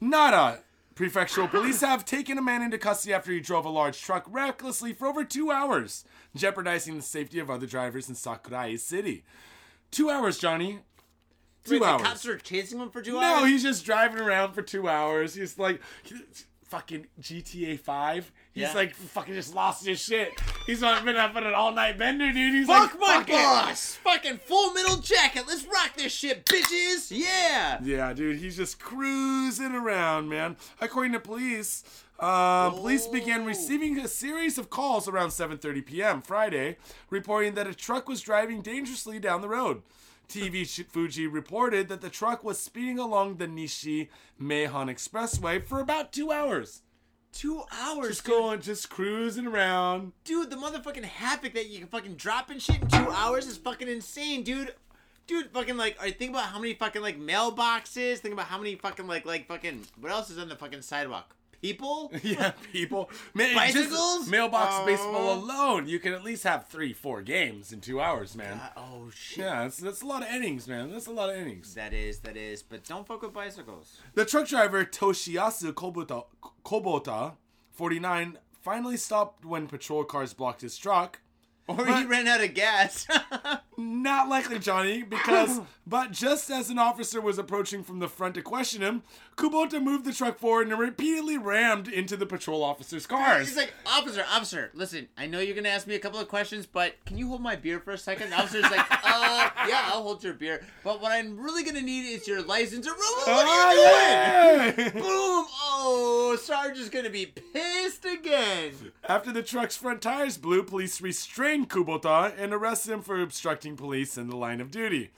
Nara. 0.00 0.60
Prefectural 0.98 1.48
police 1.48 1.80
have 1.82 2.04
taken 2.04 2.38
a 2.38 2.42
man 2.42 2.60
into 2.60 2.76
custody 2.76 3.14
after 3.14 3.30
he 3.30 3.38
drove 3.38 3.64
a 3.64 3.68
large 3.68 4.02
truck 4.02 4.24
recklessly 4.28 4.92
for 4.92 5.06
over 5.06 5.22
two 5.22 5.48
hours, 5.48 6.04
jeopardizing 6.34 6.96
the 6.96 7.02
safety 7.02 7.38
of 7.38 7.48
other 7.48 7.66
drivers 7.66 8.08
in 8.08 8.16
Sakurai 8.16 8.74
City. 8.74 9.22
Two 9.92 10.10
hours, 10.10 10.38
Johnny. 10.38 10.80
Two 11.64 11.78
Wait, 11.78 11.82
hours. 11.86 12.02
The 12.02 12.08
cops 12.08 12.26
are 12.26 12.38
chasing 12.38 12.80
him 12.80 12.90
for 12.90 13.00
two 13.00 13.12
no, 13.12 13.20
hours. 13.20 13.48
he's 13.48 13.62
just 13.62 13.86
driving 13.86 14.20
around 14.20 14.54
for 14.54 14.62
two 14.62 14.88
hours. 14.88 15.34
He's 15.34 15.56
like 15.56 15.80
fucking 16.68 17.06
GTA 17.20 17.78
5. 17.78 18.32
He's 18.52 18.62
Yeah. 18.62 18.72
like 18.74 18.94
fucking 18.94 19.34
just 19.34 19.54
lost 19.54 19.86
his 19.86 20.00
shit. 20.00 20.32
He's 20.66 20.80
not 20.80 21.04
been 21.04 21.16
up 21.16 21.34
on 21.36 21.44
an 21.44 21.54
all 21.54 21.72
night 21.72 21.98
bender, 21.98 22.32
dude. 22.32 22.54
He's 22.54 22.66
Fuck 22.66 22.92
like, 22.94 23.00
my 23.00 23.06
"Fuck 23.18 23.28
it." 23.30 23.32
boss! 23.32 23.94
Fucking 24.04 24.38
full 24.38 24.72
metal 24.74 24.96
jacket. 24.96 25.44
Let's 25.46 25.64
rock 25.64 25.94
this 25.96 26.12
shit, 26.12 26.44
bitches. 26.44 27.08
Yeah. 27.10 27.78
Yeah, 27.82 28.12
dude, 28.12 28.38
he's 28.38 28.56
just 28.56 28.78
cruising 28.78 29.72
around, 29.72 30.28
man. 30.28 30.56
According 30.80 31.12
to 31.12 31.20
police, 31.20 31.84
uh, 32.20 32.70
police 32.70 33.06
began 33.06 33.44
receiving 33.44 33.98
a 33.98 34.08
series 34.08 34.58
of 34.58 34.70
calls 34.70 35.08
around 35.08 35.30
7:30 35.30 35.82
p.m. 35.86 36.20
Friday, 36.22 36.76
reporting 37.10 37.54
that 37.54 37.66
a 37.66 37.74
truck 37.74 38.08
was 38.08 38.20
driving 38.20 38.60
dangerously 38.60 39.18
down 39.18 39.40
the 39.40 39.48
road. 39.48 39.82
TV 40.28 40.66
Fuji 40.84 41.26
reported 41.26 41.88
that 41.88 42.02
the 42.02 42.10
truck 42.10 42.44
was 42.44 42.58
speeding 42.58 42.98
along 42.98 43.36
the 43.36 43.46
Nishi 43.46 44.08
Meihan 44.40 44.90
Expressway 44.90 45.64
for 45.64 45.80
about 45.80 46.12
two 46.12 46.30
hours. 46.30 46.82
Two 47.32 47.62
hours. 47.72 48.08
Just 48.08 48.24
dude. 48.24 48.34
going, 48.34 48.60
just 48.60 48.90
cruising 48.90 49.46
around. 49.46 50.12
Dude, 50.24 50.50
the 50.50 50.56
motherfucking 50.56 51.04
havoc 51.04 51.54
that 51.54 51.68
you 51.68 51.78
can 51.78 51.88
fucking 51.88 52.14
drop 52.14 52.50
and 52.50 52.60
shit 52.60 52.80
in 52.82 52.88
two 52.88 53.10
hours 53.10 53.46
is 53.46 53.56
fucking 53.56 53.88
insane, 53.88 54.42
dude. 54.42 54.74
Dude, 55.26 55.50
fucking 55.52 55.76
like, 55.76 55.96
I 56.00 56.10
think 56.10 56.30
about 56.30 56.46
how 56.46 56.58
many 56.58 56.74
fucking 56.74 57.02
like 57.02 57.18
mailboxes. 57.18 58.18
Think 58.18 58.32
about 58.34 58.46
how 58.46 58.58
many 58.58 58.74
fucking 58.74 59.06
like 59.06 59.24
like 59.24 59.46
fucking 59.46 59.84
what 60.00 60.12
else 60.12 60.30
is 60.30 60.38
on 60.38 60.48
the 60.48 60.56
fucking 60.56 60.82
sidewalk? 60.82 61.36
People. 61.62 62.12
Yeah, 62.22 62.52
people. 62.72 63.10
Man, 63.34 63.54
just 63.72 63.90
Bicycles? 63.90 64.28
mailbox 64.28 64.74
Oh. 64.78 64.86
baseball 64.86 65.34
alone, 65.34 65.88
you 65.88 65.98
can 65.98 66.12
at 66.12 66.22
least 66.22 66.44
have 66.44 66.68
three, 66.68 66.92
four 66.92 67.20
games 67.22 67.72
in 67.72 67.80
two 67.80 68.00
hours, 68.00 68.36
man. 68.36 68.58
Uh, 68.58 68.68
oh 68.76 69.10
shit. 69.14 69.38
Yeah, 69.44 69.62
that's, 69.62 69.78
that's 69.78 70.02
a 70.02 70.06
lot 70.06 70.22
of 70.22 70.28
innings, 70.28 70.68
man. 70.68 70.90
That's 70.92 71.06
a 71.06 71.12
lot 71.12 71.30
of 71.30 71.36
innings. 71.36 71.74
That 71.74 71.92
is, 71.92 72.20
that 72.20 72.36
is, 72.36 72.62
but 72.62 72.84
don't 72.84 73.06
fuck 73.06 73.22
with 73.22 73.32
bicycles. 73.32 73.98
The 74.14 74.24
truck 74.24 74.46
driver 74.48 74.84
Toshiyasu 74.84 75.72
Kobota, 75.72 76.24
Kobota, 76.64 77.34
49, 77.72 78.38
finally 78.62 78.96
stopped 78.96 79.44
when 79.44 79.66
patrol 79.66 80.04
cars 80.04 80.32
blocked 80.34 80.60
his 80.60 80.76
truck. 80.76 81.20
Or 81.70 81.84
he 81.84 82.04
ran 82.06 82.26
out 82.26 82.40
of 82.42 82.54
gas. 82.54 83.06
Not 83.80 84.28
likely, 84.28 84.58
Johnny, 84.58 85.04
because 85.04 85.60
but 85.86 86.10
just 86.10 86.50
as 86.50 86.68
an 86.68 86.80
officer 86.80 87.20
was 87.20 87.38
approaching 87.38 87.84
from 87.84 88.00
the 88.00 88.08
front 88.08 88.34
to 88.34 88.42
question 88.42 88.82
him, 88.82 89.04
Kubota 89.36 89.80
moved 89.80 90.04
the 90.04 90.12
truck 90.12 90.40
forward 90.40 90.66
and 90.68 90.76
repeatedly 90.76 91.38
rammed 91.38 91.86
into 91.86 92.16
the 92.16 92.26
patrol 92.26 92.64
officer's 92.64 93.06
cars. 93.06 93.46
He's 93.46 93.56
like, 93.56 93.72
officer, 93.86 94.24
officer, 94.34 94.70
listen, 94.74 95.06
I 95.16 95.26
know 95.26 95.38
you're 95.38 95.54
gonna 95.54 95.68
ask 95.68 95.86
me 95.86 95.94
a 95.94 96.00
couple 96.00 96.18
of 96.18 96.26
questions, 96.26 96.66
but 96.66 96.96
can 97.06 97.16
you 97.18 97.28
hold 97.28 97.40
my 97.40 97.54
beer 97.54 97.78
for 97.78 97.92
a 97.92 97.98
second? 97.98 98.30
The 98.30 98.36
officer's 98.40 98.64
like, 98.64 98.80
uh, 98.90 99.48
yeah, 99.68 99.82
I'll 99.92 100.02
hold 100.02 100.24
your 100.24 100.34
beer, 100.34 100.60
but 100.82 101.00
what 101.00 101.12
I'm 101.12 101.38
really 101.38 101.62
gonna 101.62 101.80
need 101.80 102.08
is 102.12 102.26
your 102.26 102.42
license. 102.42 102.84
Or, 102.88 102.94
what 102.96 103.28
are 103.28 103.74
you 103.74 103.80
Ah, 103.86 104.72
doing? 104.74 104.86
yeah! 104.86 104.90
Boom! 104.90 105.02
Oh, 105.04 106.17
Sarge's 106.36 106.88
gonna 106.88 107.10
be 107.10 107.26
pissed 107.26 108.04
again. 108.04 108.92
After 109.08 109.32
the 109.32 109.42
truck's 109.42 109.76
front 109.76 110.02
tires 110.02 110.36
blew, 110.38 110.62
police 110.62 111.00
restrained 111.00 111.68
Kubota 111.70 112.32
and 112.38 112.52
arrested 112.52 112.92
him 112.92 113.02
for 113.02 113.20
obstructing 113.20 113.76
police 113.76 114.16
in 114.16 114.28
the 114.28 114.36
line 114.36 114.60
of 114.60 114.70
duty. 114.70 115.10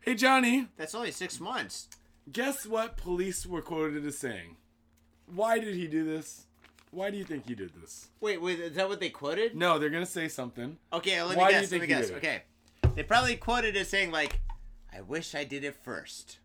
Hey, 0.00 0.14
Johnny, 0.14 0.68
That's 0.76 0.94
only 0.94 1.10
six 1.12 1.38
months. 1.40 1.88
guess 2.32 2.66
what 2.66 2.96
police 2.96 3.46
were 3.46 3.62
quoted 3.62 4.06
as 4.06 4.18
saying? 4.18 4.56
Why 5.26 5.58
did 5.58 5.74
he 5.74 5.86
do 5.86 6.04
this? 6.04 6.46
Why 6.90 7.10
do 7.10 7.16
you 7.16 7.24
think 7.24 7.46
he 7.46 7.54
did 7.54 7.72
this? 7.80 8.08
Wait, 8.20 8.40
wait, 8.42 8.58
is 8.58 8.74
that 8.74 8.88
what 8.88 8.98
they 8.98 9.10
quoted? 9.10 9.54
No, 9.54 9.78
they're 9.78 9.90
gonna 9.90 10.06
say 10.06 10.26
something. 10.28 10.76
Okay, 10.92 11.22
let 11.22 11.30
me 11.32 11.36
Why 11.36 11.50
do 11.50 11.54
you 11.56 11.60
guess. 11.60 11.72
Let 11.72 11.80
me 11.80 11.86
guess. 11.86 12.10
Okay, 12.10 12.42
they 12.96 13.02
probably 13.04 13.36
quoted 13.36 13.76
as 13.76 13.88
saying 13.88 14.10
like, 14.10 14.40
"I 14.92 15.00
wish 15.00 15.34
I 15.34 15.44
did 15.44 15.62
it 15.62 15.76
first. 15.76 16.38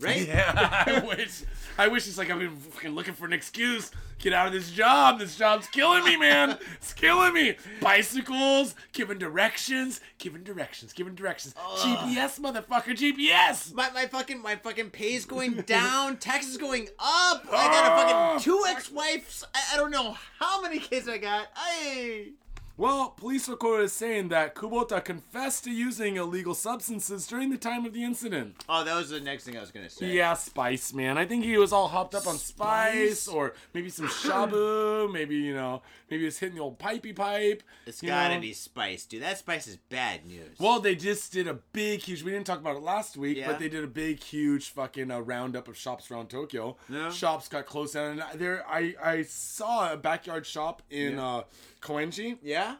Right? 0.00 0.26
Yeah, 0.28 0.84
I 0.86 1.00
wish. 1.00 1.42
I 1.78 1.88
wish 1.88 2.06
it's 2.06 2.18
like 2.18 2.30
I've 2.30 2.38
been 2.38 2.56
fucking 2.56 2.94
looking 2.94 3.14
for 3.14 3.26
an 3.26 3.32
excuse. 3.32 3.90
Get 4.18 4.32
out 4.32 4.46
of 4.46 4.52
this 4.52 4.70
job. 4.70 5.18
This 5.18 5.36
job's 5.36 5.66
killing 5.68 6.04
me, 6.04 6.16
man. 6.16 6.56
It's 6.76 6.92
killing 6.92 7.32
me. 7.34 7.56
Bicycles, 7.80 8.74
giving 8.92 9.18
directions, 9.18 10.00
giving 10.18 10.42
directions, 10.44 10.92
giving 10.92 11.14
directions. 11.14 11.54
GPS, 11.54 12.40
motherfucker, 12.40 12.96
GPS. 12.96 13.74
My, 13.74 13.90
my 13.90 14.06
fucking 14.06 14.40
my 14.40 14.56
fucking 14.56 14.90
pay's 14.90 15.24
going 15.24 15.54
down, 15.66 16.16
taxes 16.18 16.56
going 16.56 16.88
up. 16.98 17.44
I 17.52 17.66
got 17.66 17.86
a 17.86 18.34
fucking 18.34 18.44
two 18.44 18.62
ex-wives. 18.68 19.44
I, 19.54 19.74
I 19.74 19.76
don't 19.76 19.90
know 19.90 20.16
how 20.38 20.62
many 20.62 20.78
kids 20.78 21.08
I 21.08 21.18
got. 21.18 21.48
I 21.56 22.32
Well, 22.76 23.10
police 23.10 23.48
quoted 23.48 23.84
as 23.84 23.92
saying 23.92 24.28
that 24.30 24.56
Kubota 24.56 25.02
confessed 25.04 25.62
to 25.64 25.70
using 25.70 26.16
illegal 26.16 26.54
substances 26.54 27.24
during 27.26 27.50
the 27.50 27.56
time 27.56 27.86
of 27.86 27.92
the 27.92 28.02
incident. 28.02 28.64
oh, 28.68 28.82
that 28.82 28.96
was 28.96 29.10
the 29.10 29.20
next 29.20 29.44
thing 29.44 29.56
I 29.56 29.60
was 29.60 29.70
gonna 29.70 29.88
say. 29.88 30.06
Yeah, 30.12 30.34
spice, 30.34 30.92
man. 30.92 31.16
I 31.16 31.24
think 31.24 31.44
he 31.44 31.56
was 31.56 31.72
all 31.72 31.86
hopped 31.86 32.14
up 32.16 32.26
on 32.26 32.36
spice, 32.36 33.20
Spice? 33.20 33.28
or 33.28 33.54
maybe 33.74 33.90
some 33.90 34.08
shabu. 34.08 35.10
maybe 35.12 35.36
you 35.36 35.54
know, 35.54 35.82
maybe 36.10 36.20
he 36.22 36.24
was 36.24 36.38
hitting 36.38 36.56
the 36.56 36.62
old 36.62 36.78
pipey 36.80 37.14
pipe. 37.14 37.62
It's 37.86 38.00
gotta 38.02 38.40
be 38.40 38.52
spice, 38.52 39.04
dude. 39.06 39.22
That 39.22 39.38
spice 39.38 39.68
is 39.68 39.76
bad 39.76 40.26
news. 40.26 40.58
Well, 40.58 40.80
they 40.80 40.96
just 40.96 41.32
did 41.32 41.46
a 41.46 41.54
big, 41.54 42.00
huge. 42.00 42.24
We 42.24 42.32
didn't 42.32 42.46
talk 42.46 42.58
about 42.58 42.76
it 42.76 42.82
last 42.82 43.16
week, 43.16 43.36
Yeah. 43.38 43.46
but 43.52 43.60
they 43.60 43.68
did 43.68 43.84
a 43.84 43.88
big, 43.88 44.20
huge 44.20 44.70
fucking 44.70 45.12
uh, 45.12 45.20
roundup 45.20 45.68
of 45.68 45.76
shops 45.76 46.10
around 46.10 46.28
Tokyo. 46.28 46.76
Yeah. 46.88 47.10
Shops 47.10 47.48
got 47.48 47.66
closed 47.66 47.94
down, 47.94 48.18
and 48.20 48.40
there, 48.40 48.64
I, 48.68 48.94
I 49.02 49.22
saw 49.22 49.92
a 49.92 49.96
backyard 49.96 50.44
shop 50.44 50.82
in 50.90 51.12
Yeah. 51.14 51.24
uh, 51.26 51.42
Koenji. 51.84 52.38
yeah. 52.42 52.76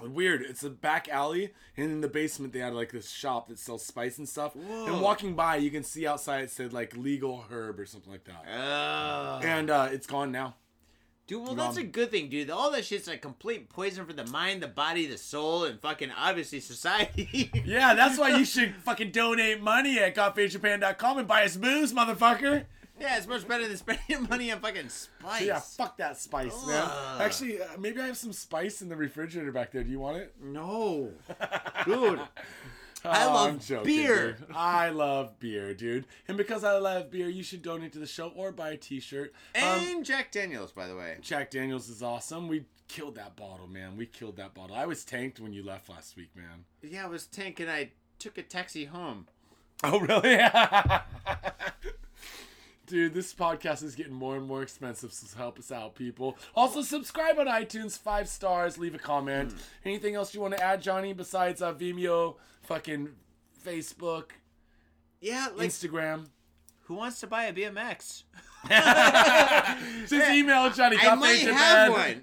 Weird. 0.00 0.40
It's 0.42 0.64
a 0.64 0.70
back 0.70 1.06
alley, 1.10 1.52
and 1.76 1.90
in 1.92 2.00
the 2.00 2.08
basement 2.08 2.54
they 2.54 2.60
had 2.60 2.72
like 2.72 2.92
this 2.92 3.10
shop 3.10 3.48
that 3.48 3.58
sells 3.58 3.84
spice 3.84 4.16
and 4.16 4.26
stuff. 4.26 4.56
Whoa. 4.56 4.86
And 4.86 5.02
walking 5.02 5.34
by, 5.34 5.56
you 5.56 5.70
can 5.70 5.82
see 5.82 6.06
outside 6.06 6.44
it 6.44 6.50
said 6.50 6.72
like 6.72 6.96
legal 6.96 7.44
herb 7.50 7.78
or 7.78 7.84
something 7.84 8.10
like 8.10 8.24
that. 8.24 8.42
Oh. 8.50 9.46
And 9.46 9.68
uh, 9.68 9.88
it's 9.92 10.06
gone 10.06 10.32
now. 10.32 10.54
Dude, 11.26 11.42
well, 11.44 11.54
that's 11.54 11.76
a 11.76 11.84
good 11.84 12.10
thing, 12.10 12.28
dude. 12.30 12.50
All 12.50 12.70
that 12.72 12.84
shit's 12.84 13.06
like 13.06 13.22
complete 13.22 13.68
poison 13.68 14.04
for 14.06 14.12
the 14.12 14.26
mind, 14.26 14.62
the 14.62 14.66
body, 14.66 15.06
the 15.06 15.16
soul, 15.18 15.64
and 15.64 15.78
fucking 15.80 16.10
obviously 16.10 16.60
society. 16.60 17.50
Yeah, 17.64 17.94
that's 17.94 18.18
why 18.18 18.30
you 18.36 18.44
should 18.44 18.74
fucking 18.84 19.12
donate 19.12 19.62
money 19.62 19.98
at 19.98 20.14
GotFadedJapan.com 20.16 21.18
and 21.18 21.28
buy 21.28 21.44
us 21.44 21.56
booze, 21.56 21.92
motherfucker. 21.92 22.64
Yeah, 23.02 23.16
it's 23.18 23.26
much 23.26 23.46
better 23.46 23.66
than 23.68 23.76
spending 23.76 24.04
your 24.08 24.20
money 24.28 24.50
on 24.52 24.60
fucking 24.60 24.88
spice. 24.88 25.42
Yeah, 25.42 25.58
fuck 25.60 25.96
that 25.98 26.16
spice, 26.18 26.54
man. 26.66 26.88
Actually, 27.20 27.60
uh, 27.60 27.66
maybe 27.78 28.00
I 28.00 28.06
have 28.06 28.16
some 28.16 28.32
spice 28.32 28.80
in 28.80 28.88
the 28.88 28.96
refrigerator 28.96 29.52
back 29.52 29.72
there. 29.72 29.82
Do 29.84 29.90
you 29.90 30.00
want 30.00 30.16
it? 30.18 30.34
No, 30.40 31.10
dude. 31.84 32.20
I 33.04 33.24
Oh, 33.24 33.34
love 33.34 33.48
I'm 33.48 33.58
joking, 33.58 33.84
beer. 33.96 34.32
dude. 34.38 34.46
I 34.54 34.90
love 34.90 35.40
beer, 35.40 35.74
dude. 35.74 36.04
And 36.28 36.36
because 36.36 36.62
I 36.62 36.78
love 36.78 37.10
beer, 37.10 37.28
you 37.28 37.42
should 37.42 37.60
donate 37.60 37.92
to 37.94 37.98
the 37.98 38.06
show 38.06 38.28
or 38.28 38.52
buy 38.52 38.70
a 38.70 38.76
T-shirt. 38.76 39.34
Um, 39.56 39.62
And 39.62 40.04
Jack 40.04 40.30
Daniels, 40.30 40.70
by 40.70 40.86
the 40.86 40.94
way. 40.94 41.16
Jack 41.20 41.50
Daniels 41.50 41.88
is 41.88 42.00
awesome. 42.00 42.46
We 42.46 42.66
killed 42.86 43.16
that 43.16 43.34
bottle, 43.34 43.66
man. 43.66 43.96
We 43.96 44.06
killed 44.06 44.36
that 44.36 44.54
bottle. 44.54 44.76
I 44.76 44.86
was 44.86 45.04
tanked 45.04 45.40
when 45.40 45.52
you 45.52 45.64
left 45.64 45.88
last 45.88 46.16
week, 46.16 46.30
man. 46.36 46.64
Yeah, 46.80 47.04
I 47.06 47.08
was 47.08 47.26
tanked, 47.26 47.58
and 47.58 47.68
I 47.68 47.90
took 48.20 48.38
a 48.38 48.42
taxi 48.44 48.84
home. 48.84 49.26
Oh, 49.82 49.98
really? 49.98 50.36
Dude, 52.86 53.14
this 53.14 53.32
podcast 53.32 53.82
is 53.82 53.94
getting 53.94 54.12
more 54.12 54.36
and 54.36 54.46
more 54.46 54.62
expensive, 54.62 55.12
so 55.12 55.26
help 55.36 55.58
us 55.58 55.70
out, 55.70 55.94
people. 55.94 56.36
Also, 56.54 56.82
subscribe 56.82 57.38
on 57.38 57.46
iTunes, 57.46 57.96
five 57.96 58.28
stars, 58.28 58.76
leave 58.76 58.94
a 58.94 58.98
comment. 58.98 59.54
Anything 59.84 60.14
else 60.16 60.34
you 60.34 60.40
want 60.40 60.56
to 60.56 60.62
add, 60.62 60.82
Johnny, 60.82 61.12
besides 61.12 61.62
uh, 61.62 61.72
Vimeo, 61.72 62.36
fucking 62.62 63.10
Facebook, 63.64 64.30
Yeah, 65.20 65.48
like 65.54 65.68
Instagram? 65.68 66.26
who 66.82 66.94
wants 66.94 67.20
to 67.20 67.26
buy 67.28 67.44
a 67.44 67.52
BMX? 67.52 68.24
Just 70.08 70.30
email 70.30 70.70
Johnny. 70.70 70.96
I 71.00 71.14
might 71.14 71.38
have 71.38 71.90
one. 71.92 72.22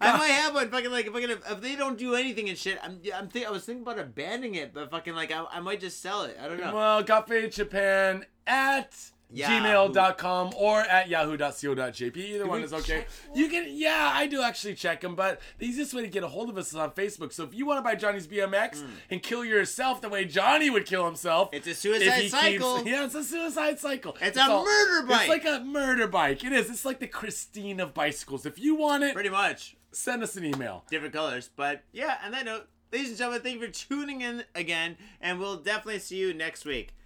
I 0.00 0.16
might 0.18 0.28
have 0.28 0.54
one. 0.54 0.70
Fucking 0.70 0.90
like, 0.90 1.06
fucking 1.06 1.30
if, 1.30 1.50
if 1.50 1.60
they 1.60 1.76
don't 1.76 1.98
do 1.98 2.14
anything 2.14 2.48
and 2.48 2.56
shit, 2.56 2.78
I'm, 2.82 3.00
I'm 3.14 3.28
think 3.28 3.46
I 3.46 3.50
was 3.50 3.64
thinking 3.64 3.82
about 3.82 3.98
abandoning 3.98 4.54
it, 4.54 4.72
but 4.72 4.90
fucking 4.90 5.14
like 5.14 5.32
I, 5.32 5.44
I 5.50 5.60
might 5.60 5.80
just 5.80 6.00
sell 6.00 6.22
it. 6.22 6.38
I 6.40 6.48
don't 6.48 6.60
know. 6.60 6.74
Well, 6.74 7.02
Got 7.02 7.28
Faded 7.28 7.52
Japan 7.52 8.24
at 8.46 8.94
gmail.com 9.34 10.52
or 10.56 10.80
at 10.80 11.08
yahoo.co.jp. 11.08 12.16
Either 12.16 12.46
one 12.46 12.62
is 12.62 12.72
okay. 12.72 13.06
You 13.34 13.48
can, 13.48 13.66
yeah, 13.68 14.10
I 14.12 14.26
do 14.26 14.42
actually 14.42 14.74
check 14.74 15.00
them, 15.00 15.14
but 15.14 15.40
the 15.58 15.66
easiest 15.66 15.94
way 15.94 16.02
to 16.02 16.08
get 16.08 16.22
a 16.22 16.28
hold 16.28 16.50
of 16.50 16.56
us 16.56 16.68
is 16.68 16.76
on 16.76 16.90
Facebook. 16.92 17.32
So 17.32 17.44
if 17.44 17.54
you 17.54 17.66
want 17.66 17.78
to 17.78 17.82
buy 17.82 17.94
Johnny's 17.94 18.26
BMX 18.26 18.82
hmm. 18.82 18.90
and 19.10 19.22
kill 19.22 19.44
yourself 19.44 20.00
the 20.00 20.08
way 20.08 20.24
Johnny 20.24 20.70
would 20.70 20.86
kill 20.86 21.04
himself. 21.04 21.50
It's 21.52 21.66
a 21.66 21.74
suicide 21.74 22.28
cycle. 22.28 22.76
Keeps, 22.78 22.88
yeah, 22.90 23.04
it's 23.04 23.14
a 23.14 23.24
suicide 23.24 23.78
cycle. 23.78 24.16
It's 24.20 24.38
a 24.38 24.46
murder 24.46 25.06
bike. 25.06 25.20
It's 25.20 25.28
like 25.28 25.44
a 25.44 25.64
murder 25.64 26.06
bike. 26.06 26.44
It 26.44 26.52
is. 26.52 26.70
It's 26.70 26.84
like 26.84 27.00
the 27.00 27.06
Christine 27.06 27.80
of 27.80 27.94
bicycles. 27.94 28.46
If 28.46 28.58
you 28.58 28.74
want 28.74 29.04
it, 29.04 29.14
Pretty 29.14 29.30
much. 29.30 29.76
send 29.92 30.22
us 30.22 30.36
an 30.36 30.44
email. 30.44 30.84
different 30.90 31.14
colors. 31.14 31.50
But 31.54 31.82
yeah, 31.92 32.18
on 32.24 32.32
that 32.32 32.44
note, 32.44 32.68
ladies 32.92 33.08
and 33.08 33.18
gentlemen, 33.18 33.42
thank 33.42 33.60
you 33.60 33.66
for 33.66 33.72
tuning 33.72 34.20
in 34.20 34.44
again, 34.54 34.96
and 35.20 35.38
we'll 35.38 35.56
definitely 35.56 36.00
see 36.00 36.16
you 36.16 36.34
next 36.34 36.64
week. 36.64 36.94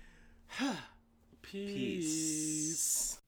Peace. 1.51 3.19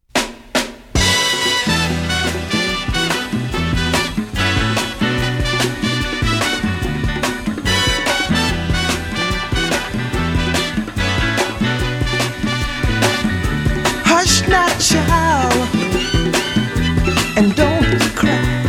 Hush 14.05 14.47
not, 14.49 14.79
child, 14.79 15.68
and 17.39 17.57
don't 17.57 18.59